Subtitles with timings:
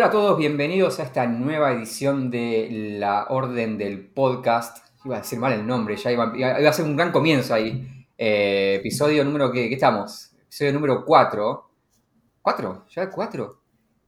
[0.00, 4.78] Hola a todos, bienvenidos a esta nueva edición de La Orden del Podcast.
[5.04, 7.86] Iba a decir mal el nombre, ya iba, iba a ser un gran comienzo ahí.
[8.16, 10.32] Eh, episodio número, ¿qué, ¿qué estamos?
[10.44, 11.70] Episodio número 4.
[12.42, 12.84] ¿4?
[12.88, 13.60] ¿Ya 4?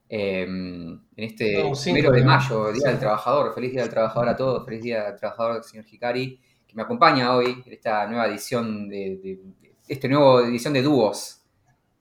[0.09, 2.89] Eh, en este No, cinco, primero de mayo, Día Sí.
[2.89, 3.55] del Trabajador.
[3.55, 4.65] Feliz Día del Trabajador a todos.
[4.65, 9.21] Feliz Día del Trabajador, señor Hikari, que me acompaña hoy en esta nueva edición de,
[9.23, 11.42] de- de- este nuevo edición de dúos.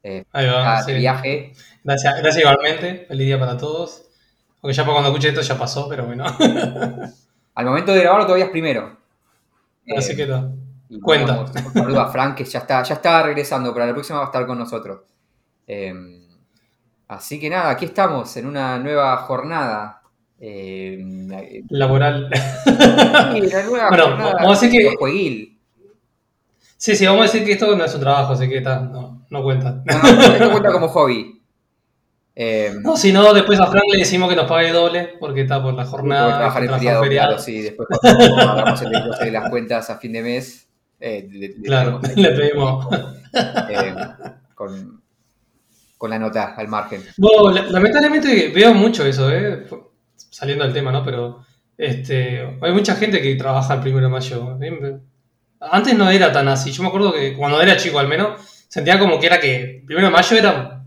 [0.04, 0.92] Eh, Ahí va, sí.
[0.94, 1.54] de viaje.
[1.84, 3.06] Gracias, gracias igualmente.
[3.08, 4.04] Feliz día para todos.
[4.60, 6.26] Porque ya para cuando escuche esto ya pasó, pero bueno.
[7.56, 8.98] Al momento de grabarlo todavía es primero.
[9.98, 10.56] Así Eh, que no.
[11.02, 11.36] Cuenta.
[11.36, 14.26] vamos, Un saludo a Frank, que ya está, ya está regresando, pero la próxima va
[14.26, 15.00] a estar con nosotros.
[15.68, 15.94] Eh,
[17.08, 20.02] así que nada, aquí estamos en una nueva jornada.
[20.40, 22.30] Eh, Laboral.
[22.66, 25.58] sí, nueva Bueno, jornada vamos a decir que- jueguil.
[26.78, 29.11] Sí, sí, vamos a decir que esto no es un trabajo, así que está, no,
[29.32, 29.82] no cuenta.
[29.86, 31.42] No, no, esto cuenta como hobby.
[32.36, 35.62] Eh, No, si no, después a Frank le decimos que nos pague doble, porque está
[35.62, 36.38] por la jornada.
[36.38, 37.62] trabajar en feriado, claro, sí.
[37.62, 40.68] Después cuando hagamos el desglose de las cuentas a fin de mes,
[41.00, 42.88] eh, le- le- Claro, le pedimos.
[43.70, 43.96] eh,
[44.56, 45.02] con,
[45.98, 47.04] con la nota al margen.
[47.18, 49.66] Bueno, lamentablemente veo mucho eso, ¿eh?
[50.16, 51.04] Saliendo del tema, ¿no?
[51.04, 51.44] Pero
[51.78, 54.58] este, hay mucha gente que trabaja el primero de mayo.
[55.60, 56.72] Antes no era tan así.
[56.72, 58.40] Yo me acuerdo que cuando era chico al menos,
[58.72, 60.86] sentía como que era que primero de mayo era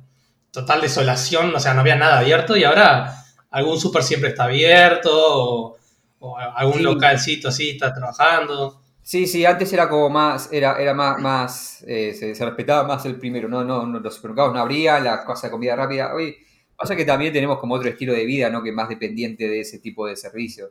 [0.50, 3.12] total desolación, o sea, no había nada abierto y ahora
[3.50, 5.76] algún súper siempre está abierto o,
[6.20, 6.82] o algún Sí.
[6.82, 8.80] localcito así está trabajando.
[9.02, 13.04] Sí, sí, antes era como más, era, era más, más eh, se, se respetaba más
[13.04, 16.14] el primero, no, no, no, los supermercados no abrían, las cosas de comida rápida.
[16.14, 16.36] Hoy
[16.76, 18.62] pasa que también tenemos como otro estilo de vida, ¿no?
[18.62, 20.70] Que es más dependiente de ese tipo de servicios.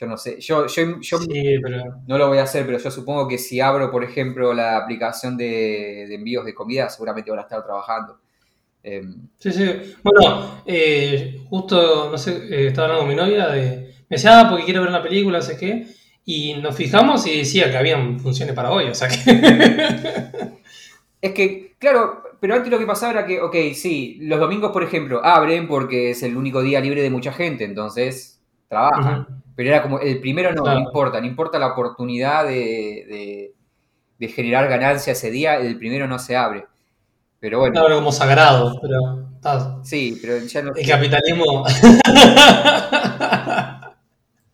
[0.00, 2.90] Yo no sé, yo, yo, yo Sí, pero no lo voy a hacer, pero yo
[2.90, 7.40] supongo que si abro, por ejemplo, la aplicación de, de envíos de comida, seguramente van
[7.40, 8.18] a estar trabajando.
[8.82, 9.02] Eh,
[9.38, 9.66] Sí, sí.
[10.02, 13.94] Bueno, eh, justo, no sé, eh, estaba hablando con mi novia de.
[14.08, 15.86] Me decía, ah, porque quiero ver una película, no sé qué.
[16.24, 19.16] Y nos fijamos y decía que habían funciones para hoy, o sea que.
[21.20, 24.82] Es que, claro, pero antes lo que pasaba era que, ok, sí, los domingos, por
[24.82, 28.39] ejemplo, abren porque es el único día libre de mucha gente, entonces
[28.70, 29.26] trabajan.
[29.56, 30.78] Pero era como, el primero no, Claro.
[30.80, 33.54] no importa, no importa la oportunidad de, de-
[34.18, 36.66] de generar ganancia ese día, el primero no se abre.
[37.40, 39.82] Pero bueno, Ahora como sagrado, pero.
[39.82, 41.64] sí, pero ya no El capitalismo.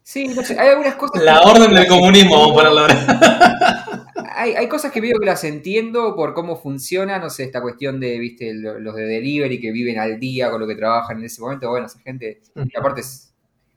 [0.03, 1.21] Sí, no sé, hay algunas cosas...
[1.23, 4.03] La que- orden del comunismo, vamos a ponerlo ahora.
[4.37, 7.99] Hay, hay cosas que veo que las entiendo por cómo funciona, no sé, esta cuestión
[7.99, 11.25] de, viste, lo- los de delivery que viven al día con lo que trabajan en
[11.25, 13.26] ese momento, bueno, esa gente, y aparte es,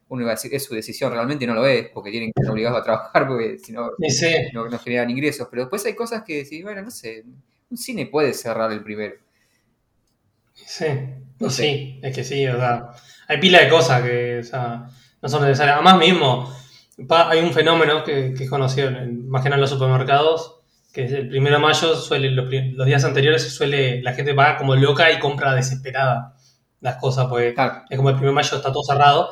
[0.10, 2.52] uno iba a decir, es su decisión, realmente no lo es, porque tienen que estar
[2.54, 6.24] obligados a trabajar, porque si no, sí, no, no generan ingresos, pero después hay cosas
[6.24, 7.24] que decís, bueno, no sé,
[7.70, 9.16] un cine puede cerrar el primero.
[10.54, 10.86] sí.
[11.40, 11.64] No sé.
[11.64, 12.90] sí, es que sí, o sea.
[13.28, 14.90] Hay pila de cosas que, o sea,
[15.22, 15.76] no son necesarias.
[15.76, 16.54] Además, mismo,
[17.10, 20.56] hay un fenómeno que, que es conocido, en- más que nada en los supermercados,
[20.92, 22.50] que es el primero de mayo, suele, los,
[22.86, 26.36] días anteriores suele, la gente va como loca y compra desesperada
[26.82, 29.30] las cosas, porque Claro, es como el primero de mayo está todo cerrado.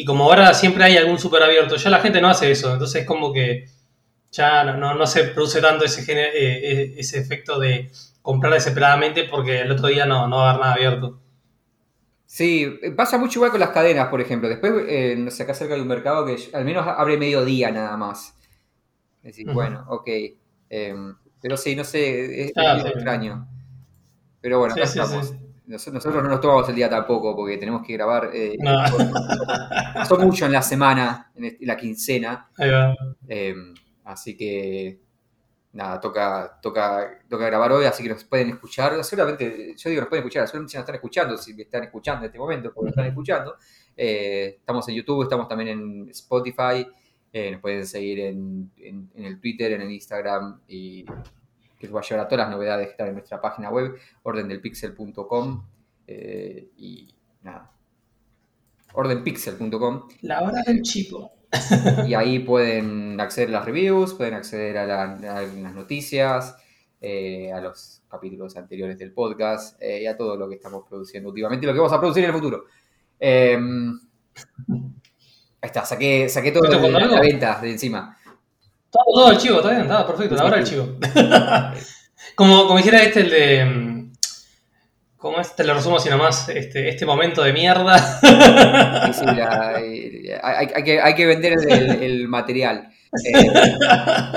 [0.00, 2.72] Y como ahora siempre hay algún super abierto, ya la gente no hace eso.
[2.72, 3.66] Entonces es como que
[4.32, 7.90] ya no, no, no se produce tanto ese, eh, eh, ese efecto de
[8.22, 11.20] comprar desesperadamente porque el otro día no, no va a haber nada abierto.
[12.26, 14.48] Sí, pasa mucho igual con las cadenas, por ejemplo.
[14.48, 17.96] Después, eh, no sé, acá cerca hay un mercado que al menos abre mediodía nada
[17.96, 18.36] más.
[19.22, 20.08] Es decir, bueno, ok.
[20.70, 20.94] eh,
[21.42, 22.88] pero sí, no sé, es, Ah, es sí.
[22.88, 23.48] extraño.
[24.40, 25.34] Pero bueno, Sí, acá sí, estamos.
[25.70, 28.30] Nosotros no nos tomamos el día tampoco porque tenemos que grabar.
[28.34, 28.72] eh, No.
[29.94, 32.48] pasó mucho en la semana, en la quincena.
[32.56, 32.94] Ahí va.
[33.28, 33.54] eh,
[34.04, 34.98] así que,
[35.72, 39.02] nada, toca, toca, toca grabar hoy, así que nos pueden escuchar.
[39.04, 42.20] Seguramente, yo digo, nos pueden escuchar, seguramente si nos están escuchando, si me están escuchando
[42.24, 43.56] en este momento, porque nos están escuchando.
[43.96, 46.86] Eh, estamos en YouTube, estamos también en Spotify.
[47.32, 51.04] eh, nos pueden seguir en, en- en el Twitter, en el Instagram y
[51.80, 53.94] que les va a llevar a todas las novedades que están en nuestra página web,
[54.22, 55.64] ordendelpixel.com
[56.06, 57.72] eh, y nada,
[58.92, 61.32] ordenpixel.com La hora del chico.
[62.06, 66.54] y ahí pueden acceder a las reviews, pueden acceder a, la- a las noticias,
[67.00, 71.28] eh, a los capítulos anteriores del podcast eh, y a todo lo que estamos produciendo
[71.30, 72.64] últimamente y lo que vamos a producir en el futuro.
[73.18, 73.58] Eh,
[75.62, 78.16] ahí está, saqué, saqué todo ¿Esto de la venta de encima.
[78.90, 80.88] Todo, todo el chivo, está bien, está perfecto, la hora del chivo.
[82.34, 83.64] como, como dijera este, el de.
[83.64, 84.12] mm,
[85.16, 85.54] ¿Cómo es?
[85.54, 86.48] Te lo resumo así nomás.
[86.48, 87.96] Este, este momento de mierda.
[89.12, 92.88] Sí, sí, la- hay, hay que, hay que vender el, el- el material.
[93.24, 93.46] Eh,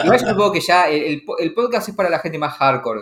[0.03, 2.53] igual yo supongo que ya el, el po- el podcast es para la gente más
[2.55, 3.01] hardcore.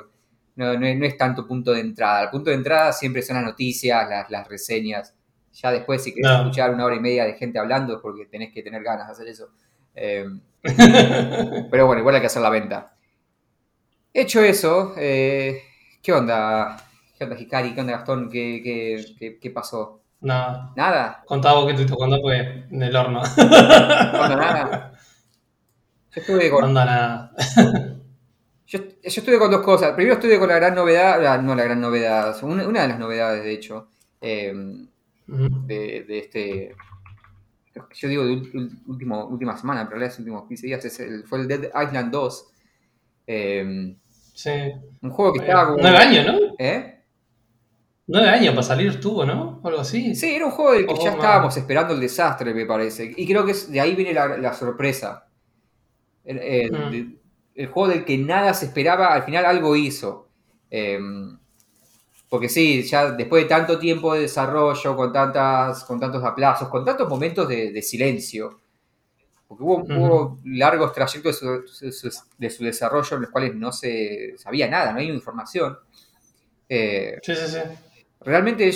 [0.55, 2.23] No, no es, no es tanto punto de entrada.
[2.23, 5.13] El punto de entrada siempre son las noticias, las, las reseñas.
[5.53, 6.37] Ya después, si querés No.
[6.39, 9.13] escuchar una hora y media de gente hablando, es porque tenés que tener ganas de
[9.13, 9.49] hacer eso.
[9.95, 10.25] Eh,
[11.71, 12.93] pero bueno, igual hay que hacer la venta.
[14.13, 15.61] Hecho eso, eh,
[16.01, 16.77] ¿qué onda?
[17.17, 17.73] ¿Qué onda, Hikari?
[17.73, 18.29] ¿Qué onda, Gastón?
[18.29, 20.01] ¿Qué, qué, qué- qué pasó?
[20.21, 21.23] No, ¿Nada?
[21.25, 22.41] contá vos que estuviste jugando pues
[22.71, 23.21] en el horno.
[23.35, 24.93] ¿Qué onda, nada?
[26.11, 27.31] Yo estuve No con, anda nada.
[28.67, 29.91] yo, yo estuve con dos cosas.
[29.93, 32.99] Primero estuve con la gran novedad, la- no la gran novedad, una, una de las
[32.99, 33.89] novedades, de hecho,
[34.21, 34.53] eh,
[35.27, 36.75] de, de este.
[37.93, 38.33] Yo digo de
[38.87, 40.83] último, última semana, pero en realidad es últimos 15 días.
[40.85, 42.47] es el- fue el Dead Island 2.
[43.27, 43.95] eh,
[44.33, 44.49] Sí.
[45.01, 45.77] un juego que estaba como.
[45.81, 46.39] Nueve años, ¿no?
[46.59, 46.99] ¿Eh?
[48.07, 49.59] Nueve años para salir estuvo, ¿no?
[49.63, 50.15] O algo así.
[50.15, 51.19] Sí, era un juego del que Oh, ya man.
[51.19, 53.13] estábamos esperando el desastre, me parece.
[53.15, 55.27] Y creo que es- de ahí viene la, la sorpresa.
[56.25, 57.17] El, el- Mm.
[57.55, 60.27] el juego del que nada se esperaba, al final algo hizo.
[60.69, 60.99] Eh,
[62.31, 66.85] porque sí, ya después de tanto tiempo de desarrollo, con, tantas, con tantos aplazos, con
[66.85, 68.61] tantos momentos de, de silencio,
[69.47, 74.35] porque hubo, largos trayectos de su, su- de su desarrollo en los cuales no se
[74.37, 75.77] sabía nada, no hay información.
[76.69, 77.59] Eh, Sí, sí, sí.
[78.21, 78.71] realmente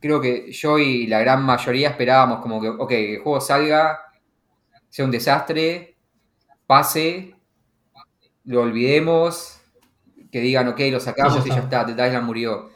[0.00, 4.00] creo que yo y la gran mayoría esperábamos como que, ok, el juego salga,
[4.90, 5.96] sea un desastre,
[6.66, 7.34] pase,
[8.44, 9.58] lo olvidemos,
[10.30, 11.84] que digan, ok, lo sacamos Y ya está.
[11.84, 12.70] Dead Island murió.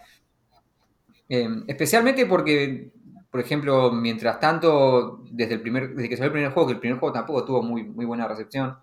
[1.28, 2.90] Eh, especialmente porque,
[3.30, 6.80] por ejemplo, mientras tanto, desde, el primer, desde que salió el primer juego, que el
[6.80, 8.76] primer juego tampoco tuvo muy, muy buena recepción,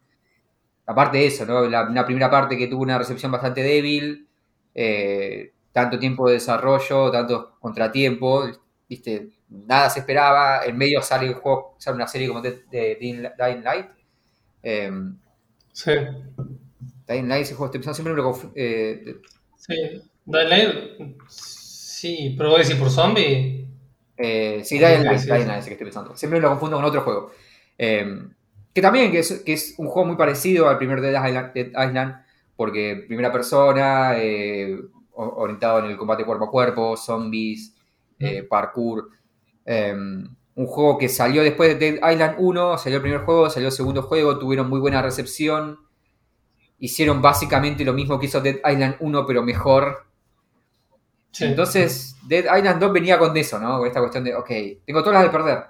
[0.85, 1.67] aparte de eso, ¿no?
[1.69, 4.27] La, una primera parte que tuvo una recepción bastante débil,
[4.73, 9.29] eh, tanto tiempo de desarrollo, tantos contratiempos, ¿viste?
[9.49, 13.23] Nada se esperaba, en medio sale un juego, sale una serie como de, de Dying
[13.37, 13.87] Dying Light.
[14.63, 14.91] Eh,
[15.71, 15.91] Sí.
[17.07, 19.15] Dying Light, ese juego, estoy pensando siempre me lo confu- eh,
[19.57, 19.75] Sí.
[20.25, 21.17] Dying Light,
[21.95, 23.65] Sí, pero vos decís por zombie.
[24.17, 25.47] Eh, sí, Dying Light, sí, Dying sí.
[25.47, 26.17] Light, ese que estoy pensando.
[26.17, 27.31] Siempre lo confundo con otro juego.
[27.77, 28.21] Eh,
[28.73, 31.67] que también que es, que es un juego muy parecido al primer Dead Island, Dead
[31.67, 32.15] Island,
[32.57, 34.77] porque primera persona, eh,
[35.13, 37.73] orientado en el combate cuerpo a cuerpo, zombies,
[38.19, 39.11] eh, parkour.
[39.65, 43.69] Eh, un juego que salió después de Dead Island 1, salió el primer juego, salió
[43.69, 45.79] el segundo juego, tuvieron muy buena recepción.
[46.77, 50.05] Hicieron básicamente lo mismo que hizo Dead Island 1, pero mejor.
[51.35, 51.45] Sí.
[51.45, 53.77] Entonces, Dead Island 2 venía con eso, ¿no?
[53.79, 54.49] Con esta cuestión de, ok,
[54.85, 55.63] tengo todas las de perder.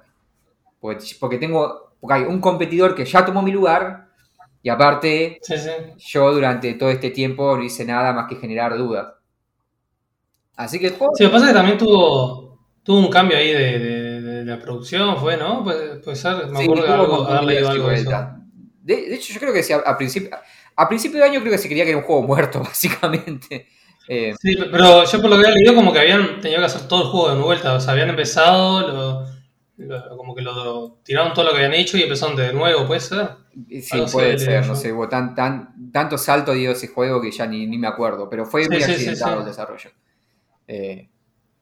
[0.80, 4.10] Porque, porque tengo, porque hay un competidor que ya tomó mi lugar
[4.62, 5.70] y aparte Sí, sí.
[5.98, 9.14] yo durante todo este tiempo no hice nada más que generar dudas.
[10.56, 11.14] Así que el juego...
[11.16, 14.46] Sí, lo que pasa es que también tuvo, tuvo un cambio ahí de, de- de
[14.46, 15.64] la producción, ¿fue, no?
[15.64, 18.12] Puede ser, me acuerdo de algo, haber leído algo de eso.
[18.82, 20.30] De, de hecho, yo creo que sí, a, a principio,
[20.76, 23.68] a principio de año creo que se creía que era un juego muerto, básicamente.
[24.08, 26.88] Eh, Sí, pero yo por lo que había leído como que habían tenido que hacer
[26.88, 29.26] todo el juego de vuelta, o sea, habían empezado, lo-
[29.78, 33.00] lo- como que lo tiraron todo lo que habían hecho y empezaron de nuevo, ¿puede
[33.02, 33.30] ser?
[33.70, 34.68] Sí, Algo puede ser, yo.
[34.70, 37.88] no sé, hubo tan, tan, tanto salto dio ese juego que ya ni, ni me
[37.88, 39.40] acuerdo, pero fue Sí, muy sí, accidentado sí.
[39.40, 39.90] el desarrollo.
[40.68, 41.10] Eh,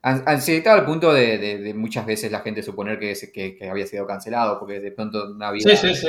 [0.02, 3.86] accidentado al punto de, de- de muchas veces la gente suponer que, que, que había
[3.86, 6.08] sido cancelado porque de pronto no había Sí, sí, sí.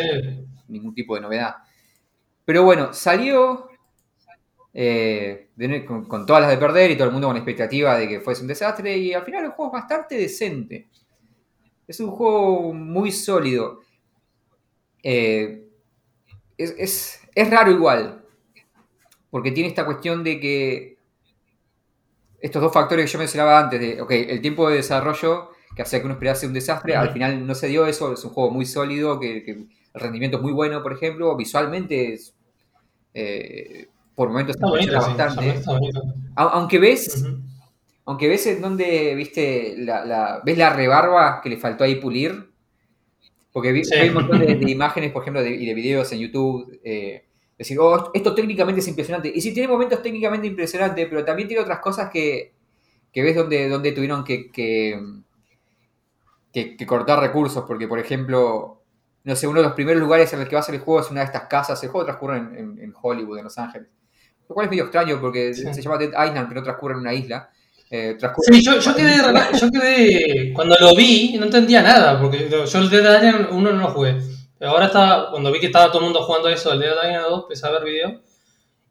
[0.68, 1.56] ningún tipo de novedad.
[2.46, 3.68] Pero bueno, salió
[4.75, 8.10] eh, de- con, con todas las de perder y todo el mundo con expectativa de
[8.10, 10.89] que fuese un desastre y al final el juego es bastante decente.
[11.88, 13.82] Es un juego muy sólido.
[15.03, 15.67] Eh,
[16.58, 18.24] es, es- es raro igual.
[19.29, 20.98] Porque tiene esta cuestión de que
[22.39, 26.00] estos dos factores que yo mencionaba antes, de, ok, el tiempo de desarrollo que hacía
[26.00, 28.65] que uno esperase un desastre, al final no se dio eso, es un juego muy
[28.65, 32.34] sólido, que, que el rendimiento es muy bueno, por ejemplo, visualmente es,
[33.13, 35.62] eh, por momentos Está bonito, sí, bastante.
[36.36, 37.25] Aunque ves,
[38.05, 42.50] aunque ves en donde, viste, la, la- ves la rebarba que le faltó ahí pulir.
[43.51, 43.93] Porque vi, Sí.
[43.95, 46.79] hay un montón de, de imágenes, por ejemplo, de- y de videos en YouTube.
[46.84, 47.25] eh,
[47.57, 49.31] decir, oh, esto técnicamente es impresionante.
[49.34, 52.53] Y sí, tiene momentos técnicamente impresionantes, pero también tiene otras cosas que,
[53.13, 55.00] que ves donde, donde tuvieron que, que,
[56.51, 57.63] que- que cortar recursos.
[57.65, 58.81] Porque, por ejemplo,
[59.24, 61.00] no sé, uno de los primeros lugares en el que va a ser el juego
[61.01, 61.81] es una de estas casas.
[61.84, 63.88] El juego transcurre en, en- en Hollywood, en Los Ángeles.
[64.48, 65.64] Lo cual es medio extraño porque Sí.
[65.74, 67.50] se llama Dead Island, pero no transcurre en una isla.
[67.90, 69.18] Eh, transcurre Sí, yo, yo quedé,
[69.60, 73.80] yo quedé, cuando lo vi, no entendía nada, porque yo el Dead Island 1 no
[73.82, 74.18] lo jugué.
[74.58, 77.25] Pero ahora estaba, cuando vi que estaba todo el mundo jugando eso, el Dead Island
[77.30, 78.22] 2, empecé a ver video,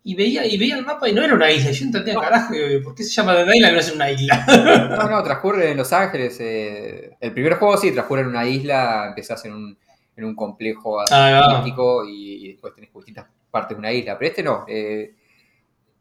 [0.06, 2.52] y veía, y veía el mapa y no era una isla, yo entendía, carajo,
[2.84, 4.46] ¿por qué se llama Dead Island y no es una isla?
[4.90, 6.36] No, no, transcurre en Los Ángeles.
[6.40, 9.78] eh, el primer juego sí, transcurre en una isla, empezás en un,
[10.16, 14.16] en un complejo turístico y, y después tenés distintas partes de una isla.
[14.18, 14.64] Pero este no.
[14.68, 15.14] eh,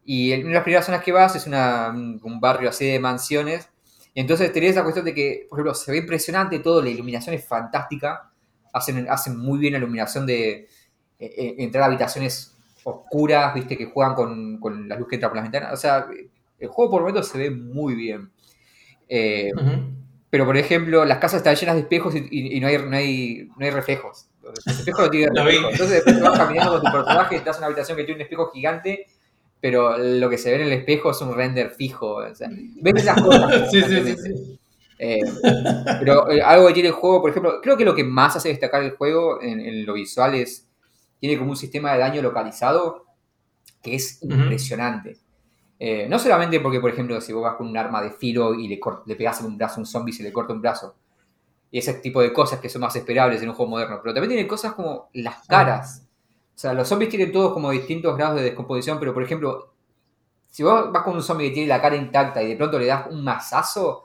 [0.06, 3.00] y en una de las primeras zonas que vas es una, un, barrio así de
[3.00, 3.70] mansiones
[4.14, 7.36] Y entonces tenés esa cuestión de que, por ejemplo, se ve impresionante todo, la iluminación
[7.36, 8.32] es fantástica,
[8.74, 10.68] hacen, hacen muy bien la iluminación de
[11.20, 15.46] entrar a habitaciones oscuras, viste, que juegan con, con, la luz que entra por las
[15.46, 15.74] ventanas.
[15.74, 16.08] O sea,
[16.60, 18.32] el juego por momentos se ve muy bien.
[19.08, 19.52] Eh,
[20.30, 23.66] pero, por ejemplo, las casas están llenas de espejos y, no, hay, no, hay, no
[23.66, 24.28] hay reflejos.
[24.42, 25.12] Los espejos no
[25.44, 25.72] reflejos.
[25.72, 28.52] Entonces, después vas caminando con tu personaje, estás en una habitación que tiene un espejo
[28.52, 29.08] gigante,
[29.63, 32.15] pero lo que se ve en el espejo es un render fijo.
[32.15, 32.50] O sea,
[32.82, 33.72] ves esas cosas.
[33.72, 34.60] sí, sí, sí,
[35.00, 35.22] eh,
[36.00, 38.50] pero eh, algo que tiene el juego, por ejemplo, creo que lo que más hace
[38.50, 40.67] destacar el juego en, en lo visual es
[41.17, 43.05] tiene como un sistema de daño localizado
[43.82, 45.15] que es impresionante.
[45.79, 48.67] Eh, no solamente porque, por ejemplo, si vos vas con un arma de filo y
[48.67, 50.93] le, le pegas en un brazo a un zombie, se le corta un brazo.
[51.72, 54.01] Y ese tipo de cosas que son más esperables en un juego moderno.
[54.03, 56.05] Pero también tiene cosas como las caras.
[56.56, 59.74] O sea, los zombies tienen todos como distintos grados de descomposición, pero por ejemplo,
[60.50, 62.86] si vos vas con un zombie que tiene la cara intacta y de pronto le
[62.86, 64.04] das un mazazo,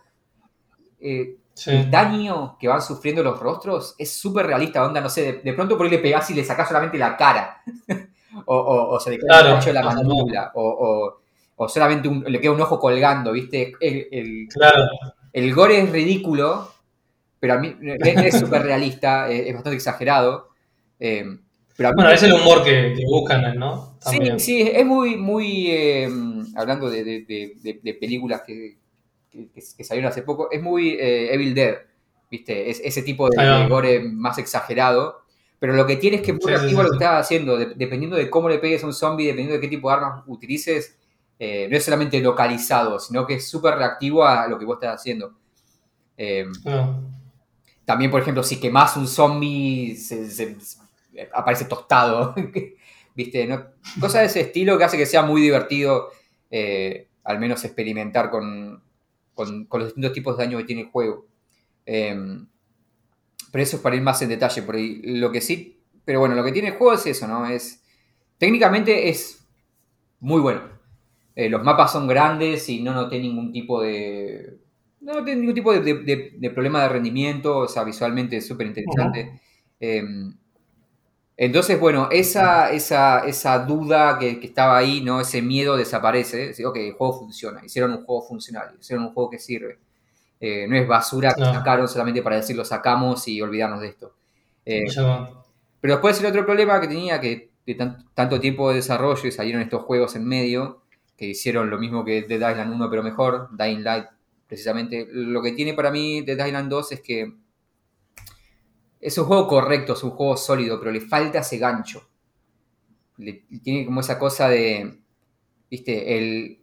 [0.99, 1.37] eh,
[1.67, 5.77] el daño que van sufriendo los rostros es súper realista, onda, no sé, de, pronto
[5.77, 7.63] por ahí le pegás y le sacás solamente la cara.
[8.47, 10.53] o, se le queda el de la mandíbula.
[10.55, 11.19] O,
[11.69, 13.73] solamente le queda un ojo colgando, ¿viste?
[13.81, 14.49] El,
[15.33, 16.73] el, gore es ridículo,
[17.41, 20.49] pero a mí es súper realista, es, bastante exagerado.
[21.01, 21.27] Eh,
[21.79, 23.97] pero bueno, es el humor que, buscan, ¿no?
[24.01, 26.11] Sí, sí, es muy, muy, eh,
[26.57, 28.79] hablando de películas que,
[29.31, 31.77] que, salieron hace poco, es muy eh, Evil Dead,
[32.29, 32.69] ¿viste?
[32.69, 35.23] Es, ese tipo de, gore más exagerado.
[35.61, 38.29] Pero lo que tiene es que es muy reactivo lo que estás haciendo, dependiendo de
[38.29, 40.97] cómo le pegues a un zombie, dependiendo de qué tipo de armas utilices,
[41.39, 45.01] eh, no es solamente localizado, sino que es súper reactivo a lo que vos estás
[45.01, 45.33] haciendo.
[46.17, 46.53] Em,
[47.85, 50.57] también, por ejemplo, si quemás un zombie, se,
[51.33, 52.35] aparece tostado.
[53.15, 53.47] ¿Viste?
[53.47, 53.67] ¿No?
[54.01, 56.11] Cosas de ese estilo que hace que sea muy divertido,
[56.51, 58.83] eh, al menos experimentar con,
[59.35, 61.27] con, los distintos tipos de daño que tiene el juego.
[61.85, 62.47] Em,
[63.51, 65.01] pero eso es para ir más en detalle por ahí.
[65.03, 67.47] Lo que sí, pero bueno, lo que tiene el juego es eso, ¿no?
[67.47, 67.83] Es,
[68.39, 69.45] técnicamente es
[70.21, 70.63] muy bueno.
[71.35, 74.59] Eh, los mapas son grandes y no noté ningún tipo de...
[75.01, 79.41] No noté ningún tipo de, problema de rendimiento, o sea, visualmente es súper interesante.
[81.41, 85.21] Entonces, bueno, esa, esa, esa duda que, estaba ahí, ¿no?
[85.21, 86.53] Ese miedo desaparece.
[86.53, 86.65] ¿sí?
[86.65, 87.65] Ok, el juego funciona.
[87.65, 89.79] Hicieron un juego funcional, hicieron un juego que sirve.
[90.41, 94.15] Eh, no es basura que sacaron solamente para decir lo sacamos y olvidarnos de esto.
[94.67, 94.87] Eh,
[95.81, 97.75] pero después el otro problema que tenía, que de
[98.15, 100.83] tanto tiempo de desarrollo y salieron estos juegos en medio,
[101.17, 104.07] que hicieron lo mismo que Dead Island 1, pero mejor, Dying Light,
[104.49, 105.07] precisamente.
[105.09, 107.33] Lo que tiene para mí Dead Island 2 es que
[109.01, 112.09] es un juego correcto, es un juego sólido, pero le falta ese gancho.
[113.63, 115.01] tiene como esa cosa de.
[115.71, 116.59] Viste, el,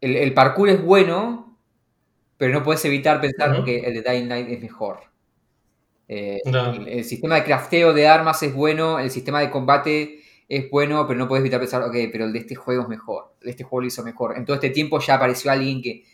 [0.00, 1.58] el, parkour es bueno,
[2.36, 5.00] pero no puedes evitar pensar que el de Dying Light es mejor.
[6.08, 11.06] Eh, el, sistema de crafteo de armas es bueno, el sistema de combate es bueno,
[11.06, 13.50] pero no puedes evitar pensar, ok, pero el de este juego es mejor, el de
[13.50, 14.36] este juego lo hizo mejor.
[14.36, 16.04] En todo este tiempo ya apareció alguien que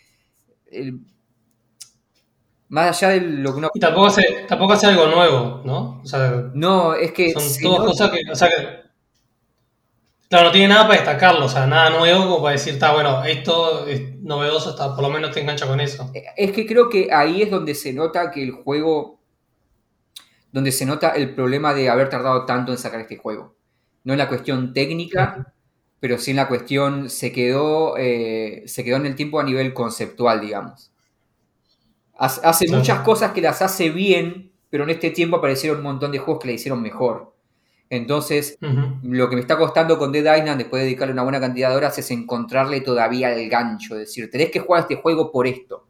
[2.69, 3.71] más allá de lo que uno.
[3.75, 6.01] Y tampoco hace, tampoco hace algo nuevo, ¿no?
[6.03, 7.33] O sea, no, es que.
[7.33, 8.87] Son todas cosas que, o sea, que.
[10.29, 13.23] Claro, no tiene nada para destacarlo, o sea, nada nuevo como para decir, está bueno,
[13.23, 16.11] esto es novedoso, está, por lo menos te engancha con eso.
[16.15, 19.21] Eh, es que creo que ahí es donde se nota que el juego.
[20.51, 23.55] Donde se nota el problema de haber tardado tanto en sacar este juego.
[24.05, 25.53] No en la cuestión técnica,
[26.01, 27.09] pero sí en la cuestión.
[27.11, 30.91] Se quedó, eh, se quedó en el tiempo a nivel conceptual, digamos.
[32.19, 36.19] Hace muchas cosas que las hace bien, pero en este tiempo aparecieron un montón de
[36.19, 37.35] juegos que la hicieron mejor.
[37.89, 38.59] Entonces,
[39.03, 41.77] lo que me está costando con Dead Island, después de dedicarle una buena cantidad de
[41.77, 43.95] horas, es encontrarle todavía el gancho.
[43.95, 45.87] Es decir, tenés que jugar este juego por esto.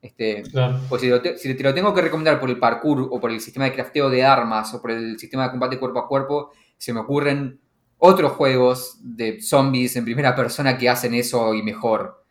[0.00, 0.42] Este,
[0.88, 3.74] Pues si, te lo tengo que recomendar por el parkour o por el sistema de
[3.74, 7.60] crafteo de armas o por el sistema de combate cuerpo a cuerpo, se me ocurren
[7.98, 12.24] otros juegos de zombies en primera persona que hacen eso y mejor.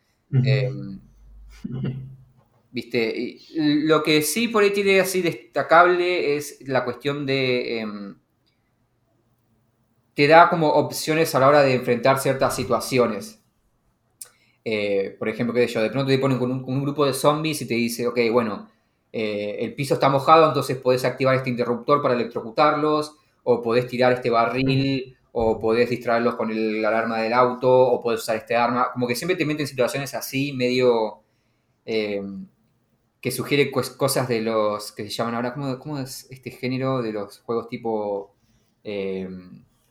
[2.72, 3.40] ¿Viste?
[3.56, 7.80] lo que sí por ahí tiene así destacable es la cuestión de.
[7.80, 8.16] Em,
[10.14, 13.42] te da como opciones a la hora de enfrentar ciertas situaciones.
[14.66, 17.62] Eh, por ejemplo, qué sé yo, de pronto te ponen con un, grupo de zombies
[17.62, 18.70] y te dice, ok, bueno,
[19.12, 24.12] eh, el piso está mojado, entonces podés activar este interruptor para electrocutarlos, o podés tirar
[24.12, 28.92] este barril, o podés distraerlos con el alarma del auto, o podés usar este arma.
[28.94, 31.22] Como que siempre te meten situaciones así, medio.
[31.86, 32.46] Em,
[33.22, 37.40] que sugiere cosas de los que se llaman ahora, ¿cómo, es este género de los
[37.42, 38.36] juegos tipo
[38.84, 39.30] eh,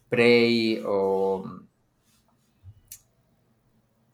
[0.09, 1.45] Prey o...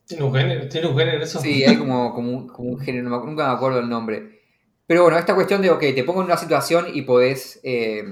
[0.06, 0.68] ¿Tiene un género?
[0.68, 1.40] ¿Tiene un género eso?
[1.40, 4.40] Sí, hay como, como, un, como un género, no me- nunca me acuerdo el nombre.
[4.86, 8.04] Pero bueno, esta cuestión de, ok, te pongo en una situación y podés eh,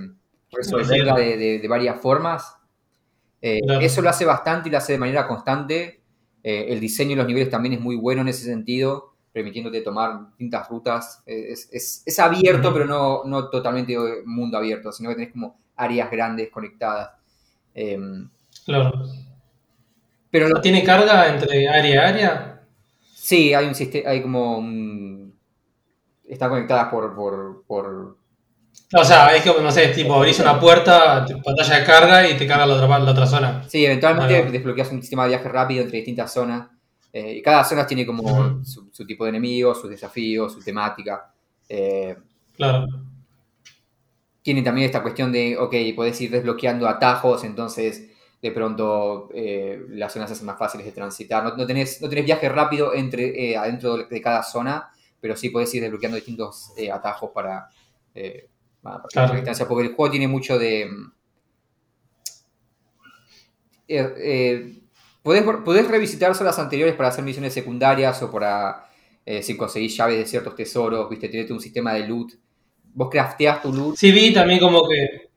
[0.51, 2.57] resolverla de, de- de varias formas.
[3.43, 3.81] eh, Claro.
[3.81, 6.03] Eso lo hace bastante y lo hace de manera constante.
[6.45, 10.29] Eh, el diseño de los niveles también es muy bueno en ese sentido, permitiéndote tomar
[10.29, 11.23] distintas rutas.
[11.27, 15.33] Eh, es, es- es abierto, pero no, no totalmente eh, mundo abierto, sino que tenés
[15.33, 17.11] como áreas grandes conectadas.
[17.75, 17.99] Eh,
[18.65, 18.93] Claro.
[20.31, 22.63] pero lo- ¿Tiene carga entre área a área?
[23.15, 25.35] Sí, hay un sistema, hay como un...
[26.27, 28.17] Están conectadas por, por, por...
[28.95, 32.47] O sea, es que, no sé, tipo, abrís una puerta, pantalla de carga y te
[32.47, 33.65] carga la otra, la otra zona.
[33.69, 36.69] Sí, eventualmente desbloqueas un sistema de viaje rápido entre distintas zonas.
[37.13, 41.33] Eh, y cada zona tiene como su, su tipo de enemigos, sus desafíos, su temática.
[41.69, 42.17] Eh,
[42.57, 42.87] Claro.
[44.43, 48.09] tiene también esta cuestión de, ok, podés ir desbloqueando atajos, entonces
[48.41, 51.45] de pronto eh, las zonas se hacen más fáciles de transitar.
[51.45, 54.91] No, no tenés, no tenés viaje rápido entre, adentro de cada zona,
[55.21, 57.69] pero sí podés ir desbloqueando distintos atajos para,
[58.83, 59.29] para Claro.
[59.29, 60.87] la distancia, porque el juego tiene mucho de...
[60.91, 61.13] mm,
[63.89, 64.82] eh, eh,
[65.23, 68.85] podés, podés revisitar zonas anteriores para hacer misiones secundarias o para
[69.25, 72.33] eh, si conseguís llaves de ciertos tesoros, viste, tenés un sistema de loot.
[72.95, 75.31] Vos crafteás tu loot Sí, vi también como que.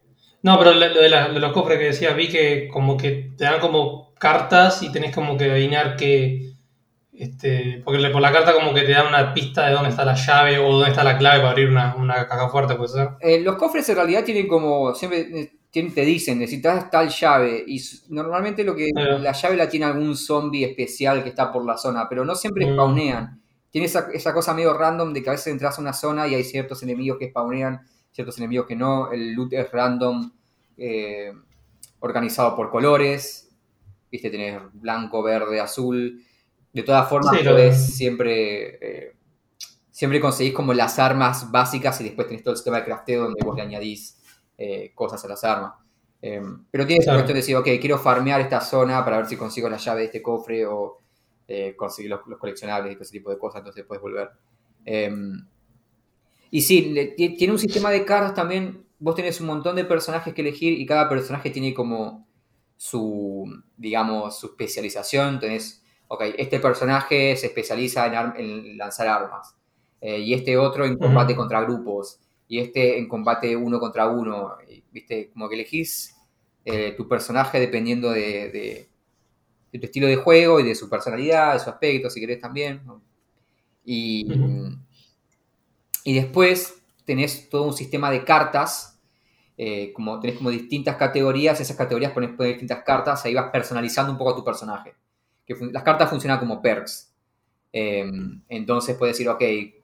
[0.44, 3.46] No, pero lo de, la- de los cofres que decía, vi que como que te
[3.46, 6.52] dan como cartas y tenés como que adivinar que.
[7.14, 10.16] Este, porque por la carta como que te da una pista de dónde está la
[10.16, 13.10] llave o dónde está la clave para abrir una, una caja fuerte, puede ser.
[13.22, 15.52] Eh, los cofres en realidad tienen como, siempre eh,
[15.84, 20.64] te dicen, necesitas tal llave, y normalmente lo que la llave la tiene algún zombie
[20.66, 22.74] especial que está por la zona, pero no siempre Mm.
[22.74, 23.42] spawnean.
[23.70, 26.36] Tiene esa, esa cosa medio random de que a veces entras a una zona y
[26.36, 30.32] hay ciertos enemigos que spawnean, ciertos enemigos que no, el loot es random,
[30.78, 31.34] eh,
[32.00, 33.50] organizado por colores,
[34.12, 36.24] viste, tenés blanco, verde, azul,
[36.72, 38.78] de todas formas Sí, lo- podés siempre...
[38.82, 39.12] eh,
[39.92, 43.42] siempre conseguís como las armas básicas y después tenés todo el sistema de crafteo donde
[43.46, 44.15] vos le añadís
[44.58, 45.74] eh, cosas a las armas.
[46.22, 46.42] Eh,
[46.72, 47.20] pero tienes Claro.
[47.20, 50.00] la cuestión de decir, ok, quiero farmear esta zona para ver si consigo la llave
[50.02, 51.00] de este cofre o
[51.48, 54.30] eh, conseguir los, los coleccionables y todo ese tipo de cosas, entonces puedes volver.
[56.52, 58.86] Y sí, le- tiene un sistema de cartas también.
[59.00, 62.28] Vos tenés un montón de personajes que elegir y cada personaje tiene como
[62.78, 63.46] su,
[63.78, 65.40] digamos, su especialización.
[65.40, 69.56] Tenés, ok, este personaje se especializa en, ar- en lanzar armas.
[70.02, 72.20] eh, y este otro en combate contra grupos.
[72.48, 74.56] Y este en combate uno contra uno.
[74.92, 76.16] Viste, como que elegís
[76.66, 78.90] eh, tu personaje dependiendo de, de-
[79.72, 82.82] de tu estilo de juego y de su personalidad, de su aspecto, si querés también.
[82.86, 83.02] ¿no?
[83.86, 84.26] Y,
[86.04, 89.00] y después tenés todo un sistema de cartas,
[89.58, 94.12] eh, como tenés como distintas categorías, esas categorías pones, pones distintas cartas, ahí vas personalizando
[94.12, 94.96] un poco a tu personaje.
[95.46, 97.14] Que las cartas funcionan como perks.
[97.74, 98.10] Eh,
[98.50, 99.44] entonces puedes decir, ok,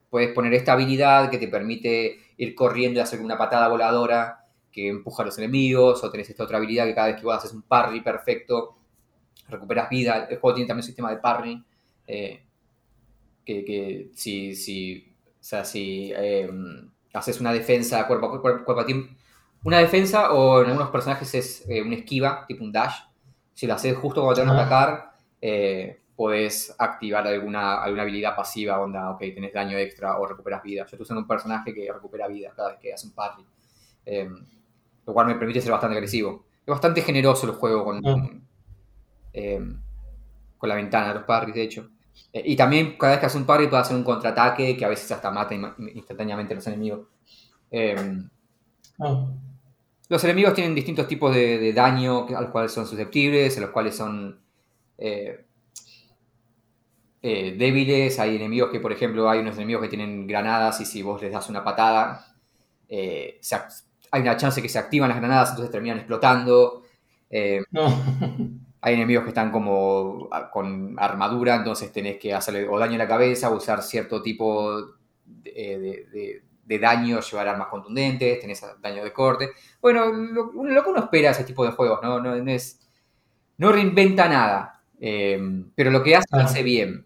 [0.10, 4.88] puedes poner esta habilidad que te permite ir corriendo y hacer una patada voladora que
[4.88, 7.54] empuja a los enemigos, o tenés esta otra habilidad que cada vez que vos haces
[7.54, 8.78] un parry perfecto,
[9.48, 10.28] recuperas vida.
[10.30, 11.64] El juego tiene también un sistema de parry.
[12.08, 12.44] eh,
[13.46, 16.50] que, que si, si, o sea, si eh,
[17.14, 19.14] haces una defensa cuerpo a cuerpo, cuerpo a tiempo,
[19.64, 22.96] una defensa o en algunos personajes es eh, una esquiva, tipo un dash.
[23.54, 28.36] Si lo haces justo cuando te van a atacar, eh, podés activar alguna, alguna habilidad
[28.36, 30.82] pasiva, onda, ok, tenés daño extra o recuperas vida.
[30.82, 33.44] Yo estoy usando un personaje que recupera vida cada vez que hace un parry.
[34.06, 34.30] Eh,
[35.08, 36.46] lo cual me permite ser bastante agresivo.
[36.60, 38.30] Es bastante generoso el juego con, Ah.
[39.34, 39.66] eh,
[40.60, 41.90] con la ventana de los parries, de hecho.
[42.32, 44.90] Eh, y también cada vez que hace un parry puede hacer un contraataque que a
[44.90, 47.08] veces hasta mata instantáneamente a los enemigos.
[47.72, 47.96] Eh,
[49.00, 49.26] Ah.
[50.08, 53.72] los enemigos tienen distintos tipos de, de daño a los cuales son susceptibles, a los
[53.72, 54.40] cuales son
[55.00, 55.46] eh,
[57.22, 58.20] eh, débiles.
[58.20, 61.32] Hay enemigos que, por ejemplo, hay unos enemigos que tienen granadas y si vos les
[61.32, 62.26] das una patada,
[62.90, 63.58] eh, se
[64.12, 66.84] hay una chance que se activan las granadas, entonces terminan explotando.
[67.30, 67.88] Eh, No.
[68.82, 72.98] hay enemigos que están como a- con armadura, entonces tenés que hacerle o daño en
[73.00, 74.82] la cabeza, o usar cierto tipo
[75.26, 79.50] de, de- de- de daño, llevar armas contundentes, tenés daño de corte.
[79.82, 82.20] Bueno, lo, lo que uno espera de ese tipo de juegos, ¿no?
[82.20, 82.80] No, no es,
[83.58, 85.40] no reinventa nada, eh,
[85.76, 86.46] pero lo que hace, Claro.
[86.46, 87.06] hace bien.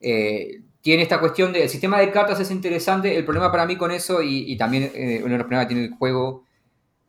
[0.00, 3.16] Eh, tiene esta cuestión del sistema de cartas es interesante.
[3.16, 5.74] El problema para mí con eso, y, y también eh, uno de los problemas que
[5.74, 6.44] tiene el juego,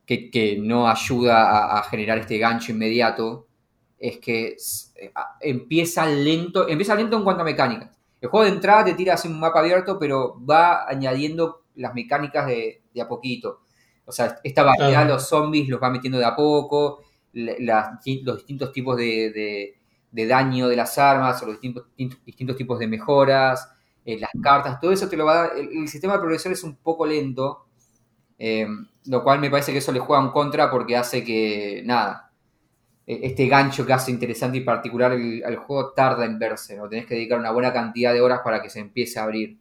[0.06, 3.47] que, que no ayuda a, a generar este gancho inmediato,
[3.99, 4.56] es que
[4.95, 7.97] eh, empieza lento, empieza lento en cuanto a mecánicas.
[8.21, 12.47] El juego de entrada te tira así un mapa abierto, pero va añadiendo las mecánicas
[12.47, 13.62] de, de a poquito.
[14.06, 15.13] O sea, esta variedad, Claro.
[15.13, 17.54] los zombies los va metiendo de a poco, la-
[18.04, 19.78] los distintos tipos de, de-
[20.11, 21.87] de daño de las armas o los distintos,
[22.25, 23.69] distintos tipos de mejoras,
[24.05, 25.57] eh, las cartas, todo eso te lo va a dar.
[25.57, 27.65] El, sistema de progresión es un poco lento,
[28.37, 28.67] eh,
[29.05, 32.31] lo cual me parece que eso le juega en contra porque hace que, nada,
[33.05, 36.89] e, este gancho que hace interesante y particular el, juego tarda en verse, ¿no?
[36.89, 39.57] Tenés que dedicar una buena cantidad de horas para que se empiece a abrir.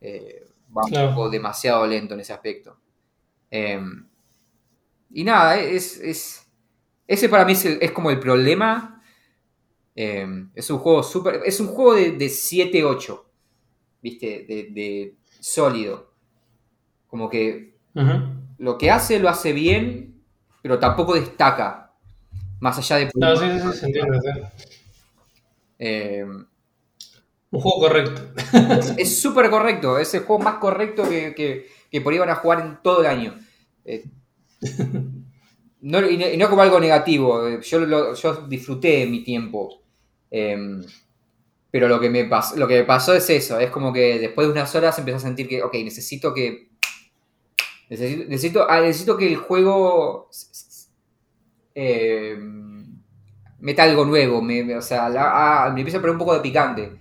[0.00, 2.78] Eh, va un poco demasiado lento en ese aspecto.
[5.10, 6.48] y nada, es, es,
[7.10, 8.99] ese para mí es, como el problema.
[9.94, 11.42] Es un juego súper.
[11.44, 13.20] Es un juego de, de 7-8.
[14.02, 14.44] ¿viste?
[14.48, 16.10] De, sólido.
[17.06, 17.74] Como que
[18.58, 20.22] lo que hace lo hace bien,
[20.62, 21.92] pero tampoco destaca.
[22.60, 23.10] Más allá de...
[23.14, 24.18] No, sí, sí, se entiende.
[25.78, 26.26] Eh,
[27.50, 28.22] un juego correcto.
[28.98, 31.34] Es súper correcto, es el juego más correcto que,
[31.90, 33.38] que, por ahí van a jugar en todo el año.
[33.86, 34.04] Eh,
[35.82, 39.82] no, y, no, como algo negativo, eh, yo, yo disfruté mi tiempo.
[40.30, 44.46] Pero lo que, me pasó, lo que me pasó es eso, es como que después
[44.46, 46.70] de unas horas empecé a sentir que, ok, necesito que...
[47.88, 50.28] Necesito, necesito, ah, que el juego
[51.74, 52.38] eh,
[53.60, 56.92] meta algo nuevo, me, o sea, ah, me empieza a poner un poco de picante.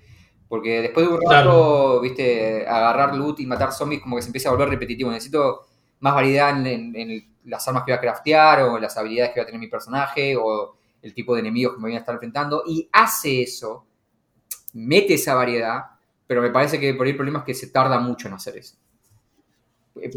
[0.47, 4.49] Porque después de un rato, viste, agarrar loot y matar zombies como que se empieza
[4.49, 5.11] a volver repetitivo.
[5.11, 5.67] Necesito
[5.99, 9.43] más variedad en, en, las armas que voy a craftear o las habilidades que va
[9.43, 12.63] a tener mi personaje o el tipo de enemigos que me voy a estar enfrentando.
[12.65, 13.85] Y hace eso
[14.73, 15.83] mete esa variedad,
[16.27, 18.57] pero me parece que por ahí el problema es que se tarda mucho en hacer
[18.57, 18.75] eso.
[19.95, 20.11] Eh,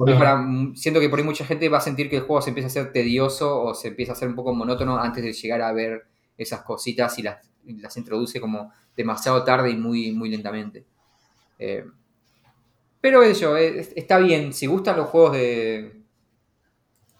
[0.74, 2.70] siento que por ahí mucha gente va a sentir que el juego se empieza a
[2.70, 6.06] hacer tedioso o se empieza a hacer un poco monótono antes de llegar a ver
[6.36, 10.84] esas cositas y las, las introduce como demasiado tarde y muy, muy lentamente.
[11.58, 11.84] Eh,
[13.00, 14.52] pero eso, está bien.
[14.52, 16.01] Si gustan los juegos de.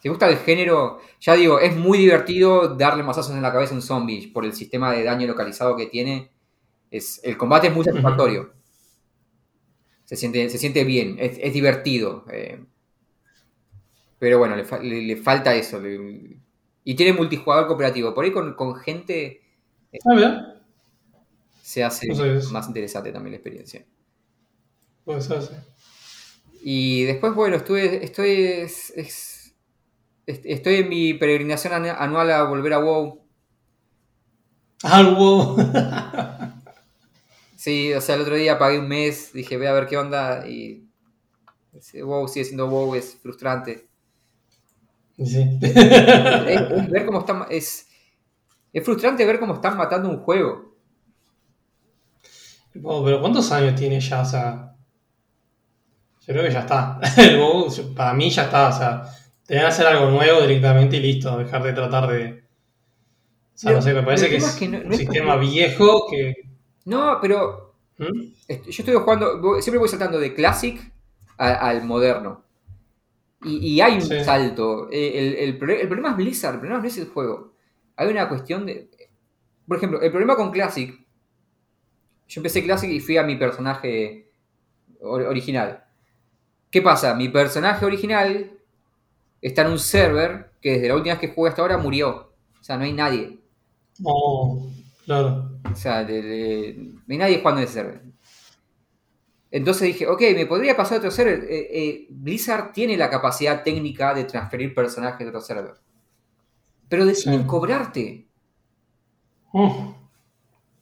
[0.03, 3.77] Si gusta el género, ya digo, es muy divertido darle masazos en la cabeza a
[3.77, 6.33] un zombie por el sistema de daño localizado que tiene
[7.23, 8.53] el combate es muy satisfactorio.
[10.05, 12.25] Se siente, se siente bien, es, divertido.
[12.31, 12.63] Eh.
[14.19, 15.81] pero bueno, le, falta eso.
[16.85, 18.13] y tiene multijugador cooperativo.
[18.13, 19.41] Por ahí con, gente
[19.91, 20.55] eh, ah,
[21.63, 22.09] se hace
[22.51, 23.87] más interesante también la experiencia.
[25.05, 25.55] Pues hace.
[26.63, 28.69] Y después, bueno, estuve, estoy,
[30.45, 33.23] estoy en mi peregrinación anual a volver a WoW.
[34.83, 35.57] Al WoW.
[37.63, 40.49] Sí, o sea, el otro día pagué un mes, dije, voy a ver qué onda
[40.49, 40.89] y
[42.03, 43.89] wow, sigue siendo wow, es frustrante.
[45.17, 45.59] Sí.
[45.63, 47.87] Es, ver cómo están, es,
[48.73, 50.75] es frustrante ver cómo están matando un juego.
[52.73, 54.23] pero ¿cuántos años tiene ya?
[54.23, 54.75] O sea,
[56.27, 56.99] yo creo que ya está.
[57.17, 58.69] El WoW, para mí ya está.
[58.71, 59.05] O sea,
[59.47, 61.39] que hacer algo nuevo directamente y listo.
[61.39, 62.43] Dejar de tratar de.
[63.55, 66.35] O sea, no sé, me parece que es, un sistema viejo que
[66.85, 67.75] no, pero.
[67.99, 68.23] ¿Mm?
[68.49, 69.61] Yo estoy jugando.
[69.61, 70.93] Siempre voy saltando de Classic
[71.37, 72.45] al moderno.
[73.45, 74.89] Y, hay un salto.
[74.91, 77.55] Eh, el, problema es Blizzard, el problema no es el juego.
[77.97, 78.89] Hay una cuestión de.
[79.67, 80.99] Por ejemplo, el problema con Classic.
[82.29, 84.31] Yo empecé Classic y fui a mi personaje
[85.01, 85.85] original.
[86.71, 87.15] ¿Qué pasa?
[87.15, 88.53] Mi personaje original
[89.43, 92.33] está en un server que desde la última vez que jugué hasta ahora murió.
[92.59, 93.41] O sea, no hay nadie.
[94.03, 94.71] Oh.
[95.05, 95.59] Claro.
[95.71, 98.03] O sea, de, no hay nadie jugando en ese server.
[99.51, 101.45] Entonces dije, ok, me podría pasar a otro server.
[101.51, 105.75] Eh, eh, Blizzard tiene la capacidad técnica de transferir personajes de otro server.
[106.89, 108.27] Pero deciden cobrarte.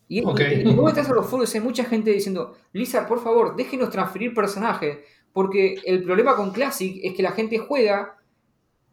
[0.07, 0.63] Y, okay.
[0.65, 4.99] y, estás a los foros, hay mucha gente diciendo, Blizzard, por favor, déjenos transferir personajes.
[5.33, 8.17] Porque el problema con Classic es que la gente juega,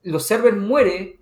[0.07, 1.17] los servers mueren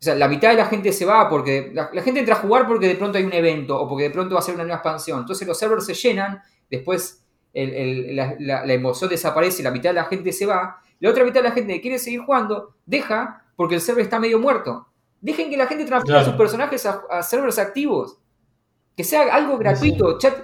[0.00, 2.66] o sea, la mitad de la gente se va porque la, gente entra a jugar
[2.66, 4.78] porque de pronto hay un evento o porque de pronto va a ser una nueva
[4.78, 5.20] expansión.
[5.20, 7.22] Entonces los servers se llenan, después
[7.52, 10.80] la, emoción desaparece, la mitad de la gente se va.
[11.00, 14.18] La otra mitad de la gente que quiere seguir jugando deja porque el server está
[14.18, 14.88] medio muerto.
[15.20, 18.16] Dejen que la gente transfiera sus personajes a, servers activos.
[18.96, 20.18] Que sea algo gratuito.
[20.18, 20.34] Chat.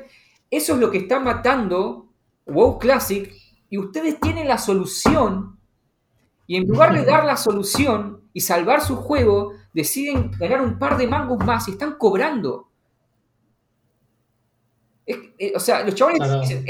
[0.50, 2.12] Eso es lo que está matando
[2.44, 3.32] WoW Classic.
[3.70, 5.55] Y ustedes tienen la solución.
[6.46, 10.98] Y en lugar de dar la solución, y salvar su juego, deciden ganar un par
[10.98, 12.68] de mangos más y están cobrando.
[15.06, 16.66] Eh, o sea, los chavales dicen,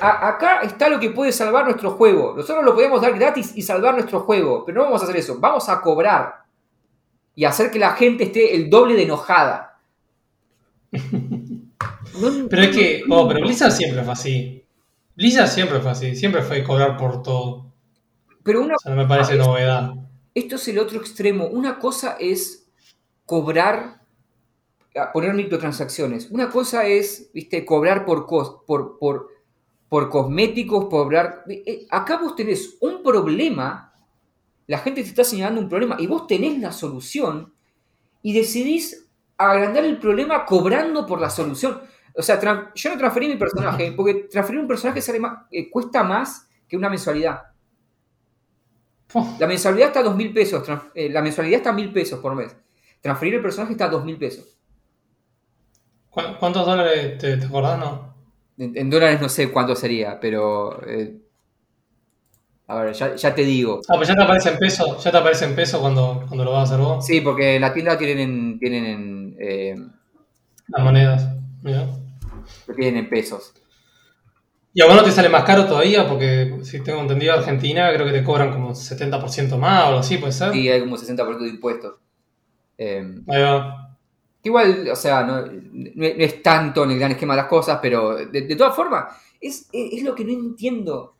[0.00, 2.34] acá está lo que puede salvar nuestro juego.
[2.36, 5.38] Nosotros lo podemos dar gratis y salvar nuestro juego, pero no vamos a hacer eso.
[5.38, 6.42] Vamos a cobrar
[7.36, 9.78] y hacer que la gente esté el doble de enojada.
[10.90, 14.64] pero es que, oh, pero Blizzard siempre fue así.
[15.14, 17.67] Blizzard siempre fue así, siempre fue cobrar por todo.
[18.48, 19.92] Pero una, no me parece novedad.
[20.34, 21.46] Esto es el otro extremo.
[21.48, 22.66] Una cosa es
[23.26, 24.00] cobrar
[25.12, 26.30] poner microtransacciones.
[26.30, 29.28] Una cosa es, viste, cobrar por, cos, por, por,
[29.88, 31.44] por cosméticos, por cobrar...
[31.48, 33.92] eh, Acá vos tenés un problema,
[34.66, 37.52] la gente te está señalando un problema y vos tenés la solución
[38.22, 41.80] y decidís agrandar el problema cobrando por la solución.
[42.14, 42.40] O sea,
[42.74, 46.76] yo no transferí mi personaje porque transferir un personaje sale más- eh, cuesta más que
[46.76, 47.42] una mensualidad.
[49.38, 50.68] La mensualidad está a 2 mil pesos.
[50.94, 52.54] eh, la mensualidad está a mil pesos por mes.
[53.00, 54.44] Transferir el personaje está a 2 mil pesos.
[56.10, 57.78] ¿cu- ¿Cuántos dólares te, te acordás?
[57.78, 58.14] No.
[58.58, 60.80] En, en dólares no sé cuánto sería, pero.
[60.86, 61.16] eh,
[62.70, 63.80] a ver, ya, ya te digo.
[63.88, 66.52] Ah, pues ya te aparece en peso, ya te aparece en peso cuando, cuando lo
[66.52, 67.06] vas a hacer vos.
[67.06, 69.74] Sí, porque la tienda tienen en, tienen en, eh,
[70.66, 71.28] Las monedas.
[71.62, 71.86] Mirá.
[72.66, 73.54] lo tienen en pesos.
[74.74, 78.06] Y a vos no te sale más caro todavía, porque si tengo entendido Argentina, creo
[78.06, 80.54] que te cobran como 70% más o algo así, puede ser.
[80.54, 81.96] Y hay como 60% de impuestos.
[82.78, 83.96] Eh, Ahí va.
[84.42, 88.16] igual, o sea, no, no- es tanto en el gran esquema de las cosas, pero
[88.16, 91.16] de, de todas formas, es, es, es lo que no entiendo.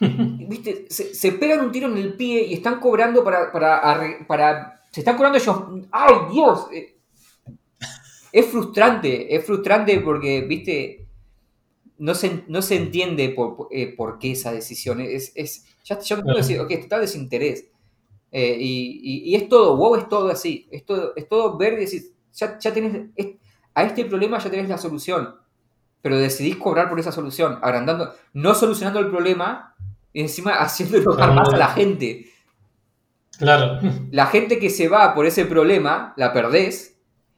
[0.00, 0.86] ¿Viste?
[0.90, 5.00] Se, se pegan un tiro en el pie y están cobrando para, para, para- Se
[5.00, 5.56] están cobrando ellos.
[5.90, 6.66] ¡Ay, Dios!
[6.72, 6.93] Eh,
[8.36, 11.06] Es frustrante, es frustrante porque, viste,
[11.98, 15.00] no se, no se entiende por, por- eh, por qué esa decisión.
[15.00, 17.68] Es, es, ya, me puedo decir, ok, está desinterés.
[18.32, 20.66] Eh, y, y- y es todo, WoW es todo así.
[20.72, 23.36] Es todo, es todo ver y decir, ya, ya tenés, es-
[23.72, 25.36] a este problema ya tenés la solución.
[26.02, 29.76] Pero decidís cobrar por esa solución, agrandando, no solucionando el problema
[30.12, 32.26] y encima haciendo enojar más a la gente.
[33.38, 33.78] Claro.
[34.10, 36.93] La gente que se va por ese problema, la perdés.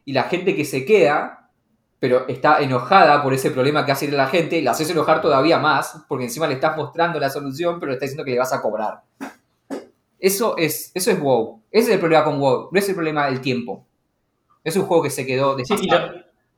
[0.07, 1.51] Y la gente que se queda,
[1.99, 6.05] pero está enojada por ese problema que hace la gente, la haces enojar todavía más,
[6.09, 8.63] porque encima le estás mostrando la solución, pero le estás diciendo que le vas a
[8.63, 9.03] cobrar.
[10.19, 11.61] Eso es, eso es WoW.
[11.71, 12.71] Ese es el problema con WoW.
[12.73, 13.85] No es el problema del tiempo.
[14.65, 15.99] Es un juego que se quedó Sí, y lo,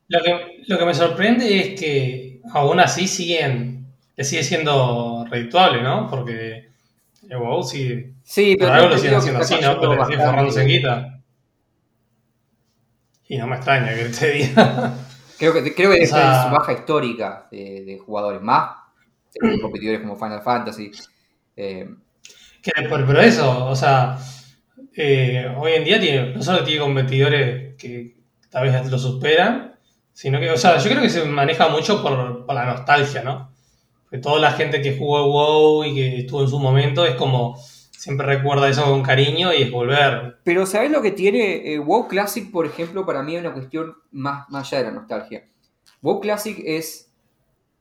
[0.09, 5.83] lo que, lo que me sorprende es que aún así siguen, que sigue siendo redituable,
[5.83, 6.07] ¿no?
[6.09, 6.69] Porque
[7.29, 9.81] el WoW sigue, Sí, por pero algo lo siguen haciendo así, ¿no?
[9.81, 11.18] Pero en guita.
[13.29, 14.95] Y no me extraña que te diga.
[15.39, 18.41] Creo que, creo que O sea- es su baja histórica de, de jugadores.
[18.43, 18.71] Más
[19.35, 20.91] de competidores como Final Fantasy.
[21.57, 21.89] Eh,
[22.63, 24.19] Que pero eso, o sea,
[24.97, 28.17] eh, hoy en día tiene, no solo tiene competidores que
[28.51, 29.77] tal vez lo superan,
[30.13, 33.53] sino que, o sea, yo creo que se maneja mucho por, por la nostalgia, ¿no?
[34.11, 37.57] Que toda la gente que jugó WoW y que estuvo en su momento es como,
[37.99, 40.39] siempre recuerda eso con cariño y es volver.
[40.45, 43.97] Pero ¿sabes lo que tiene eh, WoW Classic, por ejemplo, para mí es una cuestión
[44.13, 45.49] más, más allá de la nostalgia?
[46.01, 47.11] WoW Classic es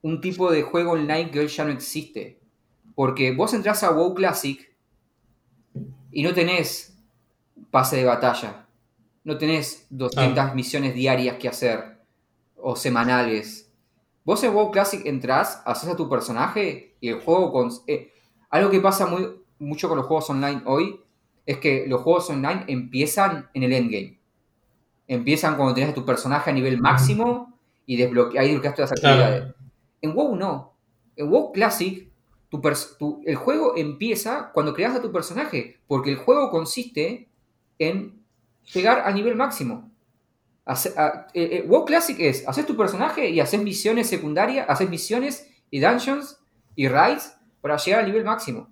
[0.01, 2.39] un tipo de juego online que hoy ya no existe.
[2.95, 4.75] Porque vos entrás a WoW Classic
[6.11, 6.97] y no tenés
[7.69, 8.65] pase de batalla.
[9.23, 11.99] No tenés 200 misiones diarias que hacer
[12.55, 13.71] o semanales.
[14.25, 17.69] Vos en WoW Classic entrás, haces a tu personaje y el juego con...
[17.85, 18.13] eh,
[18.49, 19.27] algo que pasa muy,
[19.59, 20.99] mucho con los juegos online hoy
[21.45, 24.19] es que los juegos online empiezan en el endgame.
[25.07, 28.99] Empiezan cuando tenés a tu personaje a nivel máximo y desbloque ahí desbloqueas todas las
[28.99, 29.23] Claro.
[29.23, 29.55] actividades.
[30.01, 30.73] En WoW no.
[31.15, 32.09] En WoW Classic,
[32.49, 37.29] tu el juego empieza cuando creas a tu personaje, porque el juego consiste
[37.79, 38.21] en
[38.73, 39.89] llegar a nivel máximo.
[40.65, 44.89] Hace- a- eh, eh, WoW Classic es, haces tu personaje y haces misiones secundarias, haces
[44.89, 46.39] misiones y dungeons
[46.75, 48.69] y raids para llegar al nivel máximo.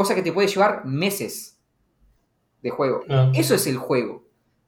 [0.00, 1.60] Cosa que te puede llevar meses
[2.62, 3.02] de juego.
[3.06, 3.32] ¿no?
[3.34, 4.24] Eso es el juego.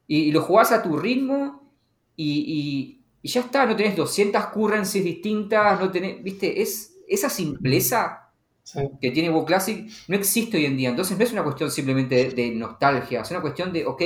[0.06, 1.72] Y, y lo jugás a tu ritmo
[2.16, 7.30] y, y- y ya está, no tenés 200 currencies distintas, no tenés, viste, es esa
[7.30, 8.18] simpleza
[8.64, 8.78] Sí.
[9.00, 10.90] que tiene WoW Classic no existe hoy en día.
[10.90, 14.02] Entonces no es una cuestión simplemente de, de nostalgia, es una cuestión de, ok,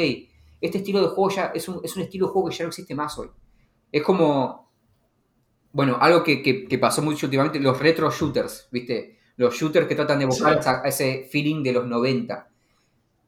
[0.60, 2.68] este estilo de juego ya es un, es un estilo de juego que ya no
[2.68, 3.28] existe más hoy.
[3.92, 4.70] Es como,
[5.72, 9.18] bueno, algo que, que- que pasó mucho últimamente, los retro shooters, ¿viste?
[9.36, 10.68] Los shooters que tratan de evocar Sí.
[10.68, 12.48] a, a ese feeling de los 90.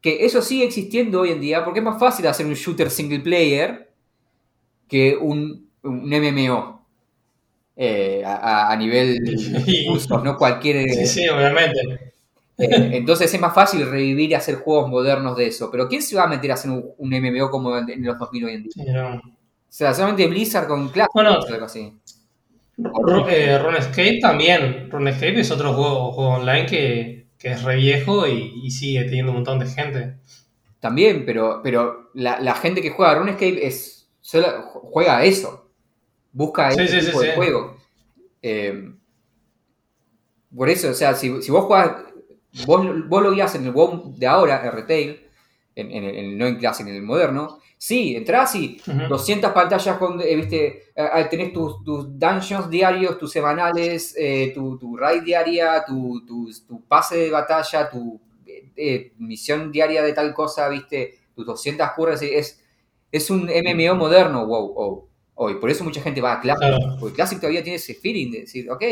[0.01, 3.21] Que eso sigue existiendo hoy en día porque es más fácil hacer un shooter single
[3.21, 3.91] player
[4.89, 6.85] que un, un MMO.
[7.77, 9.19] eh, a, nivel
[9.65, 9.87] Sí.
[9.91, 11.81] usos, no cualquier Sí, sí, obviamente.
[12.59, 15.71] eh, entonces es más fácil revivir y hacer juegos modernos de eso.
[15.71, 18.19] Pero ¿quién se va a meter a hacer un, un MMO como en en los
[18.19, 18.93] 2000 hoy en día?
[18.93, 19.17] No.
[19.17, 19.23] O
[19.71, 21.39] sea, solamente Blizzard con Clash Bueno.
[21.39, 21.93] o algo así.
[22.79, 24.91] Ru- eh, RuneScape también.
[24.91, 29.33] RuneScape es otro juego, juego online que, que es re viejo y, y sigue teniendo
[29.33, 30.17] un montón de gente.
[30.81, 35.71] También, pero, pero la, la gente que juega a RuneScape es, solo juega eso.
[36.33, 37.77] Busca Sí, ese sí, tipo sí, de juego.
[38.43, 38.95] Eh,
[40.55, 41.93] por eso, o sea, si, si vos jugás,
[42.67, 45.21] vos, vos lo guías en el WoW de ahora, el retail,
[45.81, 49.09] en, en el, no en Classic, en el moderno, sí, entras y Ujú.
[49.09, 50.83] 200 pantallas con, eh, viste,
[51.31, 56.83] tenés tus, tus dungeons diarios, tus semanales, eh, tu, tu raid diaria, tu, tu, tu
[56.87, 62.21] pase de batalla, tu eh, eh, misión diaria de tal cosa, viste, tus 200 curras,
[62.23, 62.61] es,
[63.13, 65.09] es un MMO moderno, wow, wow.
[65.41, 66.97] Oh, y por eso mucha gente va a Classic, Claro.
[66.99, 68.83] porque Classic todavía tiene ese feeling de decir, ok,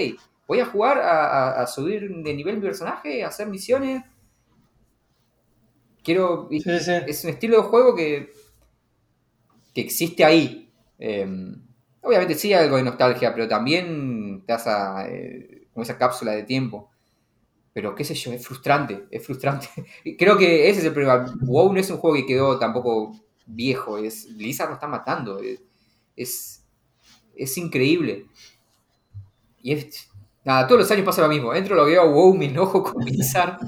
[0.47, 4.05] voy a jugar a, a- a subir de nivel mi personaje, a hacer misiones.
[6.07, 6.49] Quiero.
[6.51, 6.93] Sí, sí, sí.
[7.09, 8.33] Es un estilo de juego que.
[9.75, 10.71] que existe ahí.
[10.99, 11.27] Eh,
[12.03, 14.71] obviamente sí hay algo de nostalgia, pero también te hace
[15.09, 16.91] eh, como esa cápsula de tiempo.
[17.73, 19.69] Pero qué sé yo, es frustrante, es frustrante.
[20.19, 21.27] Creo que ese es el problema.
[21.43, 23.13] WoW no es un juego que quedó tampoco
[23.47, 25.41] viejo, es Blizzard lo está matando.
[25.41, 25.61] Es,
[26.17, 26.65] es,
[27.37, 28.27] es increíble.
[29.63, 30.09] Y es,
[30.45, 31.53] nada, todos los años pasa lo mismo.
[31.55, 33.59] Entro, lo veo a WoW, me enojo con Blizzard.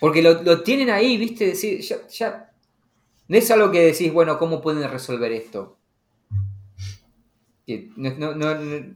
[0.00, 1.54] Porque lo, lo tienen ahí, viste,
[2.10, 2.50] ya,
[3.28, 5.78] No es algo que decís, bueno, ¿cómo pueden resolver esto?
[7.66, 8.94] Que no- no- no-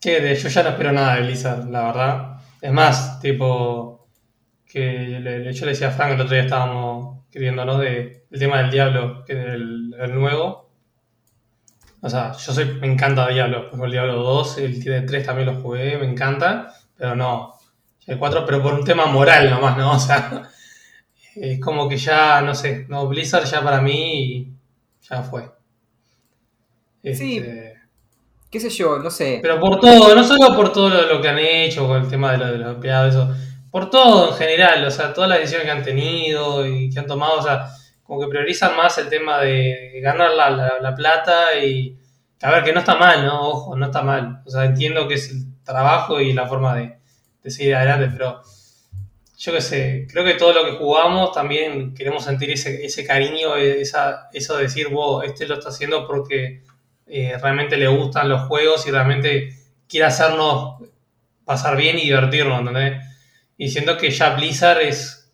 [0.00, 2.36] Que yo ya no espero nada de Blizzard, la verdad.
[2.60, 4.08] Es más, tipo,
[4.66, 4.80] que
[5.20, 7.78] le- yo le decía a Frank, el otro día estábamos queriendo, ¿no?
[7.78, 10.70] De, el tema del Diablo, que el, el nuevo.
[12.00, 15.60] O sea, yo soy, me encanta Diablo, el Diablo 2, el de 3 también lo
[15.62, 17.54] jugué, me encanta, pero no.
[18.06, 19.92] El 4, pero por un tema moral nomás, ¿no?
[19.96, 20.50] O sea,
[21.36, 24.52] es como que ya, no sé, no, Blizzard ya para mí
[25.08, 25.50] ya fue.
[27.02, 27.38] Sí.
[27.38, 27.74] Este,
[28.50, 29.40] qué sé yo, no sé.
[29.42, 32.32] pero por todo, no solo por todo lo, lo que han hecho, con el tema
[32.32, 33.34] de, lo, de los empleados, eso,
[33.70, 37.06] por todo en general, o sea, todas las decisiones que han tenido y que han
[37.06, 37.68] tomado, o sea,
[38.04, 41.96] como que priorizan más el tema de ganar la, la- la plata y,
[42.42, 43.48] a ver, que no está mal, ¿no?
[43.48, 46.98] Ojo, no está mal, o sea, entiendo que es el trabajo y la forma de,
[47.42, 48.42] de seguir adelante, pero
[49.36, 53.56] yo qué sé, creo que todo lo que jugamos también queremos sentir ese, ese cariño,
[53.56, 56.62] esa, eso de decir, wow, este lo está haciendo porque
[57.06, 59.56] eh, realmente le gustan los juegos y realmente
[59.88, 60.82] quiere hacernos
[61.44, 63.04] pasar bien y divertirnos, ¿entendés?
[63.58, 65.30] Y siento que ya Blizzard es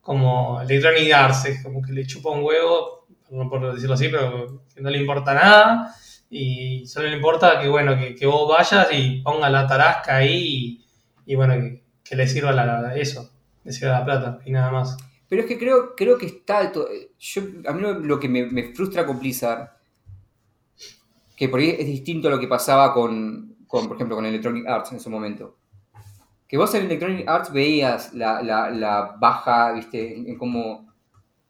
[0.00, 4.62] como Electronic Arts, es como que le chupa un huevo, perdón por decirlo así, pero
[4.74, 5.94] que no le importa nada
[6.28, 10.83] y solo le importa que, bueno, que, vos vayas y pongas la tarasca ahí
[11.26, 13.30] y, bueno, que, que le sirva la, la- eso,
[13.64, 14.96] le sirva la plata y nada más.
[15.28, 16.86] Pero es que creo, creo que está alto.
[17.18, 19.70] Yo, a mí lo, lo que me, me frustra con Blizzard,
[21.36, 24.66] que por ahí es distinto a lo que pasaba con, con, por ejemplo, con Electronic
[24.66, 25.56] Arts en su momento.
[26.48, 30.88] Que vos en Electronic Arts veías la, la- la baja, viste, en, en cómo.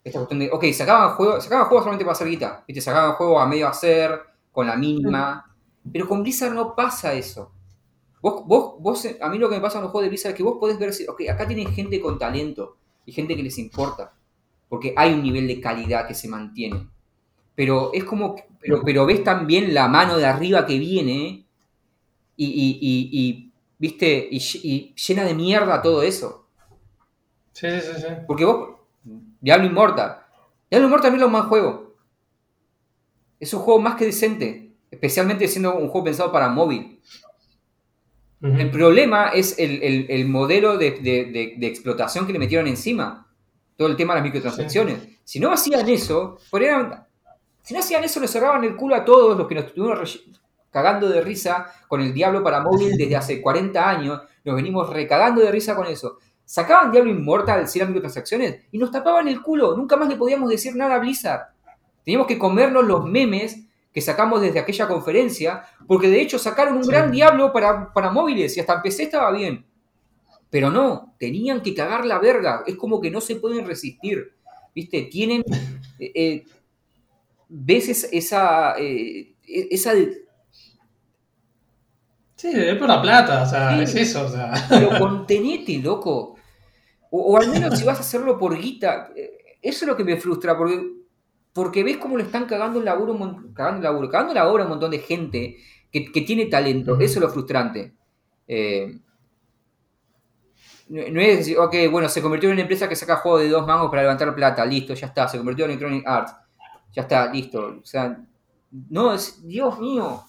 [0.04, 0.50] Esta cuestión de.
[0.52, 2.64] Ok, sacaban juegos, sacaban juegos solamente para hacer guita.
[2.68, 4.20] Viste, sacaban juegos a medio hacer,
[4.52, 5.54] con la mínima.
[5.92, 7.53] Pero con Blizzard no pasa eso.
[8.24, 10.36] Vos, vos, vos, a mí lo que me pasa en los juegos de Blizzard es
[10.38, 13.58] que vos podés ver, si- ok, acá tienen gente con talento y gente que les
[13.58, 14.14] importa.
[14.70, 16.88] Porque hay un nivel de calidad que se mantiene.
[17.56, 21.46] Pero es como, pero, pero ves también la mano de arriba que viene
[22.36, 26.46] y, y- y- y, viste, y, ll- y llena de mierda todo eso.
[27.52, 28.08] Sí, sí, sí, sí.
[28.26, 28.70] Porque vos,
[29.40, 30.18] Diablo Immortal,
[30.70, 31.94] Diablo Immortal no es un mal juego.
[33.38, 37.00] Es un juego más que decente, especialmente siendo un juego pensado para móvil.
[38.60, 42.66] El problema es el, el- el modelo de, de- de- de explotación que le metieron
[42.66, 43.26] encima.
[43.76, 44.98] Todo el tema de las microtransacciones.
[45.24, 47.06] Si no hacían eso, podrían-
[47.62, 50.04] si no hacían eso, le cerraban el culo a todos los que nos estuvieron
[50.70, 54.20] cagando de risa con el Diablo para móvil desde hace 40 años.
[54.44, 56.18] Nos venimos recagando de risa con eso.
[56.44, 59.74] Sacaban Diablo Immortal sin las microtransacciones y nos tapaban el culo.
[59.76, 61.40] Nunca más le podíamos decir nada a Blizzard.
[62.04, 66.84] Teníamos que comernos los memes que sacamos desde aquella conferencia, porque de hecho sacaron un
[66.84, 66.90] Sí.
[66.90, 69.64] gran Diablo para, para móviles y hasta en PC estaba bien.
[70.50, 72.64] Pero no, tenían que cagar la verga.
[72.66, 74.32] Es como que no se pueden resistir.
[74.74, 75.02] ¿Viste?
[75.02, 75.42] Tienen.
[76.00, 76.44] eh, eh,
[77.48, 78.74] ¿Ves es- esa.
[78.78, 79.92] eh, esa.
[82.36, 83.82] Sí, es por la plata, o sea, Sí.
[83.84, 84.52] es eso, o sea.
[84.68, 86.34] Pero contenete, loco.
[87.10, 89.10] O, o al menos si vas a hacerlo por guita.
[89.14, 90.82] eh, Eso es lo que me frustra, porque,
[91.54, 93.16] porque ves cómo le están cagando el laburo,
[93.54, 95.56] cagando el laburo, cagando la obra a un montón de gente
[95.90, 96.94] que, que tiene talento.
[97.00, 97.94] Eso es lo frustrante.
[98.48, 98.98] Eh,
[100.88, 103.66] no, es decir, ok, bueno, se convirtió en una empresa que saca juegos de dos
[103.66, 106.34] mangos para levantar plata, listo, ya está, se convirtió en Electronic Arts,
[106.92, 107.78] ya está, listo.
[107.82, 108.18] O sea,
[108.90, 110.24] no, es, Dios mío.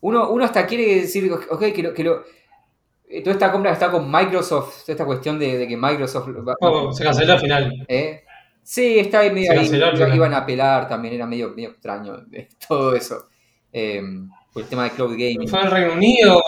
[0.00, 2.22] Uno, uno hasta quiere decir, ok, que lo, que lo-
[3.20, 6.28] toda esta compra está con Microsoft, toda esta cuestión de, de que Microsoft...
[6.28, 7.84] va- se canceló al final.
[7.88, 8.24] ¿eh?
[8.62, 10.14] Sí, está ahí medio ahí, final.
[10.14, 13.26] iban a apelar también, era medio, medio extraño eh, todo eso.
[13.72, 14.02] Eh,
[14.52, 15.48] por el tema de cloud gaming.
[15.48, 16.40] Fue el Reino Unido,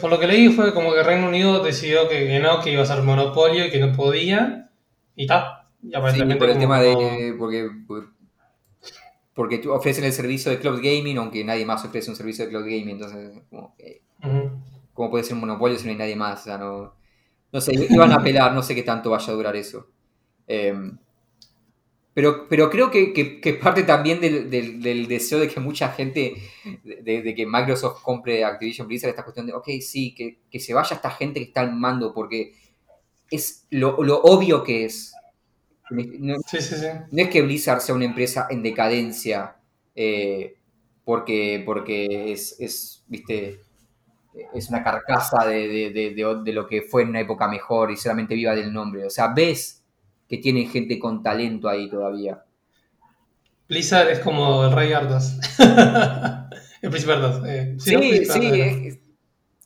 [0.00, 2.82] por lo que leí fue como que Reino Unido decidió que, que no, que iba
[2.82, 4.70] a ser monopolio y que no podía,
[5.14, 5.68] y está.
[5.82, 7.34] Y Sí, aparentemente por el tema no- de.
[7.38, 7.70] Porque,
[9.34, 12.50] porque tú ofrecen el servicio de cloud gaming, aunque nadie más ofrece un servicio de
[12.50, 12.90] cloud gaming.
[12.90, 14.02] Entonces, como que.
[14.94, 16.42] ¿Cómo puede ser un monopolio si no hay nadie más?
[16.42, 16.94] O sea, no,
[17.52, 19.88] no sé, iban a apelar, no sé qué tanto vaya a durar eso.
[20.48, 20.74] Eh,
[22.14, 25.88] pero, pero creo que, que- que parte también del, del- del deseo de que mucha
[25.90, 26.34] gente,
[26.84, 30.72] de, de que Microsoft compre Activision Blizzard, esta cuestión de, ok, sí, que, que se
[30.74, 32.54] vaya esta gente que está al mando, porque
[33.30, 35.14] es lo, lo obvio que es.
[35.90, 36.86] No, Sí, sí, sí.
[37.12, 39.56] no es que Blizzard sea una empresa en decadencia
[39.96, 40.56] eh,
[41.04, 43.60] porque, porque es, es, viste,
[44.54, 47.96] es una carcasa de, de- de- de- lo que fue en una época mejor y
[47.96, 49.04] solamente viva del nombre.
[49.06, 49.82] O sea, ves
[50.28, 52.42] que tienen gente con talento ahí todavía.
[53.68, 55.38] Blizzard es como el rey Arthas.
[56.82, 57.42] el príncipe Arthas.
[57.46, 58.00] eh, Sí, ¿no?
[58.02, 58.46] sí.
[58.46, 58.66] Era.
[58.66, 58.98] es-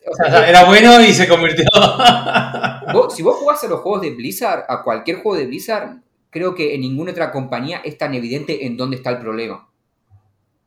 [0.07, 1.65] o O sea, sea, era bueno y se convirtió.
[2.93, 5.99] vos- si vos jugás a los juegos de Blizzard, a cualquier juego de Blizzard,
[6.31, 9.69] creo que en ninguna otra compañía es tan evidente en dónde está el problema.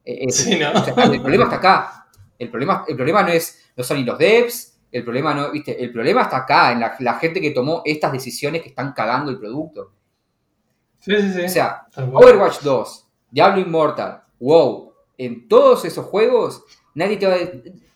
[0.06, 0.72] Eh, es- Sí, ¿no?
[0.72, 2.08] O sea, el problema está acá.
[2.38, 5.82] El problema, el problema no es, no son ni los devs, el problema no, viste,
[5.84, 9.32] el problema está acá, en la, la gente que tomó estas decisiones que están cagando
[9.32, 9.92] el producto.
[11.00, 11.42] Sí, sí, sí.
[11.46, 11.88] O sea.
[11.96, 16.64] Overwatch 2, Diablo Immortal, WoW, en todos esos juegos,
[16.94, 17.38] nadie te va a,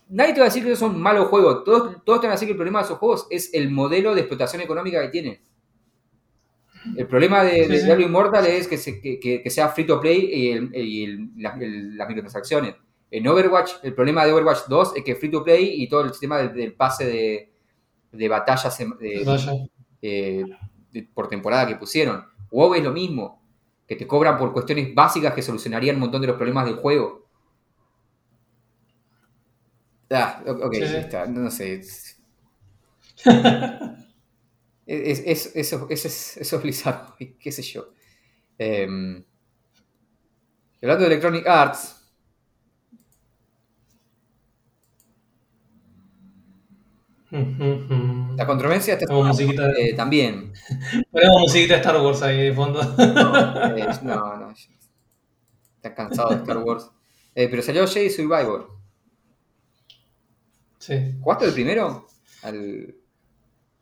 [0.08, 1.64] nadie te va a decir que esos son malos juegos.
[1.64, 4.14] Todos, todos te van a decir que el problema de esos juegos es el modelo
[4.14, 5.40] de explotación económica que tienen.
[6.96, 7.84] El problema de, Sí, de sí.
[7.84, 11.04] Diablo Immortal es que, se- que- que- que sea free to play y, el- y
[11.04, 12.76] el- la- el- las microtransacciones.
[13.16, 16.10] En Overwatch, el problema de Overwatch 2 es que free to play y todo el
[16.10, 17.52] sistema del, del pase de,
[18.12, 19.24] de batallas de-
[20.02, 20.44] eh,
[20.92, 22.24] de- por temporada que pusieron.
[22.50, 23.42] WoW es lo mismo,
[23.86, 27.26] que te cobran por cuestiones básicas que solucionarían un montón de los problemas del juego.
[30.10, 31.74] Ah, ok, Sí, está, no sé.
[31.74, 32.16] Es,
[34.86, 37.88] es- es- eso, es, eso es Blizzard, qué sé yo.
[38.58, 39.24] Em,
[40.82, 41.95] hablando de Electronic Arts,
[48.36, 50.52] la controversia está musiquita de- eh, también.
[51.10, 52.82] Ponemos musiquita de Star Wars ahí de fondo.
[52.82, 54.54] No, eh, no, no.
[55.76, 56.90] Está cansado de Star Wars.
[57.34, 58.70] Eh, pero salió Jedi Survivor.
[60.78, 61.16] Sí.
[61.20, 62.06] ¿Jugaste el primero?
[62.42, 62.94] Al...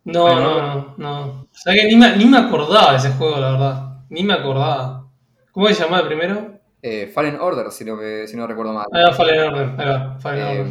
[0.05, 1.25] No, no, no, no.
[1.43, 4.01] O sea que ni me, ni me acordaba de ese juego, la verdad.
[4.11, 5.09] Ni me acordaba.
[5.53, 6.55] ¿Cómo se llamaba el primero?
[6.87, 7.97] eh, Fallen Order, si no,
[8.27, 8.85] si no recuerdo mal.
[8.93, 9.81] Ah, Fallen Order.
[9.81, 10.67] Ahí va, Fallen Order.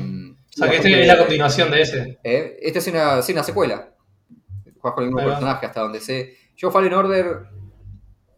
[0.56, 2.20] O sea que este es la continuación de ese.
[2.24, 3.96] Eh, esta es una, sí, una secuela.
[4.80, 6.38] Juegas con el mismo personaje hasta donde sé.
[6.56, 7.48] Yo Fallen Order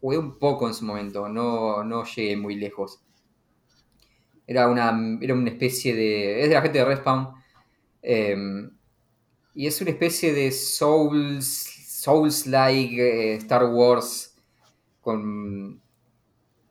[0.00, 3.00] jugué un poco en su momento, no, no llegué muy lejos.
[4.46, 6.42] Era una, era una especie de...
[6.42, 7.34] Es de la gente de Respawn.
[8.02, 8.36] eh,
[9.54, 11.72] y es una especie de Souls...
[12.06, 14.36] Souls-like eh, Star Wars
[15.00, 15.82] con,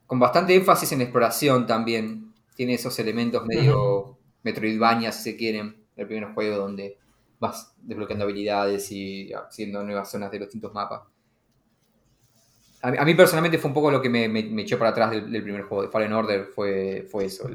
[0.06, 2.32] con bastante énfasis en exploración también.
[2.54, 4.15] Tiene esos elementos medio
[4.46, 6.96] Metroidvania, si se quieren, el primer juego donde
[7.40, 11.02] vas desbloqueando habilidades y haciendo nuevas zonas de los distintos mapas.
[12.82, 15.82] A mí, personalmente fue un poco lo que me, echó para atrás del, primer juego
[15.82, 17.50] de Fallen Order, fue, fue eso.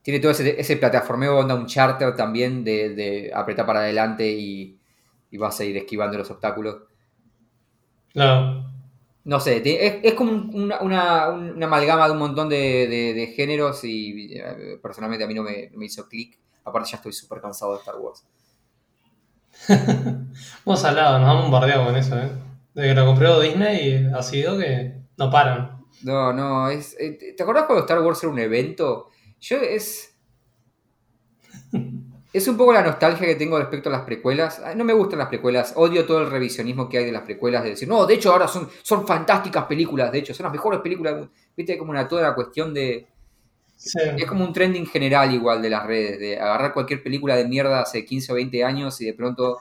[0.00, 4.78] Tiene todo ese, ese plataformeo onda un charter también de, apretar para adelante y
[5.36, 6.84] vas a ir esquivando los obstáculos.
[8.12, 8.73] Claro.
[9.24, 13.14] No sé, es, es como un- una, una- una amalgama de un montón de, de-
[13.14, 16.38] de géneros y eh, personalmente a mí no me, no me hizo clic.
[16.64, 18.24] Aparte ya estoy súper cansado de Star Wars.
[20.64, 22.30] Vos al lado, nos han bombardeado con eso, ¿eh?
[22.74, 25.78] Desde que lo compró Disney ha sido que no paran.
[26.02, 26.96] No, no, es.
[26.98, 29.10] eh, ¿Te acordás cuando Star Wars era un evento?
[29.40, 30.14] Yo es.
[32.34, 34.60] Es un poco la nostalgia que tengo respecto a las precuelas.
[34.74, 35.72] No me gustan las precuelas.
[35.76, 37.62] Odio todo el revisionismo que hay de las precuelas.
[37.62, 40.10] De decir, no, de hecho ahora son, son fantásticas películas.
[40.10, 41.12] De hecho, son las mejores películas.
[41.12, 41.34] del mundo".
[41.56, 43.06] Viste, hay como una toda la cuestión de.
[43.76, 44.00] Sí.
[44.18, 46.18] Es como un trending general igual de las redes.
[46.18, 49.60] De agarrar cualquier película de mierda hace 15 o 20 años y de pronto,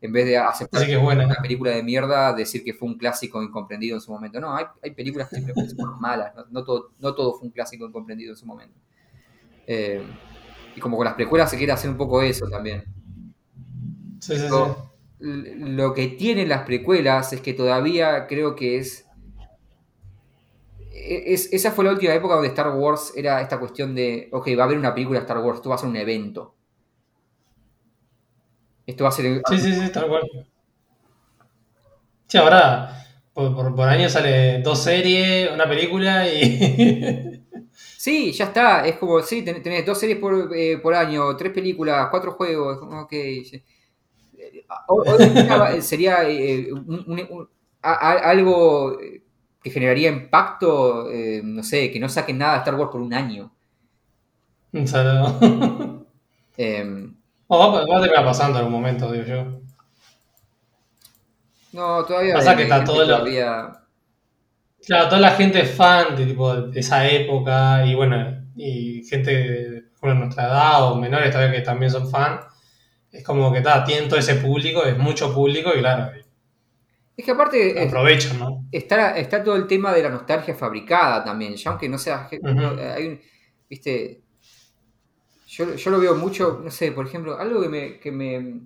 [0.00, 1.26] en vez de aceptar que buena.
[1.26, 4.40] una película de mierda, decir que fue un clásico incomprendido en su momento.
[4.40, 7.52] No, hay, hay películas que simplemente son malas, no, no todo, no todo fue un
[7.52, 8.78] clásico incomprendido en su momento.
[9.66, 10.02] Eh,
[10.76, 12.84] y como con las precuelas se quiere hacer un poco eso también.
[14.20, 14.48] Sí, sí, sí.
[14.48, 14.86] Lo,
[15.20, 19.06] lo que tienen las precuelas es que todavía creo que es,
[20.92, 24.62] es- Esa fue la última época donde Star Wars era esta cuestión de, ok, va
[24.62, 26.54] a haber una película de Star Wars, esto va a ser un evento.
[28.86, 29.42] Esto va a ser...
[29.48, 30.22] Sí, sí, sí, tal cual.
[32.28, 33.04] Sí, ahora
[33.34, 37.32] por, por- por año sale dos series, una película y.
[38.06, 38.86] Sí, ya está.
[38.86, 42.78] Es como, sí, ten- tenés dos series por, eh, por año, tres películas, cuatro juegos.
[42.80, 43.12] Ok.
[43.12, 43.52] Eh,
[44.88, 47.48] o- día sería eh, un- un- un-
[47.82, 48.96] a- a- algo
[49.62, 53.12] que generaría impacto, eh, no sé, que no saquen nada de Star Wars por un
[53.12, 53.52] año.
[54.72, 55.40] O.
[56.58, 57.10] Eh,
[57.48, 59.60] O va, va a terminar pasando en algún momento, digo yo.
[61.72, 62.34] no, todavía.
[62.34, 63.80] Pasa que está todo todavía-
[64.86, 68.16] Claro, toda la gente es fan de, tipo, de esa época y bueno,
[68.56, 72.40] y gente de nuestra edad o menores también que también son fan.
[73.12, 76.12] Es como que ta, tienen todo ese público, es mucho público y claro,
[77.16, 77.82] Es que aparte.
[77.82, 78.64] es- aprovechan, ¿no?
[78.70, 82.28] Está, está todo el tema de la nostalgia fabricada también, ya aunque no sea...
[82.42, 83.20] No, hay un-
[83.70, 84.22] viste,
[85.46, 87.98] yo, yo lo veo mucho, no sé, por ejemplo, algo que me...
[88.00, 88.60] Que, me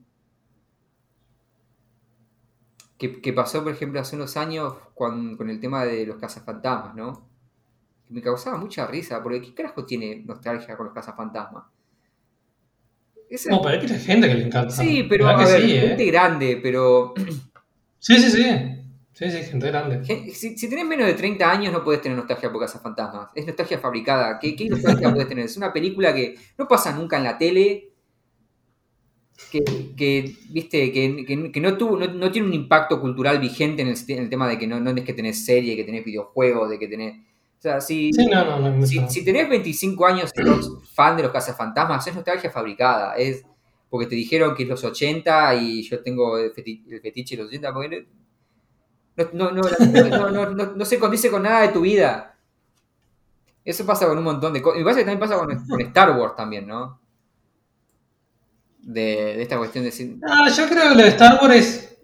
[3.01, 6.95] que, que pasó, por ejemplo, hace unos años con, con el tema de los cazafantasmas,
[6.97, 7.29] ¿no?
[8.07, 11.65] Que me causaba mucha risa, porque ¿qué carajo tiene nostalgia con los cazafantasmas?
[13.31, 14.75] Ese- No, pero hay mucha gente que le encanta.
[14.75, 16.07] sí, pero ¿Verdad a que ver, sí, gente ¿eh?
[16.07, 17.15] grande, pero
[17.99, 18.45] Sí, sí, sí.
[19.13, 20.01] Sí, sí, gente grande.
[20.35, 23.31] Si, si tenés menos de 30 años no podés tener nostalgia por Fantasmas.
[23.35, 24.39] Es nostalgia fabricada.
[24.39, 25.45] ¿Qué, qué nostalgia podés tener?
[25.45, 27.90] Es una película que no pasa nunca en la tele.
[29.49, 33.83] Que, que, viste, que, que- que no, tuvo, no, no tiene un impacto cultural vigente
[33.83, 36.05] en el, en el tema de que no, no es que tenés serie, que tenés
[36.05, 37.17] videojuegos, de que tenés...
[37.59, 41.33] O sea, si, Sí, no, si, si tenés 25 años y sos fan de los
[41.33, 43.17] cazafantasmas, es nostalgia fabricada.
[43.17, 43.45] Es
[43.91, 47.43] porque te dijeron que es los 80 y yo tengo el, feti- el fetiche de
[47.43, 47.73] los 80.
[47.73, 48.07] Porque
[49.33, 52.37] no, no, no, no, no, no- no se condice con nada de tu vida.
[53.65, 54.79] Eso pasa con un montón de cosas.
[54.79, 57.01] Me parece que también pasa con, con Star Wars también, ¿no?
[58.83, 59.91] De, de esta cuestión de.
[60.29, 61.99] Ah, yo creo que lo de Star Wars es.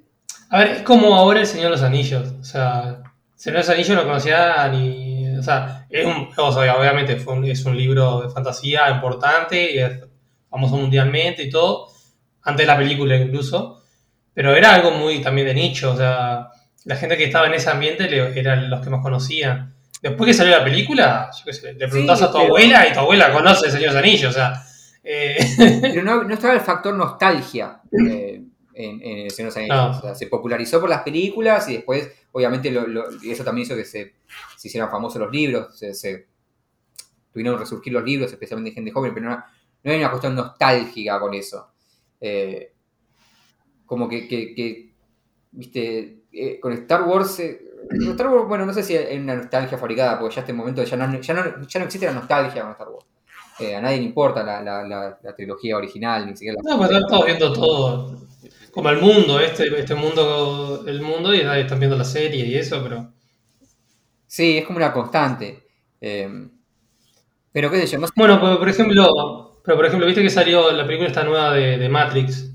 [0.51, 2.29] A ver, es como ahora el Señor de los Anillos.
[2.41, 5.37] O sea, el Señor de los Anillos no conocía ni.
[5.39, 9.72] O sea, es un, o sea, obviamente fue un- es un libro de fantasía importante
[9.74, 9.93] y es
[10.51, 11.89] famoso mundialmente y todo.
[12.43, 13.83] Antes de la película incluso.
[14.33, 15.93] Pero era algo muy también de nicho.
[15.93, 16.49] O sea,
[16.85, 19.74] la gente que estaba en ese ambiente le- eran los que más conocían.
[20.03, 22.87] Después que salió la película, yo qué sé, le preguntás Sí, a tu pero- abuela
[22.87, 24.31] y tu abuela conoce el Señor de los Anillos.
[24.31, 24.62] O sea,
[25.09, 25.37] eh,
[25.81, 28.43] Pero no, no estaba el factor nostalgia eh,
[28.75, 29.77] en, en los Anillos.
[29.77, 29.99] No.
[29.99, 33.85] O sea, se popularizó por las películas y después, obviamente, lo- eso también hizo que
[33.85, 34.15] se,
[34.57, 35.79] se hicieran famosos los libros.
[35.79, 36.27] Se, se-
[37.33, 39.37] tuvieron que resurgir los libros, especialmente de gente joven, pero no,
[39.85, 41.69] no hay una cuestión nostálgica con eso.
[42.21, 42.73] Eh,
[43.85, 44.93] como que, que- que,
[45.53, 47.63] viste, eh, con Star Wars, eh,
[48.11, 50.97] Star Wars, bueno, no sé si hay una nostalgia fabricada, porque ya este momento ya
[50.97, 53.07] no, ya no, ya no existe la nostalgia con Star Wars.
[53.61, 56.71] Eh, a nadie le importa la, la- la- la trilogía original, ni siquiera la...
[56.71, 58.17] No, pues están todos viendo todo.
[58.71, 62.55] Como el mundo, este, este mundo, el mundo, y ahí están viendo la serie y
[62.57, 63.11] eso, pero.
[64.27, 65.65] Sí, es como una constante.
[66.01, 66.49] Eh,
[67.53, 68.13] pero qué sé yo, no sé.
[68.17, 71.79] Bueno, pues, por ejemplo, pero por ejemplo, viste que salió la película esta nueva de,
[71.79, 72.53] de Matrix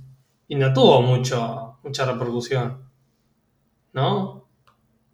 [0.47, 2.83] y no tuvo mucho, mucha repercusión.
[3.93, 4.47] ¿No?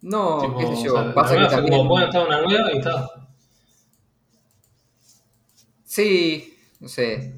[0.02, 0.92] No, Tipo, qué sé o yo.
[0.92, 1.76] sea, la pasa que también.
[1.78, 3.08] como, bueno, está una nueva y está.
[5.98, 7.34] Sí, no sé.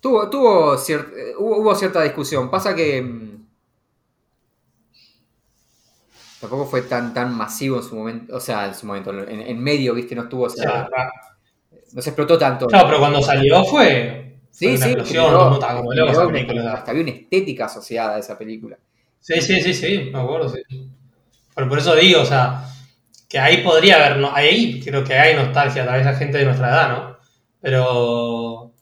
[0.00, 2.50] Tuvo, tuvo, cier- eh, hubo, hubo cierta discusión.
[2.50, 3.00] Pasa que.
[3.00, 3.44] mm,
[6.40, 8.36] Tampoco fue tan, tan masivo en su momento.
[8.36, 9.10] O sea, en su momento.
[9.26, 10.44] En, en medio, viste, no estuvo.
[10.44, 10.88] o sea,
[11.92, 12.66] no se explotó tanto.
[12.66, 14.40] claro, pero cuando salió fue.
[14.50, 16.72] fue Sí, una sí, generó- generó esa película.
[16.74, 18.78] hasta había una estética asociada a esa película.
[19.20, 20.60] Sí, sí, sí, sí, me acuerdo, sí.
[21.54, 22.68] Pero por eso digo, o sea,
[23.34, 26.44] que ahí podría haber, no, ahí creo que hay nostalgia, tal vez la gente de
[26.44, 27.16] nuestra edad, ¿no?
[27.60, 28.72] Pero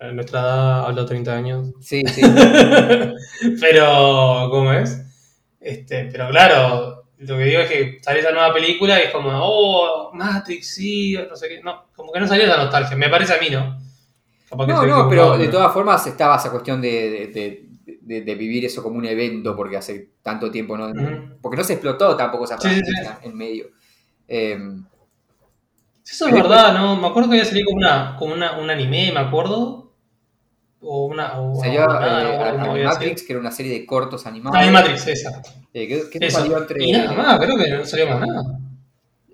[0.00, 1.70] en nuestra edad hablo 30 años.
[1.80, 2.20] Sí, sí.
[3.60, 5.00] pero, ¿cómo es?
[5.58, 9.30] Este, pero claro, lo que digo es que sale esa nueva película y es como,
[9.32, 13.32] oh, Matrix, sí, no sé qué, no, como que no salió esa nostalgia, me parece
[13.32, 13.78] a mí, ¿no?
[14.50, 17.66] Capaz No, no, pero de todas formas estaba esa cuestión de, de- de-
[18.02, 20.92] de- de vivir eso como un evento, porque hace tanto tiempo no.
[21.40, 23.66] Porque no se explotó tampoco esa Sí, sí, franquicia en medio.
[24.28, 24.58] Eh,
[26.08, 26.96] Eso es verdad, ¿no?
[26.96, 29.92] Me acuerdo que había salido como, una, como una, un anime, me acuerdo.
[30.80, 31.40] O una.
[31.40, 34.58] O salió eh, Matrix, que era una serie de cortos animados.
[34.60, 35.42] Ah, Matrix, esa.
[35.72, 36.84] eh, que, salió entre.
[36.84, 38.42] Y nada más, creo que no salió más nada.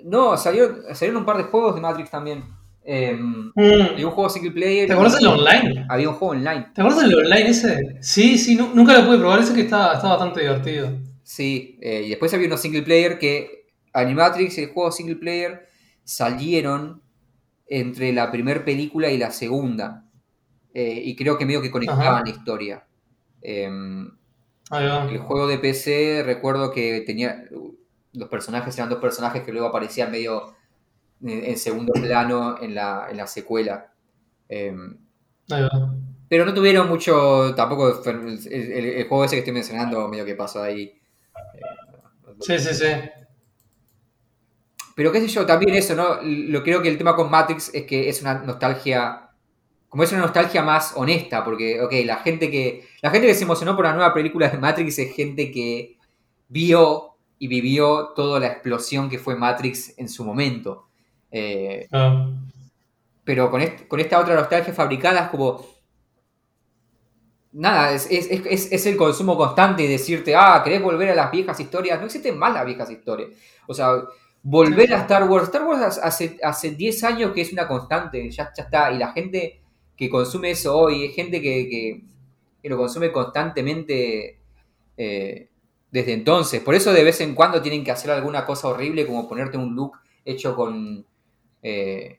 [0.04, 2.42] No, salió, salieron un par de juegos de Matrix también.
[2.84, 3.52] Eh, Mm.
[3.92, 4.86] había un juego single player.
[4.88, 5.86] ¿Te acuerdas del online?
[5.88, 6.68] Había un juego online.
[6.74, 7.96] ¿Te acuerdas del online ese?
[8.00, 10.90] Sí, sí, nu- nunca lo pude probar, ese que está, está bastante divertido.
[11.22, 13.61] Sí, eh, y después había unos single player que
[13.92, 15.68] Animatrix y el juego single player
[16.04, 17.02] salieron
[17.66, 20.04] entre la primera película y la segunda.
[20.74, 22.22] Eh, y creo que medio que conectaban Ajá.
[22.24, 22.86] la historia.
[23.42, 23.68] Eh,
[24.70, 25.04] Ahí va.
[25.10, 27.44] el juego de PC recuerdo que tenía
[28.14, 30.54] los personajes eran dos personajes que luego aparecían medio
[31.22, 33.92] en, en segundo plano en la, en la secuela.
[34.48, 34.98] Em,
[35.50, 35.94] Ahí va.
[36.28, 40.34] pero no tuvieron mucho, tampoco el, el- el juego ese que estoy mencionando, medio que
[40.34, 41.00] pasó ahí.
[42.40, 42.86] Sí, sí, sí.
[44.94, 46.18] Pero qué sé yo, también eso, ¿no?
[46.22, 49.30] Lo creo que el tema con Matrix es que es una nostalgia,
[49.88, 53.44] como es una nostalgia más honesta, porque, ok, la gente que, la gente que se
[53.44, 55.96] emocionó por la nueva película de Matrix es gente que
[56.48, 60.88] vio y vivió toda la explosión que fue Matrix en su momento.
[61.30, 62.28] Eh, Ah.
[63.24, 65.64] pero con, con esta otra nostalgia fabricada es como...
[67.52, 71.14] Nada, es, es- es- es- es el consumo constante y decirte, ah, ¿querés volver a
[71.14, 71.98] las viejas historias?
[72.00, 73.30] No existen más las viejas historias.
[73.66, 74.02] O sea,
[74.42, 75.44] volver a Star Wars.
[75.46, 78.92] Star Wars hace, hace 10 años que es una constante, ya, ya está.
[78.92, 79.60] Y la gente
[79.96, 82.02] que consume eso hoy es gente que, que-
[82.62, 84.38] que lo consume constantemente
[84.96, 85.48] eh,
[85.90, 86.60] desde entonces.
[86.62, 89.74] Por eso de vez en cuando tienen que hacer alguna cosa horrible como ponerte un
[89.74, 91.04] look hecho con...
[91.62, 92.18] eh,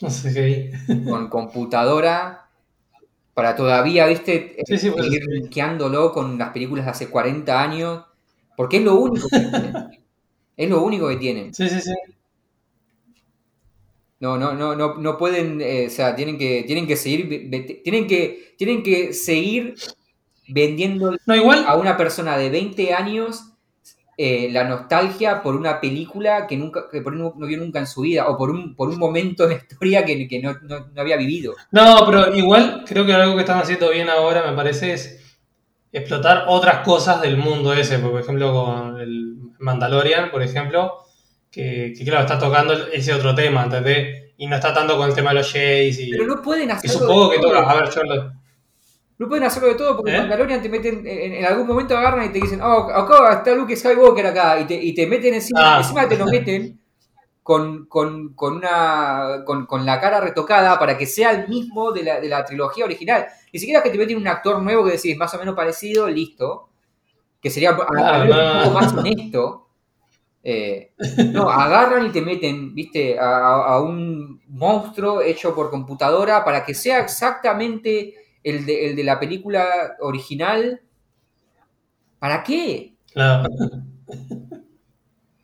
[0.00, 0.72] No sé qué.
[1.08, 2.48] con computadora
[3.34, 5.30] para todavía, viste, Sí, sí, pues, seguir sí.
[5.32, 8.04] linkeándolo con las películas de hace 40 años,
[8.56, 9.78] porque es lo único que.
[10.56, 11.54] Es lo único que tienen.
[11.54, 11.92] Sí, sí, sí.
[14.20, 17.50] No, no, no, no, no pueden, eh, o sea, tienen que, tienen que seguir,
[17.82, 19.74] tienen que, tienen que seguir
[20.48, 21.64] vendiendo No, igual.
[21.66, 23.42] a una persona de 20 años
[24.18, 27.86] eh, la nostalgia por una película que nunca, que por no, no vio nunca en
[27.88, 30.88] su vida, o por un, por un momento en la historia que, que no, no-
[30.94, 31.54] no había vivido.
[31.72, 35.20] No, pero igual creo que algo que están haciendo bien ahora, me parece, es
[35.92, 37.98] explotar otras cosas del mundo ese.
[37.98, 40.98] Por ejemplo, con el Mandalorian, por ejemplo,
[41.50, 44.32] que, que claro, está tocando ese otro tema, ¿entendés?
[44.36, 46.10] Y no está tanto con el tema de los Jays y...
[46.10, 46.98] Pero no pueden que hacerlo.
[46.98, 47.56] supongo de que todo.
[47.56, 48.32] A ver, yo lo-
[49.18, 50.18] No pueden hacerlo de todo porque ¿Eh?
[50.18, 53.76] Mandalorian te meten, en, en algún momento agarran y te dicen, oh, acá está Luke
[53.76, 55.78] Skywalker acá, y te, y te meten encima, Ah.
[55.78, 56.80] encima te lo meten
[57.44, 62.02] con, con, con una, con, con la cara retocada para que sea el mismo de
[62.02, 63.26] la, de la trilogía original.
[63.52, 66.70] Ni siquiera que te meten un actor nuevo que decís más o menos parecido, listo,
[67.44, 69.68] que sería a- a- Ah, ver, un poco más honesto.
[70.42, 70.92] Eh,
[71.32, 77.00] no, agarran y te meten, viste, a, un monstruo hecho por computadora para que sea
[77.00, 80.82] exactamente el de, el de la película original.
[82.18, 82.94] ¿Para qué?
[83.12, 83.48] Claro.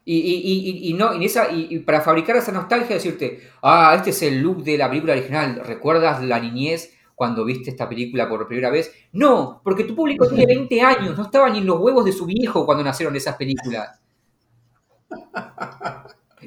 [0.04, 3.92] Y, y- y- y- y no, y, esa, y para fabricar esa nostalgia, decirte, ah,
[3.96, 8.26] este es el look de la película original, ¿recuerdas la niñez cuando viste esta película
[8.26, 8.90] por primera vez?
[9.12, 12.24] No, porque tu público tiene 20 años, no estaba ni en los huevos de su
[12.24, 14.00] viejo cuando nacieron esas películas.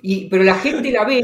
[0.01, 1.21] Y, pero la gente la ve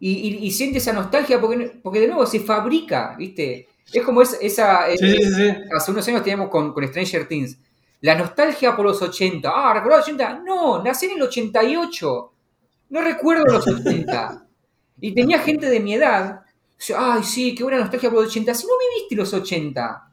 [0.00, 3.68] y, y- y siente esa nostalgia porque, porque de nuevo se fabrica, ¿viste?
[3.92, 4.36] Es como esa...
[4.40, 7.58] esa Sí, sí, sí, hace unos años teníamos con, con Stranger Things.
[8.00, 9.50] La nostalgia por los 80.
[9.54, 10.42] Ah, ¿recordás los 80?
[10.44, 12.32] No, nací en el 88.
[12.90, 14.46] No recuerdo los 80.
[15.00, 16.41] Y tenía gente de mi edad.
[16.96, 18.54] Ay, sí, qué buena nostalgia por los 80.
[18.54, 20.08] Si no viviste los 80.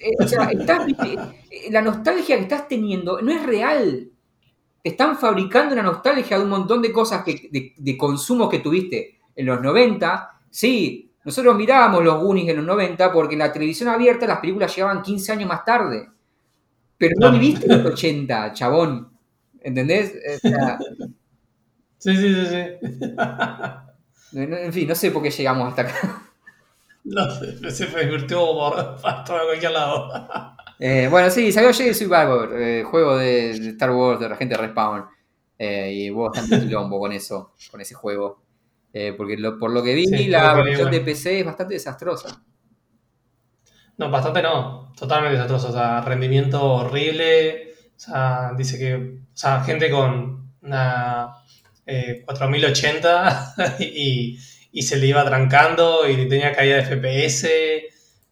[0.00, 1.14] Eh, o sea, estás, viste,
[1.50, 4.10] eh, la nostalgia que estás teniendo no es real.
[4.82, 8.60] Te están fabricando una nostalgia de un montón de cosas que, de, de consumo que
[8.60, 10.40] tuviste en los 90.
[10.50, 14.74] Sí, nosotros mirábamos los Goonies en los 90 porque en la televisión abierta las películas
[14.74, 16.08] llegaban 15 años más tarde.
[16.98, 17.38] Pero no Claro.
[17.38, 19.10] viviste los 80, chabón.
[19.60, 20.14] ¿Entendés?
[20.36, 20.78] O sea,
[21.98, 22.88] Sí, sí, sí, sí.
[24.32, 26.22] En fin, no sé por qué llegamos hasta acá.
[27.04, 30.10] No sé, se me divirtió por para cualquier lado.
[30.80, 34.60] Eh, bueno, sí, salió Jedi Survivor, eh, juego de Star Wars de la gente de
[34.62, 35.06] Respawn.
[35.58, 38.40] Eh, y hubo bastante quilombo con eso, con ese juego.
[38.92, 41.00] Eh, porque lo- por lo que vi, Sí, la versión de.
[41.00, 42.44] PC es bastante desastrosa.
[43.96, 44.92] No, bastante no.
[44.96, 45.70] Totalmente desastroso.
[45.70, 47.72] O sea, rendimiento horrible.
[47.96, 48.94] O sea, dice que.
[48.94, 51.34] O sea, gente con una
[51.88, 54.38] eh, 4080 y,
[54.72, 57.48] y se le iba trancando y tenía caída de FPS.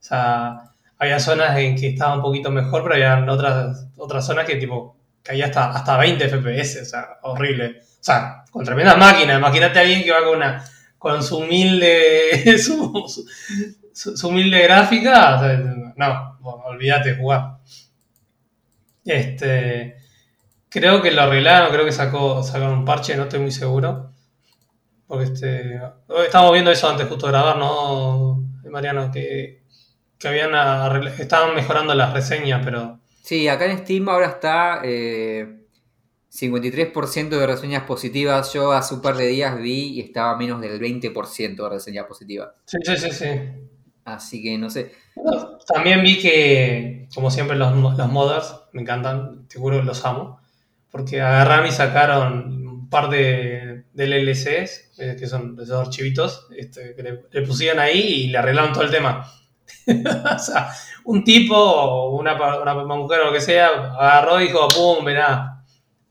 [0.00, 0.56] O sea,
[0.98, 4.96] había zonas en que estaba un poquito mejor, pero había otras, otras zonas que tipo
[5.22, 6.82] caía hasta, hasta 20 FPS.
[6.82, 7.80] O sea, horrible.
[7.80, 9.38] O sea, con tremendas máquinas.
[9.38, 10.64] Imagínate a alguien que va con una.
[10.98, 12.58] con su humilde.
[12.58, 15.40] su- humilde gráfica,
[15.96, 17.56] no, olvídate jugar.
[19.04, 19.95] Este,
[20.80, 24.12] creo que lo arreglaron, creo que sacó, sacaron un parche, no estoy muy seguro.
[25.06, 25.80] Porque este,
[26.24, 29.10] estábamos viendo eso antes justo de grabar, ¿no, Mariano?
[29.12, 29.62] Que,
[30.18, 35.66] que habían arregla- estaban mejorando las reseñas, pero Sí, acá en Steam ahora está eh,
[36.30, 38.52] 53% de reseñas positivas.
[38.52, 42.50] Yo hace un par de días vi y estaba menos del 20% de reseñas positivas.
[42.64, 43.26] sí, sí, sí, sí.
[44.04, 44.92] Así que no sé.
[45.16, 50.40] Bueno, También vi que, como siempre, los, los modders me encantan, seguro los amo,
[50.96, 56.94] porque agarraron y sacaron un par de, de LLCs, eh, que son esos archivitos, este,
[56.94, 59.26] que le, le pusieron ahí y le arreglaron todo el tema.
[60.36, 60.70] o sea,
[61.04, 65.62] un tipo, una, una mujer o lo que sea, agarró y dijo, pum, verá,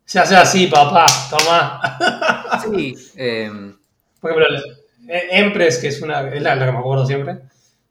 [0.06, 1.82] se hace así, papá, toma.
[2.64, 3.52] Sí, eh,
[4.22, 4.48] Por ejemplo,
[5.08, 7.40] Empress, que es una, es la, la que me acuerdo siempre,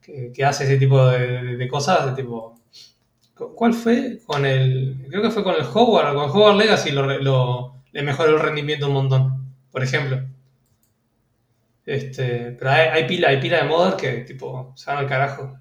[0.01, 2.54] que, que hace ese tipo de, de- de cosas, de tipo...
[3.35, 4.21] ¿Cuál fue?
[4.27, 5.07] Con el.
[5.09, 8.87] Creo que fue con el Howard, con el Howard Legacy lo, le mejoró el rendimiento
[8.87, 10.23] un montón, por ejemplo.
[11.85, 15.59] Este, pero hay, pila, hay pila de modder que tipo se van al carajo.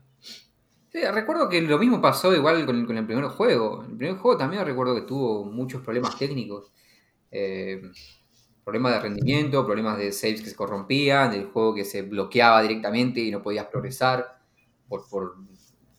[0.89, 3.83] Sí, recuerdo que lo mismo pasó igual con, con el primer juego.
[3.89, 6.71] El primer juego también recuerdo que tuvo muchos problemas técnicos.
[7.31, 7.81] Eh,
[8.63, 13.19] problemas de rendimiento, problemas de saves que se corrompían, del juego que se bloqueaba directamente
[13.19, 14.39] y no podías progresar
[14.87, 15.35] por, por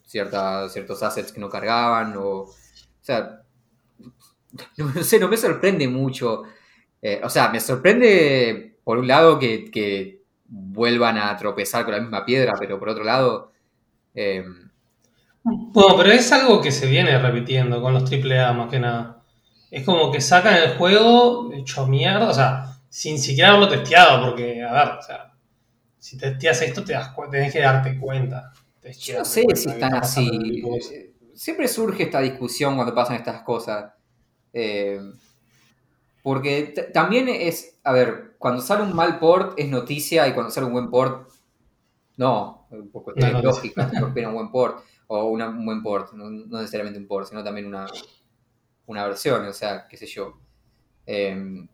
[0.04, 2.16] cierta- ciertos assets que no cargaban.
[2.16, 2.54] O, o
[3.00, 3.42] sea,
[4.76, 6.42] no, sé, no me sorprende mucho.
[7.02, 12.00] Eh, o sea, me sorprende por un lado que, que vuelvan a tropezar con la
[12.00, 13.52] misma piedra, pero por otro lado...
[14.14, 14.44] eh,
[15.42, 19.22] Bueno, pero es algo que se viene repitiendo con los AAA más que nada.
[19.70, 24.62] Es como que sacan el juego hecho mierda, o sea, sin siquiera haberlo testeado, porque,
[24.62, 25.32] a ver, o sea,
[25.98, 28.52] si testeas esto te das tenés que darte cuenta.
[29.00, 30.62] Yo no sé si están así.
[31.34, 33.92] Siempre surge esta discusión cuando pasan estas cosas.
[34.52, 35.00] Eh,
[36.22, 40.66] porque también es, a ver, cuando sale un mal port es noticia y cuando sale
[40.66, 41.28] un buen port,
[42.16, 43.74] no, por cuestiones No noticia.
[43.84, 47.28] lógicas, rompieron un buen port o una- un buen port, no, no necesariamente un port,
[47.28, 47.86] sino también una,
[48.86, 50.38] una versión, o sea, qué sé yo.
[51.06, 51.66] Eh,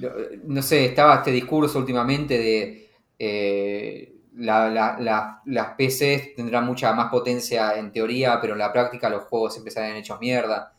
[0.00, 0.10] no,
[0.44, 6.92] no sé, estaba este discurso últimamente de eh, la- la- la- las PCs tendrán mucha
[6.94, 10.72] más potencia en teoría, pero en la práctica los juegos siempre salen hechos mierda.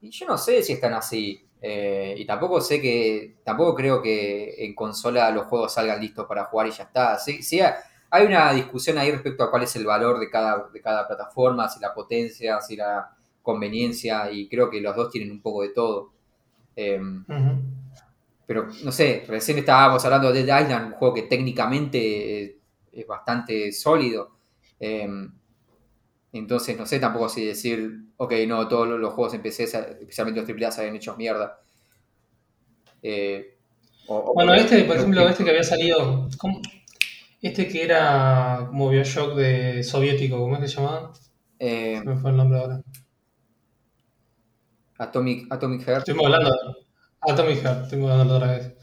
[0.00, 1.46] Y yo no sé si están así.
[1.64, 3.36] eh, y tampoco sé que.
[3.44, 7.18] Tampoco creo que en consola los juegos salgan listos para jugar y ya está.
[7.18, 7.60] Sí, sí,
[8.10, 11.68] hay una discusión ahí respecto a cuál es el valor de cada, de cada plataforma,
[11.68, 13.10] si la potencia, si la
[13.42, 16.12] conveniencia, y creo que los dos tienen un poco de todo.
[16.76, 17.62] Eh, Ujú.
[18.46, 22.56] pero no sé, recién estábamos hablando de Dead Island, un juego que técnicamente eh,
[22.92, 24.36] es bastante sólido.
[24.80, 25.08] Eh,
[26.32, 30.48] entonces, no sé tampoco si decir, ok, no, todos los- juegos en PC, especialmente los
[30.48, 31.60] AAA, salen hechos mierda.
[33.02, 33.58] Eh,
[34.06, 36.60] o- Bueno, este, por ejemplo, este que había salido, ¿cómo?
[37.42, 41.12] este que era como Bioshock de soviético, ¿cómo es que se llamaba?
[41.58, 42.82] eh, Se me fue el nombre ahora.
[44.98, 45.98] Atomic, Atomic Heart.
[46.08, 46.50] Estuvimos hablando,
[47.20, 48.74] Atomic Heart, estuvimos hablando otra vez.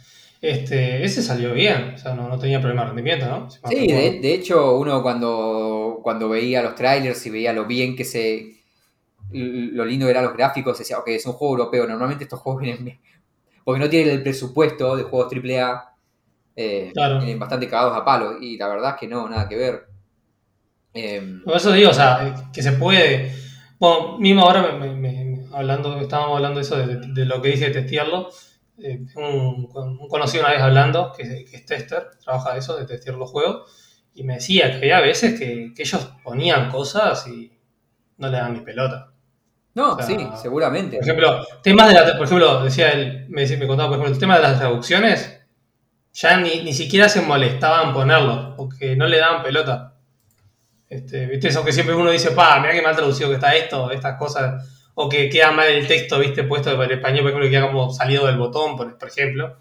[0.42, 3.50] Este, ese salió bien, o sea, no, no tenía problema de rendimiento, ¿no?
[3.50, 7.96] Si Sí, de, de hecho, uno cuando, cuando veía los trailers y veía lo bien
[7.96, 8.56] que se.
[9.32, 11.88] lo lindo que eran los gráficos, decía, ok, es un juego europeo.
[11.88, 13.00] Normalmente estos juegos vienen.
[13.64, 15.96] Porque no tienen el presupuesto de juegos AAA.
[16.56, 17.20] Eh, Claro.
[17.20, 18.38] Vienen bastante cagados a palo.
[18.42, 19.88] Y la verdad es que no, nada que ver.
[20.94, 23.32] Em, Por eso digo, o sea, que se puede.
[23.80, 27.50] Bueno, mismo ahora me- me- me- hablando, estábamos hablando de eso, de, de lo que
[27.50, 28.30] dije de testearlo.
[28.82, 32.86] Eh, un, un conocido una vez hablando, que, que es tester, trabaja de eso, de
[32.86, 37.52] testear los juegos, y me decía que había veces que, que ellos ponían cosas y
[38.18, 39.12] no le daban ni pelota.
[39.76, 40.98] no, o sea, sí, seguramente.
[40.98, 44.14] Por ejemplo, temas de la, por ejemplo, decía él, me, decía- me contaba, por ejemplo,
[44.14, 45.42] el tema de las traducciones,
[46.14, 49.96] ya ni, ni siquiera se molestaban ponerlo, porque no le daban pelota.
[50.90, 53.92] Este, ¿Viste eso que siempre uno dice, pa, mira que mal traducido que está esto,
[53.92, 57.52] estas cosas, o que queda mal el texto, viste, puesto en español, por ejemplo, que
[57.52, 59.58] queda como salido del botón, por, por ejemplo.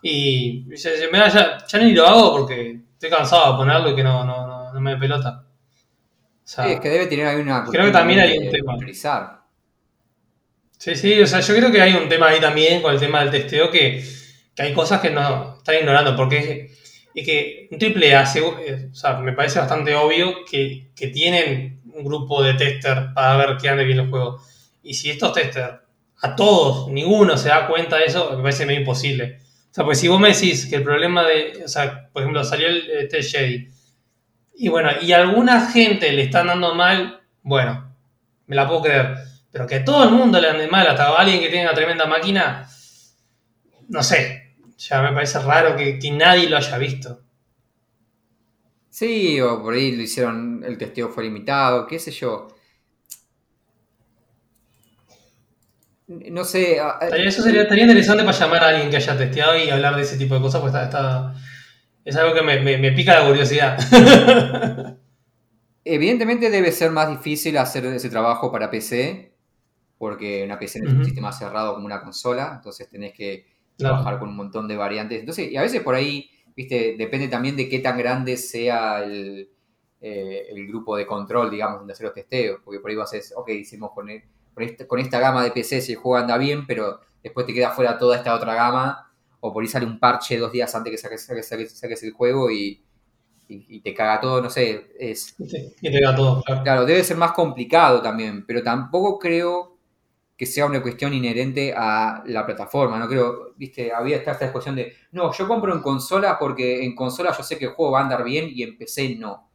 [0.00, 4.02] Y dice, mira, ya, ya ni lo hago porque estoy cansado de ponerlo y que
[4.02, 5.44] no, no, no, no me pelota.
[5.44, 7.64] O sea, Sí, es que debe tener ahí una.
[7.66, 8.76] Creo que también hay un tema.
[8.78, 9.42] priorizar.
[10.78, 13.20] Sí, sí, o sea, yo creo que hay un tema ahí también con el tema
[13.20, 14.02] del testeo que,
[14.54, 16.80] que hay cosas que no están ignorando, porque es,
[17.14, 21.82] es que un triple A, eh, o sea, me parece bastante obvio que, que tienen
[21.94, 24.40] un grupo de tester para ver qué ande bien el juego.
[24.82, 25.80] Y si estos testers,
[26.20, 29.38] a todos, ninguno se da cuenta de eso, me parece medio imposible.
[29.70, 32.44] O sea, pues si vos me decís que el problema de, o sea, por ejemplo,
[32.44, 33.68] salió el este Jedi,
[34.54, 37.94] y bueno, y a alguna gente le están dando mal, bueno,
[38.46, 39.16] me la puedo creer.
[39.50, 42.06] Pero que a todo el mundo le ande mal, hasta alguien que tenga una tremenda
[42.06, 42.68] máquina,
[43.88, 44.56] no sé.
[44.78, 47.22] Ya me parece raro que, que nadie lo haya visto.
[48.88, 52.48] Sí, o por ahí lo hicieron, el testeo fue limitado, qué sé yo.
[56.30, 56.78] No sé.
[56.80, 59.70] a- a- Estaría- Eso sería, estaría interesante para llamar a alguien que haya testeado y
[59.70, 61.34] hablar de ese tipo de cosas, pues está, está-
[62.04, 63.78] es algo que me, me- me pica la curiosidad.
[65.84, 69.32] Evidentemente debe ser más difícil hacer ese trabajo para PC,
[69.98, 73.46] porque una PC no es un sistema cerrado como una consola, entonces tenés que
[73.76, 75.18] trabajar con un montón de variantes.
[75.20, 79.48] Entonces, y a veces por ahí, viste, depende también de qué tan grande sea el,
[80.00, 83.16] eh, el grupo de control, digamos, donde hacer los testeos, porque por ahí vas a
[83.16, 84.28] decir, ok, hicimos con, este,
[84.86, 87.98] con esta gama de PC si el juego anda bien, pero después te queda fuera
[87.98, 91.76] toda esta otra gama, o por ahí sale un parche dos días antes que saques,
[91.78, 92.84] saques, el juego y,
[93.82, 94.92] te caga todo, no sé.
[94.98, 96.86] Es, y te caga todo, claro.
[96.86, 99.72] debe ser más complicado también, pero tampoco creo
[100.36, 104.74] que sea una cuestión inherente a la plataforma, no creo, viste, había esta, esta discusión
[104.74, 108.00] de, no, yo compro en consola porque en consola yo sé que el juego va
[108.00, 109.48] a andar bien y en PC no.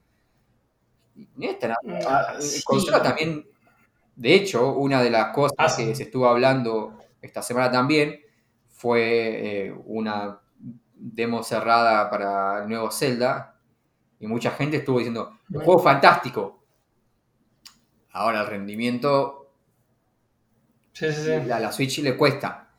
[1.41, 1.75] esta,
[2.07, 3.45] ah, en consola también,
[4.17, 8.19] de hecho, una de las cosas ah, que se estuvo hablando esta semana también
[8.67, 10.39] fue eh, una
[10.95, 13.55] demo cerrada para el nuevo Zelda
[14.19, 16.63] y mucha gente estuvo diciendo, el juego fantástico.
[18.11, 19.51] Ahora el rendimiento
[20.93, 21.31] sí, sí, sí.
[21.51, 22.69] A la Switch le cuesta.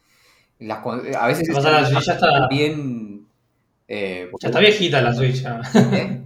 [0.60, 3.28] a veces la Switch ya está bien...
[3.86, 5.44] Eh, ya está viejita la Switch.
[5.92, 6.20] ¿Eh?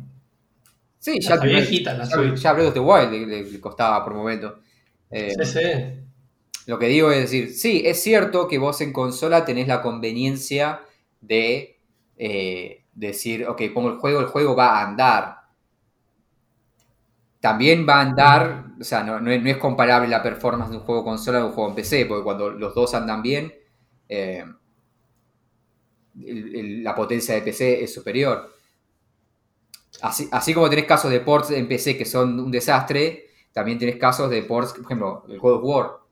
[0.98, 2.36] Sí, ya, está viejita la Switch.
[2.36, 4.14] Ya Breath of the Wild le, costaba por
[5.12, 5.60] sí, sí.
[6.66, 10.80] Lo que digo es decir, sí, es cierto que vos en consola tenés la conveniencia
[11.20, 11.80] de
[12.16, 15.38] eh, decir, ok, pongo el juego, el juego va a andar.
[17.40, 21.38] También va a andar, o sea, no, es, comparable la performance de un juego consola
[21.38, 23.52] de un juego en PC, porque cuando los dos andan bien,
[24.08, 24.44] eh,
[26.14, 28.54] la potencia de PC es superior.
[30.00, 33.96] Así, así como tenés casos de ports en PC que son un desastre, también tenés
[33.96, 36.02] casos de ports, por ejemplo, el God of War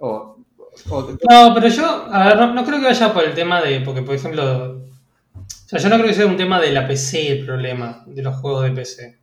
[0.00, 4.14] no, pero yo, a ver, no, creo que vaya por el tema de, porque por
[4.14, 8.02] ejemplo, o sea, yo no creo que sea un tema de la PC el problema,
[8.06, 9.18] de los juegos de PC.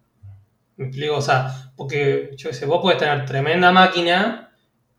[0.78, 4.52] Me explico, o sea, porque yo sé, vos puedes tener tremenda máquina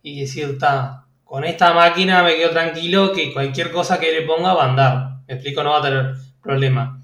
[0.03, 4.55] y decir, está, con esta máquina me quedo tranquilo que cualquier cosa que le ponga
[4.55, 5.09] va a andar.
[5.29, 7.01] Me explico, no va a tener problema.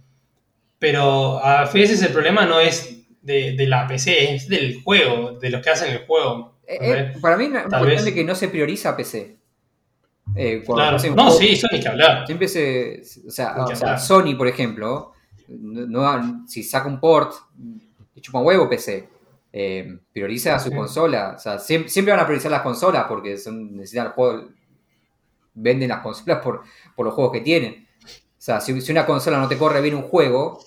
[0.79, 2.94] Pero a veces el problema no es
[3.25, 6.55] de, de la PC, es del juego, de los que hacen el juego.
[6.67, 9.39] Eh, eh, para mí es cuestión de que no se prioriza PC.
[10.37, 10.99] Eh, claro.
[11.15, 12.27] No, sí, Sony que hablar.
[12.27, 13.03] Siempre se.
[13.27, 15.13] O sea, Sony, por ejemplo,
[15.49, 17.33] no, si saca un port,
[18.21, 19.09] chupa un huevo PC.
[20.13, 21.35] prioriza su consola.
[21.37, 24.51] O sea, siempre, van a priorizar las consolas porque son, necesitan juegos.
[25.57, 26.63] Venden las consolas por,
[26.97, 27.87] por los juegos que tienen.
[28.05, 30.59] O sea, si, si una consola no te corre bien un juego,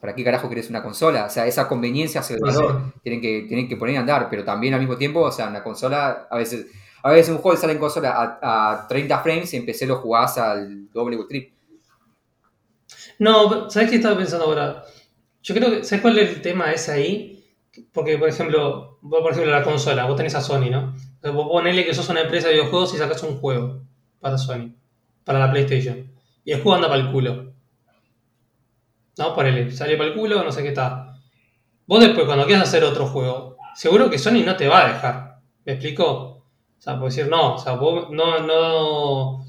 [0.00, 1.26] ¿para qué carajo querés una consola?
[1.26, 4.44] O sea, esa conveniencia hacia el valor tienen, que, tienen que poner a andar, pero
[4.44, 6.66] también al mismo tiempo, o sea, una consola, a veces,
[7.02, 10.38] a veces un juego sale en consola a, 30 frames y en PC lo jugás
[10.38, 11.54] al doble o triple.
[13.18, 14.84] No, ¿sabes qué estaba pensando ahora?
[15.42, 17.44] Yo creo que, ¿sabes cuál es el tema ese ahí?
[17.92, 20.94] Porque, por ejemplo, vos, por ejemplo, la consola, vos tenés a Sony, ¿no?
[21.14, 23.82] Entonces, vos ponele que sos una empresa de videojuegos y sacas un juego
[24.20, 24.74] para Sony,
[25.24, 26.12] para la PlayStation.
[26.44, 27.55] Y el juego anda para el culo.
[29.18, 29.34] ¿No?
[29.34, 31.14] Ponele, sale para el culo, no sé qué está.
[31.86, 35.36] Vos después, cuando quieras hacer otro juego, seguro que Sony no te va a dejar.
[35.64, 36.04] ¿Me explico?
[36.78, 39.44] O sea, puedo decir, no, o sea, vos no, no,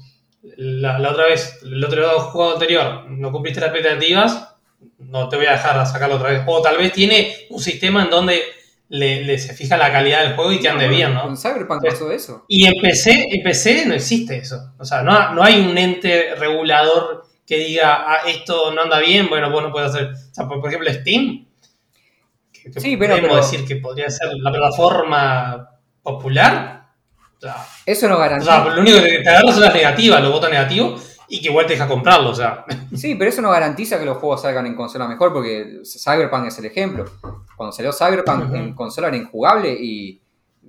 [0.56, 4.54] la, otra vez, el otro juego anterior, no cumpliste las expectativas,
[4.98, 6.42] no te voy a dejar sacarlo otra vez.
[6.46, 8.40] O tal vez tiene un sistema en donde
[8.88, 11.22] le, se fija la calidad del juego y que ande bien, ¿no?
[11.22, 12.44] Con Cyberpunk pasó eso.
[12.48, 14.72] Y en PC, en PC no existe eso.
[14.78, 19.26] O sea, no, no hay un ente regulador que diga, ah, esto no anda bien,
[19.30, 20.10] bueno, vos no puedes hacer.
[20.12, 21.46] O sea, por, ejemplo, Steam.
[22.76, 25.70] sí, pero, podemos decir que podría ser la plataforma
[26.02, 26.88] popular.
[27.86, 28.60] eso no garantiza.
[28.60, 31.48] O sea, lo único que te agarras son las negativas, los votos negativos, y que
[31.48, 32.66] igual te deja comprarlo, o sea.
[32.94, 36.58] Sí, pero eso no garantiza que los juegos salgan en consola mejor, porque Cyberpunk es
[36.58, 37.06] el ejemplo.
[37.56, 40.20] Cuando salió Cyberpunk en consola era injugable y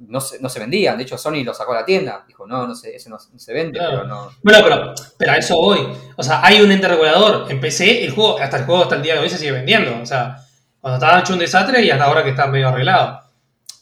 [0.08, 0.97] no se, no se vendían.
[0.97, 2.24] De hecho, Sony lo sacó a la tienda.
[2.28, 4.32] Dijo, no, no sé, eso no, se vende, pero no.
[4.43, 5.80] Bueno, pero, pero a eso voy.
[6.16, 7.52] O sea, hay un ente regulador.
[7.52, 10.02] En PC, el juego, hasta el juego hasta el día de hoy se sigue vendiendo.
[10.02, 10.38] O sea,
[10.80, 13.20] cuando estaba hecho un desastre y hasta ahora que está medio arreglado.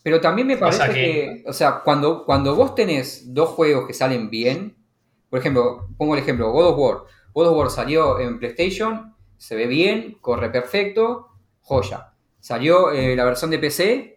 [0.04, 4.30] Pero también me parece que, o sea, cuando, cuando vos tenés dos juegos que salen
[4.30, 4.78] bien,
[5.30, 6.98] por ejemplo, pongo el ejemplo, God of War.
[7.34, 11.28] God of War salió en PlayStation, se ve bien, corre perfecto,
[11.62, 12.14] joya.
[12.40, 14.17] Salió eh, la versión de PC,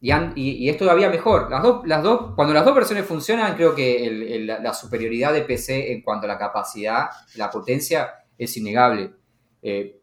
[0.00, 1.50] y, es todavía mejor.
[1.50, 5.92] Las dos, las dos, cuando las dos versiones funcionan, creo que la superioridad de PC
[5.92, 9.12] en cuanto a la capacidad, la potencia, es innegable.
[9.62, 10.00] Eh,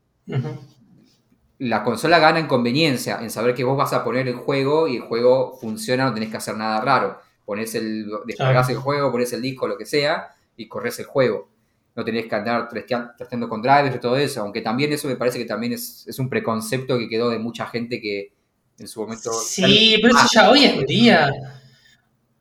[1.60, 4.98] la consola gana en conveniencia, en saber que vos vas a poner el juego y
[4.98, 7.20] el juego funciona, no tenés que hacer nada raro.
[7.44, 11.50] Pones el, descargas el juego, pones el disco, lo que sea, y corres el juego.
[11.96, 15.40] No tenés que andar testeando con drivers y todo eso, aunque también eso me parece
[15.40, 18.37] que también es, es un preconcepto que quedó de mucha gente que,
[18.80, 19.32] en su momento.
[19.34, 21.32] Sí, pero eso ya hoy en día.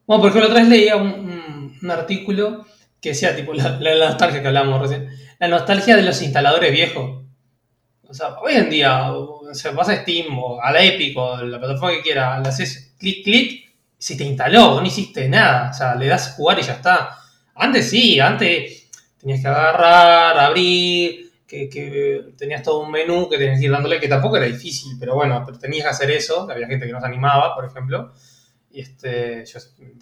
[0.07, 2.65] Bueno, por ejemplo, otra vez leía un, un- un artículo
[3.01, 5.09] que decía, tipo, la, la nostalgia que hablábamos recién,
[5.39, 7.23] la nostalgia de los instaladores viejos.
[8.09, 11.35] O sea, hoy en día, o sea, vas a Steam o a la Epic o
[11.35, 15.71] a la plataforma que quieras, le haces clic, clic, si te instaló, no hiciste nada.
[15.71, 17.19] O sea, le das jugar y ya está.
[17.55, 18.89] Antes sí, antes
[19.21, 24.01] tenías que agarrar, abrir, que, que tenías todo un menú que tenías que ir dándole,
[24.01, 26.51] que tampoco era difícil, pero bueno, pero tenías que hacer eso.
[26.51, 28.13] Había gente que no se animaba, por ejemplo.
[28.71, 29.59] Y este, yo,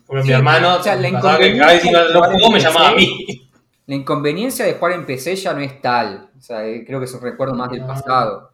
[0.06, 2.86] como mi Sí, hermano, o sea, la que cada vez que inconveniencia me de llamaba
[2.86, 3.50] a jugar en mí.
[3.86, 6.30] La inconveniencia de jugar en PC ya no es tal.
[6.36, 7.86] O sea, eh, creo que es un recuerdo más del No.
[7.88, 8.52] pasado.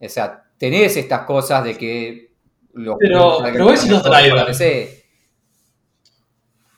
[0.00, 2.32] O sea, tenés estas cosas de que
[2.74, 4.56] los Pero- pero ves si los drivers.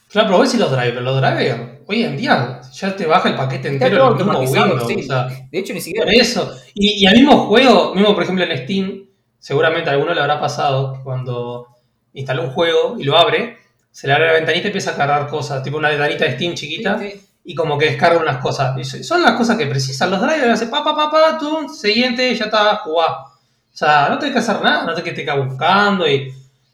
[0.08, 3.36] Claro, pero ves si los drivers, los drivers, hoy en día ya te baja el
[3.36, 4.86] paquete entero el mismo Windows.
[4.86, 4.96] sí.
[5.00, 6.06] o sea, De hecho, ni siquiera.
[6.06, 6.56] Por eso.
[6.74, 9.06] Y, y al mismo juego, mismo por ejemplo en Steam,
[9.38, 11.66] seguramente a alguno le habrá pasado que cuando
[12.14, 13.58] instala un juego y lo abre,
[13.90, 16.54] se le abre la ventanita y empieza a cargar cosas, tipo una ventanita de Steam
[16.54, 17.26] chiquita, Sí, sí.
[17.44, 18.76] y como que descarga unas cosas.
[18.78, 22.34] Y son las cosas que precisan los drivers, hace pa, pa, pa, pa, tú, siguiente,
[22.34, 23.24] ya está, jugá.
[23.26, 26.32] O sea, no tenés que hacer nada, no tenés que estar buscando y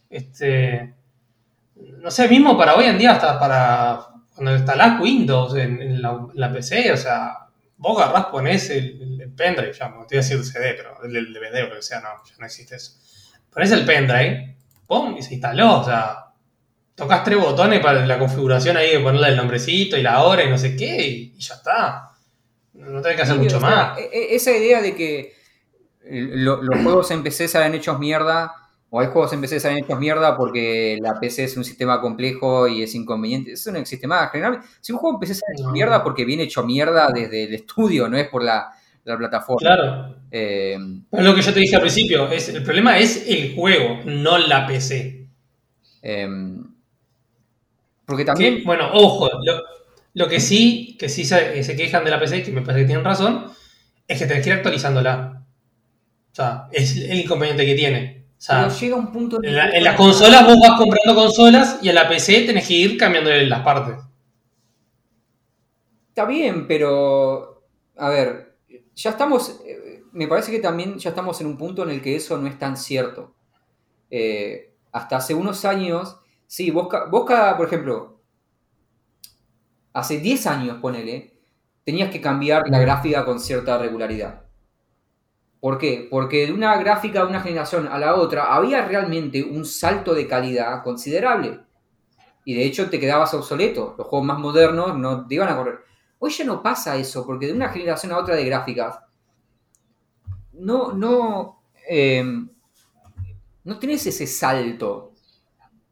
[0.09, 0.95] este.
[2.03, 4.10] No sé, mismo para hoy en día, hasta para
[4.41, 7.39] cuando instalás Windows en, en la, en la PC, o sea,
[7.77, 11.17] vos agarrás, ponés el, el- pendrive, ya, te iba a decir el CD, pero el,
[11.17, 12.93] el DVD o lo que sea, no, ya no existe eso.
[13.53, 16.27] Ponés el pendrive, pum, y se instaló, o sea,
[16.95, 20.51] tocas tres botones para la configuración ahí, de ponerle el nombrecito y la hora y
[20.51, 22.11] no sé qué, y, y ya está.
[22.75, 23.99] No tenés que hacer Sí, mucho o sea, más.
[23.99, 25.35] e- e- Esa idea de que
[26.05, 28.53] eh, lo- los juegos en PC salen hechos mierda,
[28.91, 32.67] o hay juegos en PC salen hechos mierda porque la PC es un sistema complejo
[32.69, 34.31] y es inconveniente, eso no existe más.
[34.33, 35.73] Generalmente, si un juego en PC hecho No.
[35.73, 38.69] mierda porque viene hecho mierda desde el estudio, no es por la,
[39.05, 39.59] la plataforma.
[39.61, 40.17] Claro.
[40.31, 40.77] Eh,
[41.13, 44.39] Es lo que yo te dije al principio, es, el problema es el juego, no
[44.39, 45.27] la PC.
[46.03, 46.65] em,
[48.05, 49.63] porque Que, también, bueno, ojo, lo,
[50.15, 52.87] lo que sí, que sí se, se quejan de la PC, que me parece que
[52.89, 53.47] tienen razón,
[54.09, 55.45] es que tenés que ir actualizándola.
[56.33, 58.20] O sea, es el inconveniente que tiene.
[58.41, 61.79] O sea, pero llega un punto en, la- en las consolas vos vas comprando consolas
[61.83, 63.97] y en la PC tenés que ir cambiándole las partes.
[66.09, 67.63] Está bien, pero
[67.97, 68.59] a ver,
[68.95, 72.17] ya estamos, eh, me parece que también ya estamos en un punto en el que
[72.17, 73.35] eso no es tan cierto.
[74.11, 78.21] Eh, hasta hace unos años, sí, vos, vos cada, por ejemplo,
[79.93, 81.39] hace 10 años, ponele,
[81.85, 84.45] tenías que cambiar la gráfica con cierta regularidad.
[85.61, 86.07] ¿Por qué?
[86.11, 90.27] Porque de una gráfica de una generación a la otra había realmente un salto de
[90.27, 91.61] calidad considerable.
[92.45, 93.95] Y de hecho te quedabas obsoleto.
[93.99, 95.81] Los juegos más modernos no te iban a correr.
[96.21, 98.99] Hoy ya no pasa eso, porque de una generación a otra de gráficas,
[100.53, 102.25] no, no, eh,
[103.65, 105.13] no tenés ese salto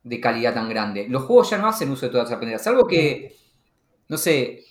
[0.02, 1.08] de calidad tan grande.
[1.08, 2.64] Los juegos ya no hacen uso de todas esas pendejas.
[2.64, 3.36] Salvo que,
[4.08, 4.64] no sé,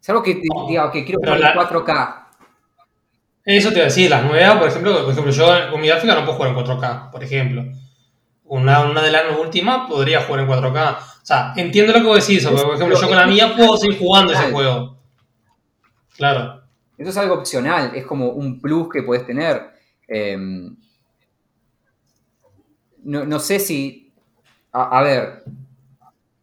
[0.00, 2.21] salvo que diga, ok, quiero jugar la- 4K.
[3.44, 6.14] Eso te iba a decir, las nuevas, por ejemplo, por ejemplo, yo con mi gráfica
[6.14, 7.64] no puedo jugar en 4K, por ejemplo.
[8.44, 10.98] Una, una de las últimas podría jugar en 4K.
[10.98, 13.76] O sea, entiendo lo que vos decís, porque, por ejemplo, yo con la mía puedo
[13.76, 14.96] seguir jugando ese juego.
[16.16, 16.62] Claro.
[16.96, 19.70] Eso es algo opcional, es como un plus que puedes tener.
[20.06, 20.36] Eh,
[23.04, 24.12] no, no sé si.
[24.72, 25.42] A, a ver.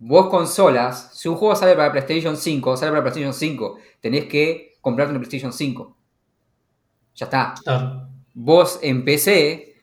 [0.02, 4.78] Vos consolas, si un juego sale para PlayStation 5, sale para PlayStation 5, tenés que
[4.80, 5.98] comprarte una PlayStation 5.
[7.20, 7.54] Ya está.
[8.34, 9.76] Vos en PC,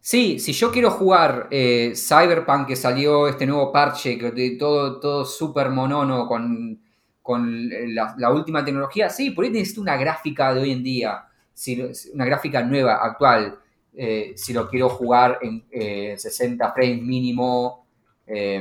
[0.00, 4.98] sí, si yo quiero jugar eh, Cyberpunk que salió este nuevo parche, que de todo,
[4.98, 6.80] todo súper monono con,
[7.22, 11.24] con la, la última tecnología, sí, por ahí necesito una gráfica de hoy en día,
[11.54, 11.80] si,
[12.12, 13.60] una gráfica nueva, actual,
[13.94, 17.86] eh, si lo quiero jugar en eh, 60 frames mínimo
[18.26, 18.60] eh,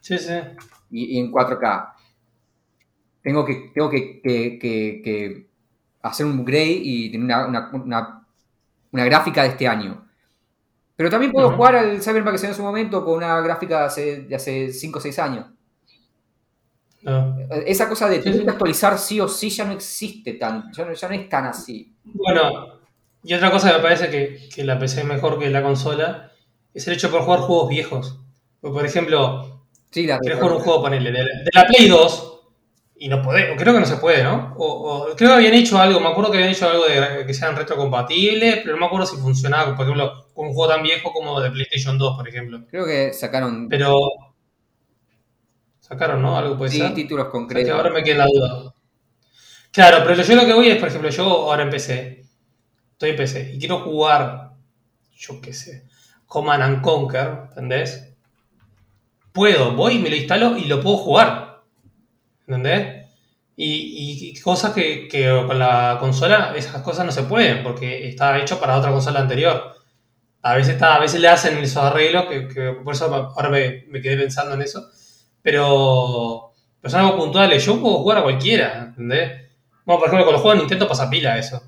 [0.00, 0.32] Sí, sí.
[0.90, 1.94] y, y en 4K.
[3.22, 5.46] Tengo que, tengo que- que- que
[6.04, 8.26] hacer un upgrade y tener una, una- una-
[8.92, 10.06] una gráfica de este año.
[10.96, 13.84] Pero también puedo jugar al Cyberpunk que salió en su momento con una gráfica de
[13.86, 15.46] hace, de hace 5 o 6 años.
[17.02, 17.36] No.
[17.66, 20.94] Esa cosa de tener que actualizar sí o sí ya no existe tan, ya no,
[20.94, 21.94] ya no es tan así.
[22.02, 22.78] Bueno,
[23.22, 26.32] y otra cosa que me parece que, que la PC es mejor que la consola
[26.72, 28.20] es el hecho poder jugar juegos viejos.
[28.60, 29.50] Porque, por ejemplo,
[29.90, 32.33] Sí, la querés jugar un juego, ponele, de, de la Play 2
[32.96, 34.54] y no podés, o creo que no se puede, ¿no?
[34.56, 37.34] O, o creo que habían hecho algo, me acuerdo que habían hecho algo de que
[37.34, 41.12] sean retrocompatibles, pero no me acuerdo si funcionaba, por ejemplo, con un juego tan viejo
[41.12, 42.64] como de PlayStation 2, por ejemplo.
[42.70, 43.98] Creo que sacaron Pero
[45.80, 46.36] sacaron, ¿no?
[46.36, 46.94] Algo puede sí, ser.
[46.94, 47.70] títulos O sea, que concretos.
[47.70, 48.74] ahora me queda la duda.
[49.72, 52.26] Claro, pero yo lo que voy es, por ejemplo, yo ahora empecé,
[52.92, 54.52] estoy en PC y quiero jugar,
[55.16, 55.86] yo qué sé,
[56.26, 58.14] Command and Conquer, ¿entendés?
[59.32, 61.43] Puedo, voy, me lo instalo y lo puedo jugar.
[62.46, 63.06] ¿Entendés?
[63.56, 68.38] Y, y cosas que, que, con la consola, esas cosas no se pueden, porque está
[68.40, 69.74] hecho para otra consola anterior.
[70.42, 73.84] A veces, está, a veces le hacen esos arreglos, que, que por eso ahora me,
[73.88, 74.90] me, quedé pensando en eso.
[75.40, 77.64] Pero, pero son algo puntuales.
[77.64, 79.44] Yo puedo jugar a cualquiera, ¿entendés?
[79.84, 81.62] Bueno, por ejemplo, con los juegos de Nintendo pasa pila eso.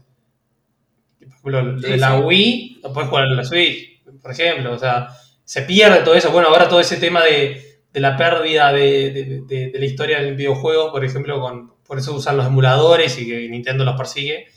[1.43, 4.73] Por ejemplo, de la Wii lo puedes jugar en la Switch, por ejemplo.
[4.73, 5.09] O sea,
[5.45, 6.31] se pierde todo eso.
[6.33, 7.66] Bueno, ahora todo ese tema de,
[7.97, 12.47] de la pérdida de, la historia del videojuego, por ejemplo, con, por eso usan los
[12.47, 14.49] emuladores y que Nintendo los persigue.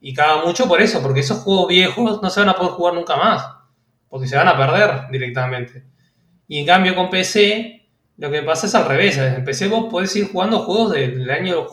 [0.00, 2.94] Y caga mucho por eso, porque esos juegos viejos no se van a poder jugar
[2.94, 3.46] nunca más,
[4.08, 5.84] porque se van a perder directamente.
[6.48, 9.18] Y en cambio con PC, lo que pasa es al revés.
[9.18, 11.66] En PC vos podés ir jugando juegos del año del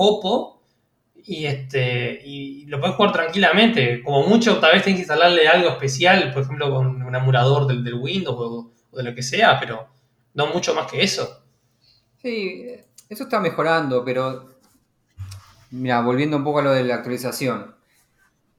[1.15, 4.03] y, este, y lo podés jugar tranquilamente.
[4.03, 7.95] Como mucho, tal vez tenés que instalarle algo especial, por ejemplo, con un emulador del,
[7.95, 9.89] Windows o de lo que sea, pero
[10.33, 11.43] no mucho más que eso.
[12.21, 12.65] Sí,
[13.09, 14.51] eso está mejorando, pero
[15.71, 17.73] Mira, volviendo un poco a lo de la actualización.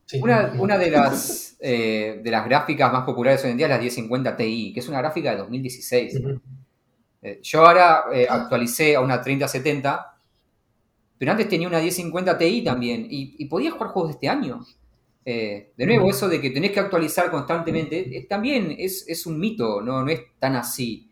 [0.06, 3.70] Sí, una, una, de, las, eh, de las gráficas más populares hoy en día es
[3.70, 6.14] la 1050 Ti, que es una gráfica de 2016.
[6.14, 6.40] Uh -huh.
[7.22, 10.16] eh, yo ahora eh, actualicé a una 3070,
[11.18, 14.64] pero antes tenía una 1050 Ti también, y, y podía jugar juegos de este año.
[15.24, 16.14] Eh, de nuevo, uh -huh.
[16.14, 20.22] eso de que tenés que actualizar constantemente, también es, es, un mito, no, no es
[20.38, 21.11] tan así.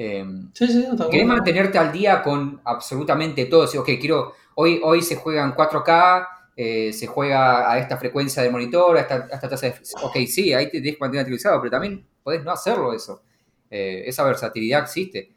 [0.00, 3.64] Eh, sí, sí, no, querés mantenerte al día con absolutamente todo.
[3.64, 6.26] Ok, quiero Hoy, hoy se juega en 4K,
[6.56, 9.74] eh, se juega a esta frecuencia de monitor, a esta, a esta, tasa de...
[10.02, 13.22] Ok, sí, ahí te tienes que mantener actualizado, pero también podés no hacerlo eso.
[13.70, 15.30] Eh, esa versatilidad existe.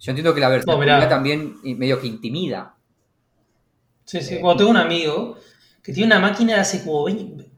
[0.00, 2.74] Yo entiendo que la versatilidad no, también medio que intimida.
[4.04, 4.34] Sí, sí.
[4.34, 5.36] Eh, Cuando tengo un amigo
[5.80, 7.48] que tiene una máquina de hace como 20...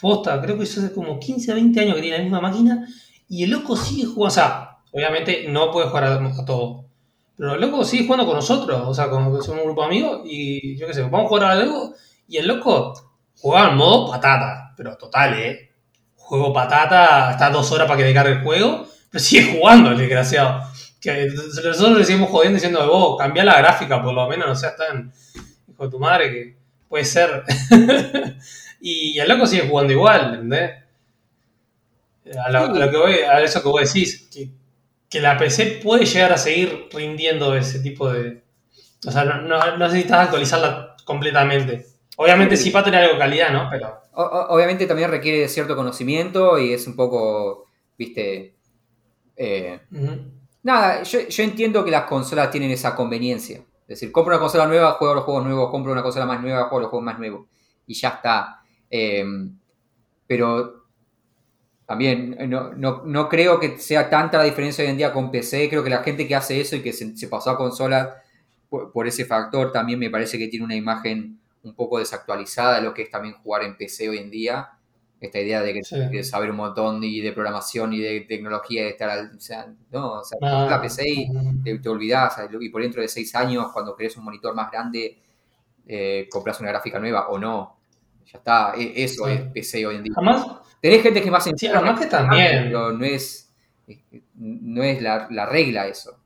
[0.00, 2.88] Posta, creo que eso hace como 15 o 20 años que tiene la misma máquina
[3.28, 4.26] y el loco sigue jugando.
[4.26, 6.92] O sea, obviamente no puede jugar a, a todo
[7.36, 10.20] pero el loco sigue jugando con nosotros, o sea, con, somos un grupo de amigos
[10.24, 11.94] y yo qué sé, vamos a jugar a algo
[12.28, 12.94] y el loco
[13.36, 15.70] jugaba en modo patata, pero total, ¿eh?
[16.16, 20.62] Juego patata, está dos horas para que descargue el juego, pero sigue jugando el desgraciado.
[21.00, 24.76] Que nosotros le seguimos jodiendo diciendo, vos, cambia la gráfica por lo menos, no seas
[24.76, 25.12] tan
[25.68, 26.56] hijo de tu madre que
[26.88, 27.42] puede ser.
[28.80, 30.70] y el loco sigue jugando igual, ¿entendés?
[32.40, 34.48] A, lo, a, lo que voy, a eso que vos decís, que
[35.12, 38.42] que la PC puede llegar a seguir rindiendo ese tipo de...
[39.06, 41.84] O sea, no, no, no necesitas actualizarla completamente.
[42.16, 43.68] Obviamente sí va a tener algo de calidad, ¿no?
[43.70, 44.00] Pero...
[44.14, 44.22] O,
[44.54, 47.66] obviamente también requiere cierto conocimiento y es un poco,
[47.98, 48.54] viste...
[49.36, 50.30] Eh, uh -huh.
[50.62, 53.58] Nada, yo, yo, entiendo que las consolas tienen esa conveniencia.
[53.82, 56.68] Es decir, compro una consola nueva, juego los juegos nuevos, compro una consola más nueva,
[56.68, 57.48] juego los juegos más nuevos.
[57.86, 58.62] Y ya está.
[58.88, 59.26] Eh,
[60.26, 60.81] pero
[61.92, 65.68] también no, no, no, creo que sea tanta la diferencia hoy en día con PC.
[65.68, 68.16] Creo que la gente que hace eso y que se, se pasó a consola
[68.70, 72.82] por, por, ese factor también me parece que tiene una imagen un poco desactualizada de
[72.82, 74.70] lo que es también jugar en PC hoy en día.
[75.20, 75.98] Esta idea de que sí.
[75.98, 79.36] de saber un montón y de programación y de tecnología, de estar al.
[79.36, 81.28] O sea, no, o sea, ah, la PC y
[81.62, 82.38] te, te olvidás.
[82.58, 85.18] Y por dentro de seis años, cuando querés un monitor más grande,
[85.86, 87.81] eh, compras una gráfica nueva o no.
[88.26, 90.12] Ya está, e, eso es PC hoy en día.
[90.16, 92.64] Además, Tenés gente que más sí, además que también.
[92.64, 93.54] Pero no es,
[94.34, 96.18] no es la, la, regla eso.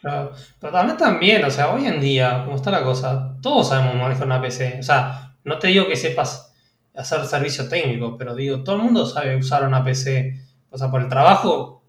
[0.00, 3.96] Claro, pero también también, o sea, hoy en día, como está la cosa, todos sabemos
[3.96, 4.78] manejar una PC.
[4.80, 6.54] O sea, no te digo que sepas
[6.94, 10.40] hacer servicio técnico, pero digo, todo el mundo sabe usar una PC.
[10.70, 11.84] O sea, por el trabajo,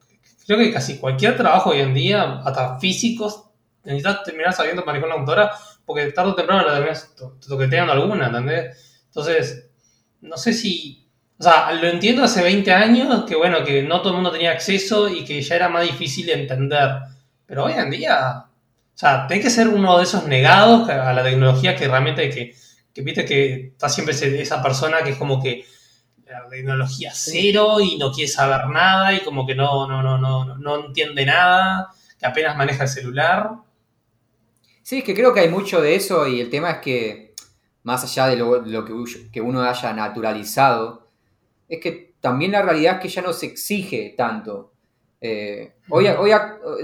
[0.45, 3.45] creo que casi cualquier trabajo hoy en día, hasta físicos,
[3.85, 5.55] necesitas terminar sabiendo manejar una computadora,
[5.85, 7.15] porque tarde o temprano la terminas
[7.47, 8.90] toqueteando alguna, ¿entendés?
[9.11, 9.69] Entonces,
[10.21, 11.01] no sé si
[11.41, 14.51] o sea, lo entiendo hace 20 años, que bueno, que no todo el mundo tenía
[14.51, 16.87] acceso y que ya era más difícil de entender.
[17.47, 21.23] Pero hoy en día, o sea, tenés que ser uno de esos negados a la
[21.23, 22.53] tecnología que realmente, que,
[22.93, 25.65] que viste que está siempre esa persona que es como que
[26.29, 30.55] la tecnología cero y no quiere saber nada y como que no, no, no, no,
[30.55, 31.89] no entiende nada,
[32.19, 33.49] que apenas maneja el celular.
[34.83, 37.30] Sí, es que creo que hay mucho de eso y el tema es que
[37.83, 38.93] más allá de lo, lo que,
[39.31, 41.07] que uno haya naturalizado,
[41.67, 44.71] es que también la realidad es que ya no se exige tanto.
[45.19, 46.31] Eh, hoy, hoy,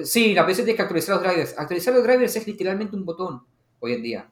[0.03, 1.55] sí, la PC tiene que actualizar los drivers.
[1.57, 3.43] Actualizar los drivers es literalmente un botón
[3.79, 4.29] hoy en día.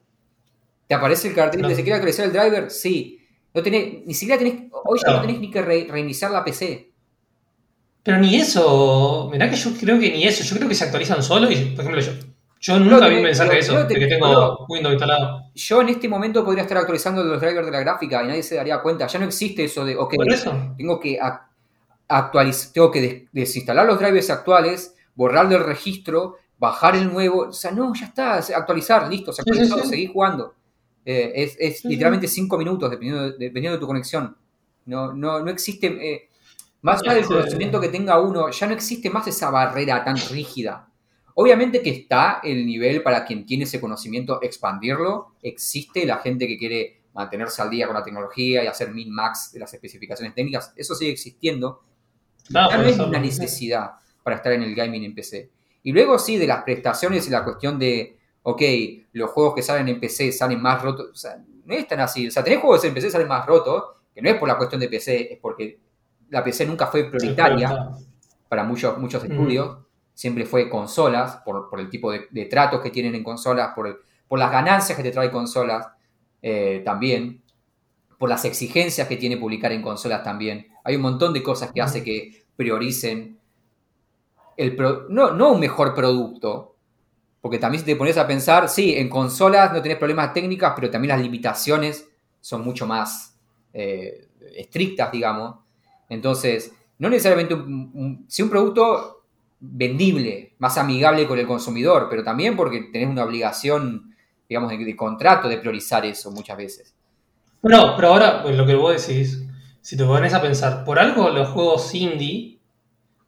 [0.86, 2.70] ¿Te aparece el cartel de se quiere actualizar el driver?
[2.70, 3.20] Sí.
[3.52, 6.90] No tenés, ni siquiera tenés, hoy ya no tenés ni que re, reiniciar la PC.
[8.02, 11.22] Pero ni eso, mirá que yo creo que ni eso, yo creo que se actualizan
[11.22, 12.12] solo y, por ejemplo, yo,
[12.60, 15.42] yo nunca vi un mensaje de eso, de que tengo no, Windows instalado.
[15.54, 18.56] Yo en este momento podría estar actualizando los drivers de la gráfica y nadie se
[18.56, 19.06] daría cuenta.
[19.06, 20.74] Ya no existe eso de, ok, eso?
[20.76, 21.18] tengo que
[22.08, 27.48] actualiz tengo que des- desinstalar los drivers actuales, borrar del registro, bajar el nuevo.
[27.48, 29.88] O sea, no, ya está, es actualizar, listo, se Sí, sí, actualizó, sí.
[29.90, 30.54] seguí jugando.
[31.04, 34.36] Eh, es es literalmente cinco minutos, dependiendo de, dependiendo de tu conexión.
[34.86, 35.86] No, no, no existe.
[35.86, 36.28] eh,
[36.82, 40.16] más allá del Este- conocimiento que tenga uno, ya no existe más esa barrera tan
[40.30, 40.88] rígida.
[41.38, 45.34] Obviamente que está el nivel para quien tiene ese conocimiento expandirlo.
[45.42, 49.60] Existe la gente que quiere mantenerse al día con la tecnología y hacer min-max de
[49.60, 50.72] las especificaciones técnicas.
[50.76, 51.82] Eso sigue existiendo.
[52.48, 55.50] No, por no es una necesidad para estar en el gaming en PC.
[55.82, 58.62] Y luego sí, de las prestaciones y la cuestión de, ok,
[59.12, 61.10] los juegos que salen en PC salen más rotos.
[61.12, 61.36] O sea,
[61.66, 62.28] no es tan así.
[62.28, 63.84] O sea, tenés juegos en PC salen más rotos,
[64.14, 65.78] que no es por la cuestión de PC, es porque
[66.30, 67.90] la PC nunca fue prioritaria
[68.48, 69.32] para muchos, muchos Ujú.
[69.32, 69.85] estudios.
[70.16, 73.88] Siempre fue consolas, por, por el tipo de, de tratos que tienen en consolas, por,
[73.88, 73.98] el-
[74.28, 75.88] por las ganancias que te trae consolas
[76.42, 77.42] eh, también,
[78.18, 80.68] por las exigencias que tiene publicar en consolas también.
[80.84, 83.38] Hay un montón de cosas que hace que prioricen
[84.56, 86.76] el pro- no, no un mejor producto,
[87.40, 90.90] porque también si te pones a pensar, sí, en consolas no tenés problemas técnicas, pero
[90.90, 92.08] también las limitaciones
[92.40, 93.36] son mucho más
[93.72, 95.56] eh, estrictas, digamos.
[96.08, 99.15] Entonces, no necesariamente un, un- sí un producto
[99.60, 104.14] vendible, más amigable con el consumidor, pero también porque tenés una obligación,
[104.48, 106.94] digamos, de, de contrato de priorizar eso muchas veces.
[107.62, 109.44] No, pero ahora pues, lo que vos decís,
[109.80, 112.58] si te pones a pensar, por algo los juegos indie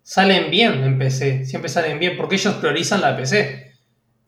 [0.03, 3.69] salen bien en PC, siempre salen bien, porque ellos priorizan la PC,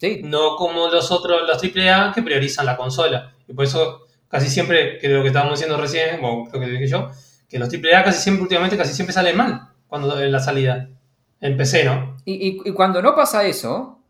[0.01, 3.35] Sí, no como los otros, los AAA que priorizan la consola.
[3.47, 6.87] Y por eso casi siempre, que lo que estábamos diciendo recién, o lo que dije
[6.87, 7.11] yo,
[7.51, 10.89] que los AAA casi siempre, últimamente, casi siempre salen mal cuando en la salida.
[11.41, 12.17] En PC, ¿no?
[12.25, 14.03] Y, y- y cuando no pasa eso,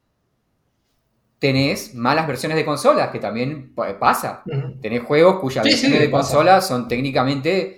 [1.38, 4.42] tenés malas versiones de consolas, que también pa- pasa.
[4.80, 7.76] Tenés juegos cuyas Sí, versiones sí, de consolas son técnicamente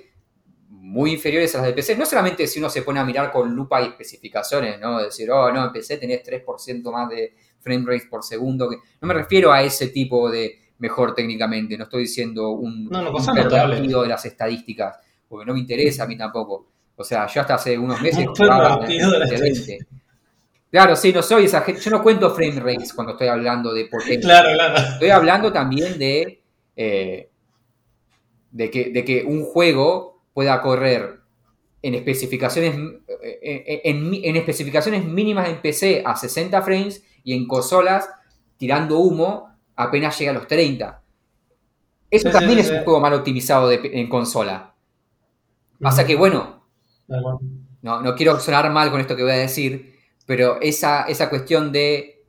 [0.69, 1.97] muy inferiores a las de PC.
[1.97, 5.01] No solamente si uno se pone a mirar con lupa y especificaciones, ¿no?
[5.01, 8.69] Decir, oh, no, en PC tenés 3% más de frame rate por segundo.
[9.01, 11.79] No me refiero a ese tipo de mejor técnicamente.
[11.79, 13.25] No estoy diciendo un, No, un
[14.03, 14.99] de las estadísticas,
[15.29, 16.67] porque no me interesa a mí tampoco.
[16.97, 18.91] O sea, yo hasta hace unos meses Un jugaba las
[19.33, 19.87] excelente.
[20.71, 21.81] Claro, sí, no soy esa gente.
[21.83, 24.21] Yo no cuento frame rates cuando estoy hablando de potencia.
[24.21, 24.79] Claro, claro.
[24.95, 26.41] Estoy hablando también de,
[26.77, 27.29] eh,
[28.51, 31.21] de, que, de que un juego pueda correr
[31.83, 32.75] en especificaciones,
[33.23, 38.09] eh, en, en- en especificaciones mínimas en PC a 60 frames y en consolas
[38.57, 41.03] tirando humo apenas llega a los 30.
[42.11, 44.75] Eso Sí, también sí, es un juego mal optimizado de- en consola.
[45.81, 46.62] Pasa que, bueno.
[47.83, 49.95] No, no quiero sonar mal con esto que voy a decir,
[50.27, 52.25] pero esa, esa cuestión de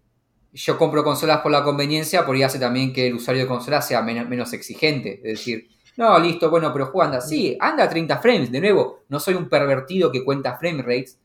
[0.53, 3.81] yo compro consolas por la conveniencia, por ahí hace también que el usuario de consola
[3.81, 5.15] sea men- menos exigente.
[5.17, 7.21] Es decir, no, listo, bueno, pero juega anda.
[7.21, 8.51] Sí, anda a 30 frames.
[8.51, 11.19] De nuevo, no soy un pervertido que cuenta frame rates,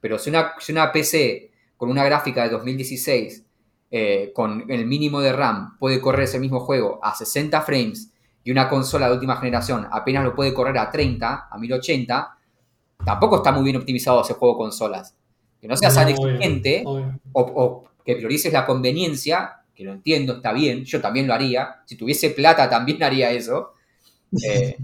[0.00, 3.44] pero si una, una PC con una gráfica de 2016,
[3.90, 8.10] eh, con el mínimo de RAM, puede correr ese mismo juego a 60 frames
[8.42, 12.36] y una consola de última generación apenas lo puede correr a 30, a 1080,
[13.04, 15.14] tampoco está muy bien optimizado ese juego consolas.
[15.60, 17.18] Que no seas tan exigente obvio.
[17.32, 21.82] o, o que priorices la conveniencia, que lo entiendo, está bien, yo también lo haría.
[21.86, 23.72] Si tuviese plata también haría eso.
[24.44, 24.76] Eh,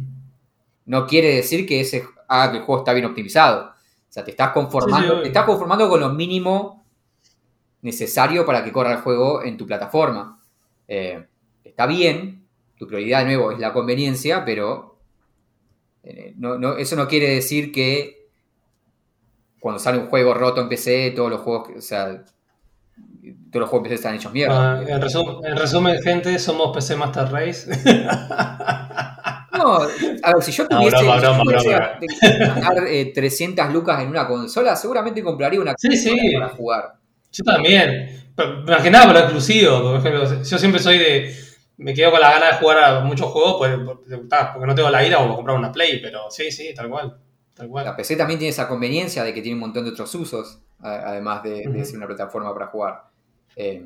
[0.87, 3.71] no quiere decir que ese haga que el juego está bien optimizado.
[3.71, 5.23] O sea, te estás conformando, Sí, sí, obvio.
[5.23, 6.85] te estás conformando con lo mínimo
[7.83, 10.41] necesario para que corra el juego en tu plataforma.
[10.89, 11.27] Eh,
[11.65, 14.90] está bien, tu prioridad de nuevo es la conveniencia, pero
[16.05, 18.29] eh, no- no- eso no quiere decir que
[19.59, 22.25] cuando sale un juego roto en PC, todos los juegos, que- o sea,
[23.51, 24.79] todos los juegos en PC están hechos mierda.
[24.79, 27.71] Ah, en, resumen, en resumen, gente, somos PC Master Race.
[29.53, 29.87] No, a
[30.33, 34.01] ver, si yo No, tuviese, broma, si yo broma, tuviese que gastar eh, 300 lucas
[34.03, 36.33] en una consola, seguramente compraría una Sí, consola sí.
[36.35, 36.95] para jugar.
[37.33, 38.33] Yo también.
[38.35, 39.83] Pero, más que nada lo exclusivo.
[39.83, 41.35] Por ejemplo, yo siempre soy de.
[41.81, 45.05] Me quedo con la gana de jugar a muchos juegos pues, porque, no tengo la
[45.07, 47.19] ira o comprar una Play, pero sí, sí, tal cual.
[47.55, 47.85] Tal cual.
[47.85, 51.11] La PC también tiene esa conveniencia de que tiene un montón de otros usos, a-
[51.11, 53.05] además de, ser una plataforma para jugar.
[53.57, 53.83] Eh,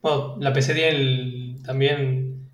[0.00, 2.48] Bueno, la PC tiene el- también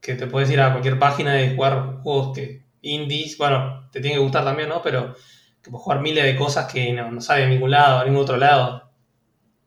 [0.00, 4.16] que te puedes ir a cualquier página y jugar juegos que indies, bueno, te tiene
[4.16, 4.82] que gustar también, ¿no?
[4.82, 5.14] Pero
[5.62, 8.22] que puedes jugar miles de cosas que no, no sale de ningún lado, a ningún
[8.22, 8.90] otro lado.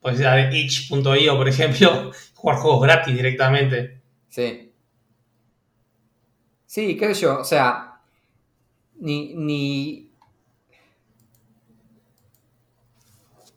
[0.02, 2.12] Puedes ir a itch.io, por ejemplo,
[2.42, 4.02] jugar juegos gratis directamente.
[4.30, 4.68] sí.
[6.66, 8.02] Sí, qué sé yo, o sea,
[9.00, 10.10] ni, ni,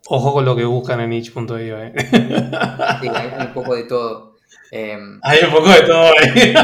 [0.07, 1.93] Ojo con lo que buscan en itch.io, ¿eh?
[3.01, 4.37] sí, hay, hay un poco de todo.
[4.71, 6.55] Eh, Hay un poco de todo ahí.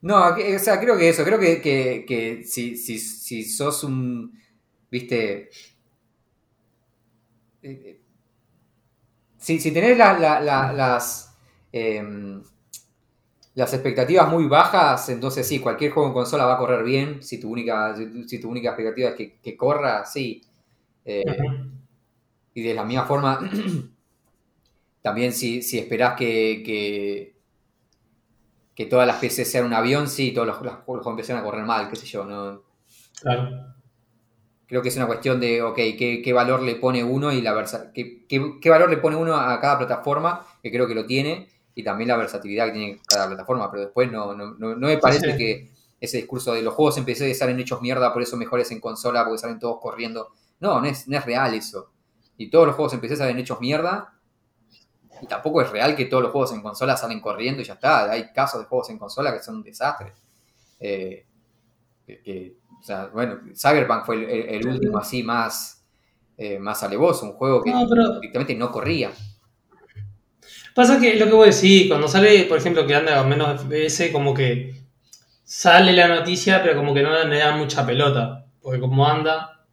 [0.00, 4.32] No, o sea, creo que eso, creo que, que, que si, si, si sos un,
[4.90, 5.50] viste,
[7.62, 8.00] eh, eh,
[9.48, 11.34] si, si tenés la- la- la- las,
[11.72, 12.42] em,
[13.54, 17.40] las expectativas muy bajas, entonces sí, cualquier juego en consola va a correr bien, si
[17.40, 17.94] tu única,
[18.26, 20.42] si tu, única expectativa es que, que corra, sí.
[21.04, 21.24] Eh,
[22.54, 23.38] y de la misma forma,
[25.02, 27.34] también si, si esperás que, que,
[28.74, 31.64] que todas las PC sean un avión, sí, todos los, los juegos empiezan a correr
[31.64, 32.62] mal, qué sé yo, ¿no?
[33.20, 33.67] Claro.
[34.68, 37.54] Creo que es una cuestión de, ok, ¿qué, qué valor le pone uno y la
[37.54, 41.06] versa qué, qué- qué valor le pone uno a cada plataforma, que creo que lo
[41.06, 44.86] tiene, y también la versatilidad que tiene cada plataforma, pero después no, no, no, no
[44.88, 45.38] me parece sí.
[45.38, 45.70] que
[46.00, 49.24] ese discurso de los juegos en PC salen hechos mierda, por eso mejores en consola,
[49.24, 50.30] porque salen todos corriendo.
[50.60, 51.90] No, no es, no es real eso.
[52.36, 54.14] Y todos los juegos en PC salen hechos mierda,
[55.20, 58.10] y tampoco es real que todos los juegos en consola salen corriendo y ya está.
[58.10, 60.12] Hay casos de juegos en consola que son un desastre.
[60.80, 61.26] Eh,
[62.06, 65.84] que, que, o sea, bueno, Cyberpunk fue el, el- el último así más,
[66.38, 69.12] eh, más alevoso, un juego que No, pero directamente no corría.
[70.74, 73.60] pasa que lo que voy a decir, cuando sale, por ejemplo, que anda a menos
[73.60, 74.74] FPS, como que
[75.44, 78.46] sale la noticia, pero como que no le dan mucha pelota.
[78.62, 79.66] Porque como anda,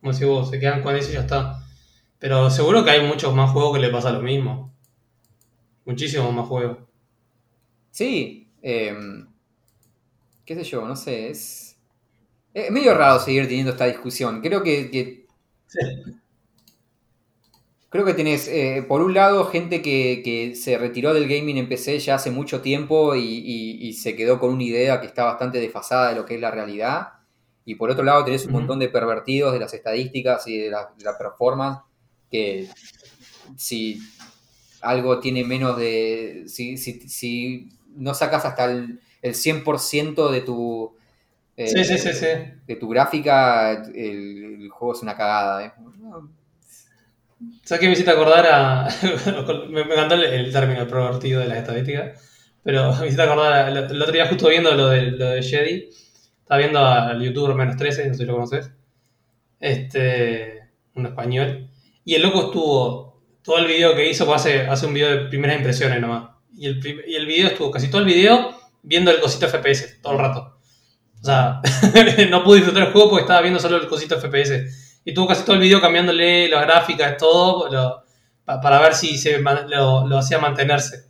[0.00, 1.62] como si vos, se quedan con eso y ya está.
[2.20, 4.72] Pero seguro que hay muchos más juegos que le pasa lo mismo.
[5.84, 6.78] Muchísimos más juegos.
[7.90, 8.94] Sí, eh,
[10.44, 11.67] qué sé yo, no sé, es,
[12.66, 14.40] es medio raro seguir teniendo esta discusión.
[14.40, 15.26] Creo que, que-
[15.66, 15.78] Sí.
[17.90, 21.68] creo que tenés, eh, por un lado, gente que, que se retiró del gaming en
[21.68, 25.24] PC ya hace mucho tiempo y, y- y se quedó con una idea que está
[25.24, 27.08] bastante desfasada de lo que es la realidad.
[27.64, 30.90] Y por otro lado, tenés un montón de pervertidos de las estadísticas y de la,
[30.96, 31.80] de la performance
[32.30, 32.68] que
[33.56, 34.00] si
[34.82, 36.44] algo tiene menos de.
[36.48, 40.96] Si, si, si no sacas hasta el, el 100% de tu.
[41.58, 42.26] Eh, Sí, sí, sí, sí.
[42.66, 45.64] De tu gráfica, el, el juego es una cagada.
[45.66, 45.72] ¿eh?
[47.64, 48.88] ¿Sabes qué me hiciste acordar a.
[49.70, 52.20] me, me encantó el, el término pervertido de las estadísticas.
[52.62, 53.52] Pero me hiciste acordar.
[53.52, 55.88] a- el, el otro día, justo viendo lo de, lo de Jedi,
[56.40, 58.70] estaba viendo al youtuber menos 13, no sé si lo conoces.
[59.60, 60.62] Este.
[60.94, 61.70] Un español.
[62.04, 63.08] Y el loco estuvo.
[63.42, 66.30] Todo el video que hizo, pues hace, hace un video de primeras impresiones nomás.
[66.56, 68.50] Y el, y el video estuvo casi todo el video
[68.82, 70.57] viendo el cosito FPS todo el rato.
[71.22, 71.60] O sea,
[72.30, 75.00] no pude disfrutar el juego porque estaba viendo solo el cosito FPS.
[75.04, 78.02] Y tuvo casi todo el video cambiándole las gráficas, todo, lo-
[78.44, 81.06] pa- para ver si se lo, lo hacía mantenerse.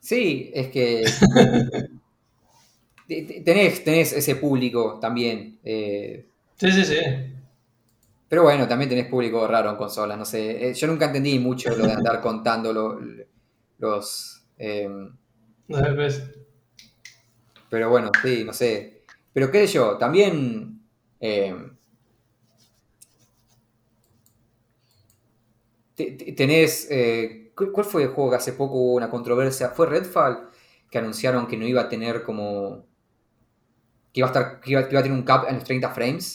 [0.00, 1.04] Sí, es que.
[3.06, 5.58] te- te- tenés, tenés ese público también.
[5.64, 6.26] eh,
[6.56, 6.96] Sí, sí, sí.
[8.28, 10.18] pero bueno, también tenés público raro en consolas.
[10.18, 10.68] No sé.
[10.70, 13.00] eh, yo nunca entendí mucho lo de andar contando lo-
[13.78, 14.42] los.
[14.58, 14.88] eh,
[15.68, 16.22] No pues,
[17.70, 19.02] Pero bueno, sí, no sé.
[19.32, 20.80] Pero qué sé yo, también.
[21.20, 21.54] eh,
[25.94, 26.86] te- te- tenés.
[26.90, 29.70] eh, ¿cu- ¿Cuál fue el juego que hace poco hubo una controversia?
[29.70, 30.48] ¿Fue Redfall?
[30.90, 32.86] Que anunciaron que no iba a tener como.
[34.12, 35.90] Que iba a, estar, que iba, que iba a tener un cap en los 30
[35.90, 36.26] frames.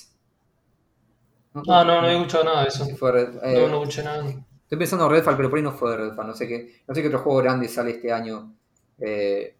[1.53, 2.85] No, no, no he escuchado nada de eso.
[2.97, 4.23] Fue Red- eh, No, no escuché nada.
[4.63, 6.27] Estoy pensando en Redfall, pero por ahí no fue Redfall.
[6.27, 8.55] No sé qué, no sé qué otro juego grande sale este año.
[8.99, 9.55] Eh,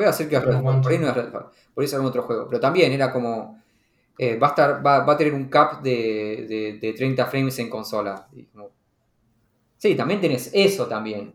[0.00, 1.46] voy a decir que por ahí no es Redfall.
[1.74, 2.46] Por ahí otro juego.
[2.48, 3.60] Pero también era como.
[4.18, 7.58] eh, va, a estar, va, va a tener un cap de, de- de 30 frames
[7.60, 8.28] en consola.
[8.34, 8.70] Y como-
[9.78, 11.34] sí, también tenés eso también.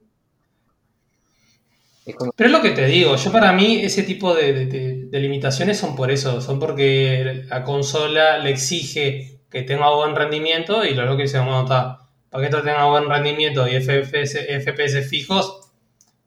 [2.06, 2.32] Es como.
[2.36, 4.66] Pero es lo que te digo, yo para mí ese tipo de,
[5.20, 10.94] limitaciones son por eso, son porque la consola le exige que tenga buen rendimiento y
[10.94, 15.65] lo lo que dice, bueno, para que esto tenga buen rendimiento y FPS, FPS fijos,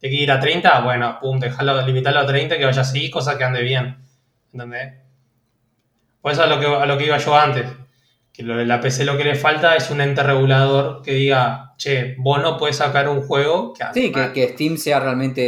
[0.00, 3.36] te que ir a 30, bueno, pum, dejarlo, limitarlo a 30 que vaya así, cosa
[3.36, 3.96] que ande bien.
[4.52, 4.94] ¿Entendés?
[6.20, 7.66] Por eso a lo que, a lo que iba yo antes.
[8.32, 11.74] Que lo de la PC lo que le falta es un ente regulador que diga,
[11.76, 14.32] che, vos no puedes sacar un juego que ande Sí, mal".
[14.32, 15.42] que, que Steam sea realmente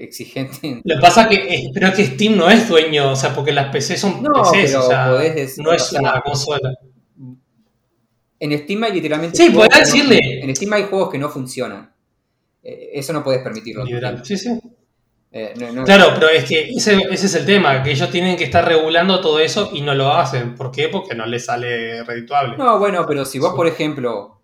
[0.00, 0.58] eh, exigente.
[0.66, 3.34] en- Lo que pasa que, eh, pero es que Steam no es dueño, o sea,
[3.34, 6.72] porque las PC son No, PCs, o sea, decir- no o es sea, una consola.
[8.40, 9.36] En Steam hay literalmente.
[9.36, 10.40] Sí, podés no- decirle.
[10.42, 11.92] en Steam hay juegos que no funcionan.
[12.70, 13.84] Eh, eso no puedes permitirlo.
[13.84, 14.20] Liberal.
[14.24, 14.60] Sí, sí.
[15.32, 18.36] Eh, no- no- Claro, pero es que ese, ese es el tema, que ellos tienen
[18.36, 20.54] que estar regulando todo eso y no lo hacen.
[20.54, 20.88] ¿Por qué?
[20.88, 22.56] Porque no les sale redituable.
[22.56, 23.56] No, bueno, pero si vos, Sí.
[23.56, 24.40] por ejemplo,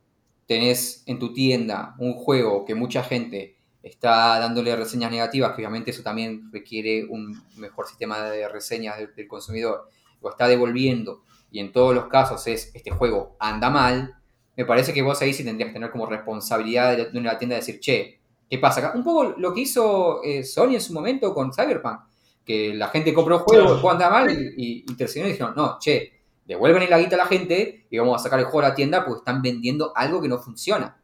[0.46, 5.90] tenés en tu tienda un juego que mucha gente está dándole reseñas negativas, que obviamente
[5.90, 9.88] eso también requiere un mejor sistema de reseñas del, del consumidor,
[10.22, 14.14] o está devolviendo, y en todos los casos es este juego anda mal,
[14.56, 17.60] me parece que vos ahí sí tendrías que tener como responsabilidad de la tienda de
[17.60, 18.92] decir, che, ¿Qué pasa acá?
[18.94, 22.00] Un poco lo que hizo eh, Sony en su momento con Cyberpunk,
[22.44, 26.12] que la gente compró juegos, el juego andaba mal y, y dijeron, no, che,
[26.44, 29.04] devuelven la guita a la gente y vamos a sacar el juego a la tienda
[29.04, 31.00] porque están vendiendo algo que no funciona.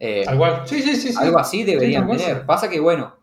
[0.00, 0.24] Eh,
[0.66, 2.44] sí, sí, sí, algo así deberían tener.
[2.44, 3.16] Pasa que, bueno,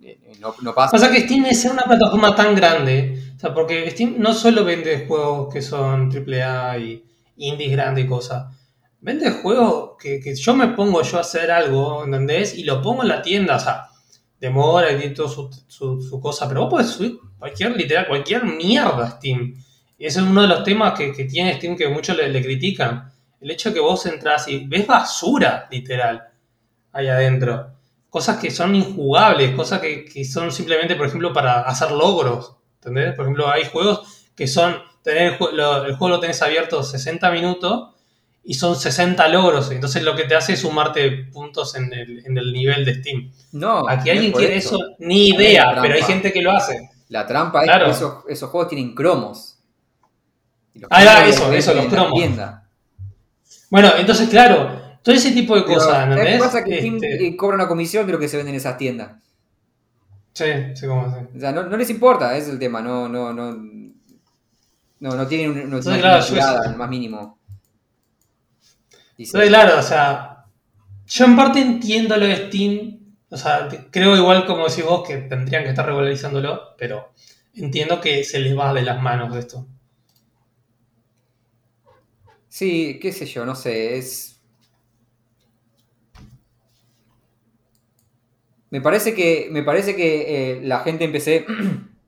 [0.00, 0.92] eh, no, no, pasa.
[0.92, 5.06] Pasa que Steam ser una plataforma tan grande, o sea, porque Steam no solo vende
[5.06, 7.04] juegos que son AAA y
[7.36, 8.46] indies grandes y cosas
[9.04, 12.56] Vende juegos que, yo me pongo yo a hacer algo, ¿entendés?
[12.56, 13.88] Y lo pongo en la tienda, o sea,
[14.40, 19.10] demora y tiene toda su, cosa, pero vos podés subir cualquier, literal, cualquier mierda a
[19.10, 19.62] Steam.
[19.98, 23.12] Y ese es uno de los temas que, tiene Steam que muchos le, critican.
[23.42, 26.22] El hecho de que vos entras y ves basura, literal,
[26.90, 27.74] ahí adentro.
[28.08, 32.56] Cosas que son injugables, cosas que, que son simplemente, por ejemplo, para hacer logros.
[32.76, 33.14] ¿Entendés?
[33.14, 37.94] Por ejemplo, hay juegos que son, tener el, el juego lo tenés abierto 60 minutos
[38.42, 39.70] y son 60 logros.
[39.70, 43.30] Entonces lo que te hace es sumarte puntos en el, nivel de Steam.
[43.52, 43.88] No.
[43.88, 46.90] Aquí alguien quiere eso, ni idea, pero hay gente que lo hace.
[47.08, 49.58] La trampa es que esos, juegos tienen cromos.
[50.90, 52.20] Ah, va, eso, eso, los cromos.
[53.70, 57.56] Bueno, entonces, claro, todo ese tipo de cosas, ¿no ¿Qué pasa que Steam este cobra
[57.56, 59.12] una comisión de lo que se vende en esas tiendas?
[60.32, 61.24] Sí, sí, como así.
[61.36, 63.83] O sea, no, les importa, es el tema, no, no, no.
[65.04, 67.38] No, no tienen una, no, más mínimo.
[69.18, 70.46] Dice, claro, o sea,
[71.06, 75.18] yo en parte entiendo lo de Steam, o sea, creo igual como decís vos que
[75.18, 77.12] tendrían que estar regularizándolo, pero
[77.52, 79.66] entiendo que se les va de las manos esto.
[82.48, 84.40] Sí, qué sé yo, no sé, es...
[88.70, 91.44] Me parece que, me parece que eh, la gente empecé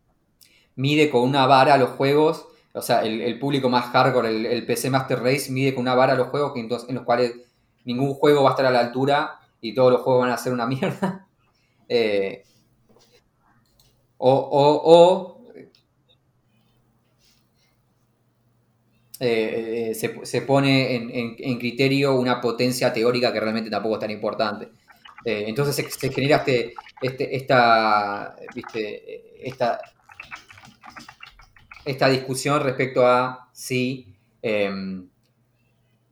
[0.77, 2.47] mide con una vara los juegos
[2.77, 6.29] o sea, el, público más hardcore, el, PC Master Race, mide con una vara los
[6.29, 7.33] juegos que en los cuales
[7.87, 10.53] ningún juego va a estar a la altura y todos los juegos van a ser
[10.53, 11.27] una mierda.
[11.89, 12.45] Eh,
[14.19, 14.31] o,
[14.85, 15.43] o,
[19.21, 24.69] eh, se, pone en, criterio una potencia teórica que realmente tampoco es tan importante.
[25.25, 29.49] Eh, entonces se, genera este, este, esta, ¿viste?
[29.49, 29.81] esta
[31.87, 35.09] esta discusión respecto a si, em,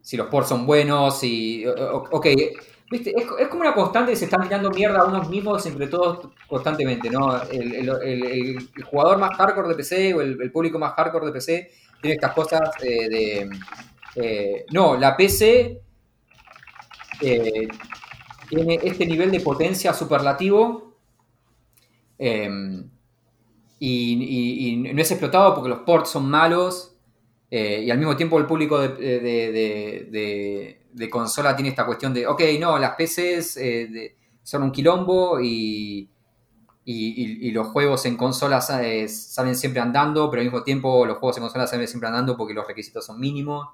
[0.01, 1.65] si los ports son buenos, si...
[1.67, 2.27] Ok,
[2.91, 3.13] ¿viste?
[3.17, 7.43] Es, como una constante se están tirando mierda a unos mismos entre todos constantemente, ¿no?
[7.43, 11.71] El, jugador más hardcore de PC o el, público más hardcore de PC
[12.01, 13.51] tiene estas cosas eh, de...
[14.17, 15.81] Eh, no, la PC
[17.21, 17.69] eh,
[18.49, 20.95] tiene este nivel de potencia superlativo.
[22.17, 22.89] Em,
[23.87, 26.97] y, no es explotado porque los ports son malos
[27.51, 28.99] eh, y al mismo tiempo el público de,
[31.11, 36.11] consola tiene esta cuestión de, ok, no, las PCs eh, son un quilombo y,
[36.87, 41.67] los juegos en consola salen siempre andando, pero al mismo tiempo los juegos en consola
[41.67, 43.69] salen siempre andando porque los requisitos son mínimos.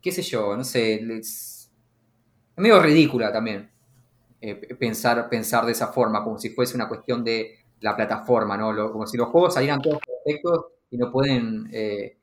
[0.00, 0.56] ¿Qué sé yo?
[0.56, 1.02] No sé.
[1.18, 1.72] Es,
[2.56, 3.70] medio ridícula también
[4.40, 8.92] eh, pensar, pensar de esa forma, como si fuese una cuestión de la plataforma, ¿no?
[8.92, 12.18] como si los juegos salieran todos perfectos y no pueden, eh,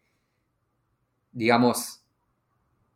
[1.32, 2.02] digamos,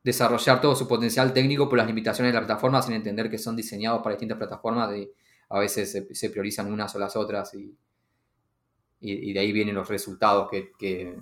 [0.03, 3.55] desarrollar todo su potencial técnico por las limitaciones de la plataforma sin entender que son
[3.55, 5.11] diseñados para distintas plataformas y
[5.49, 7.75] a veces se, priorizan unas o las otras y,
[9.01, 11.17] y, de ahí vienen los resultados que, que,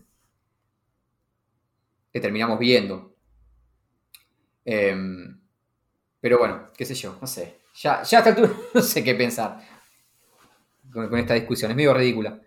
[2.20, 3.14] terminamos viendo.
[4.66, 5.40] Em,
[6.20, 7.60] pero bueno, qué sé yo, no sé.
[7.76, 9.77] Ya, ya hasta tú no sé qué pensar
[10.92, 11.72] con, esta discusión.
[11.72, 12.42] Es medio ridícula.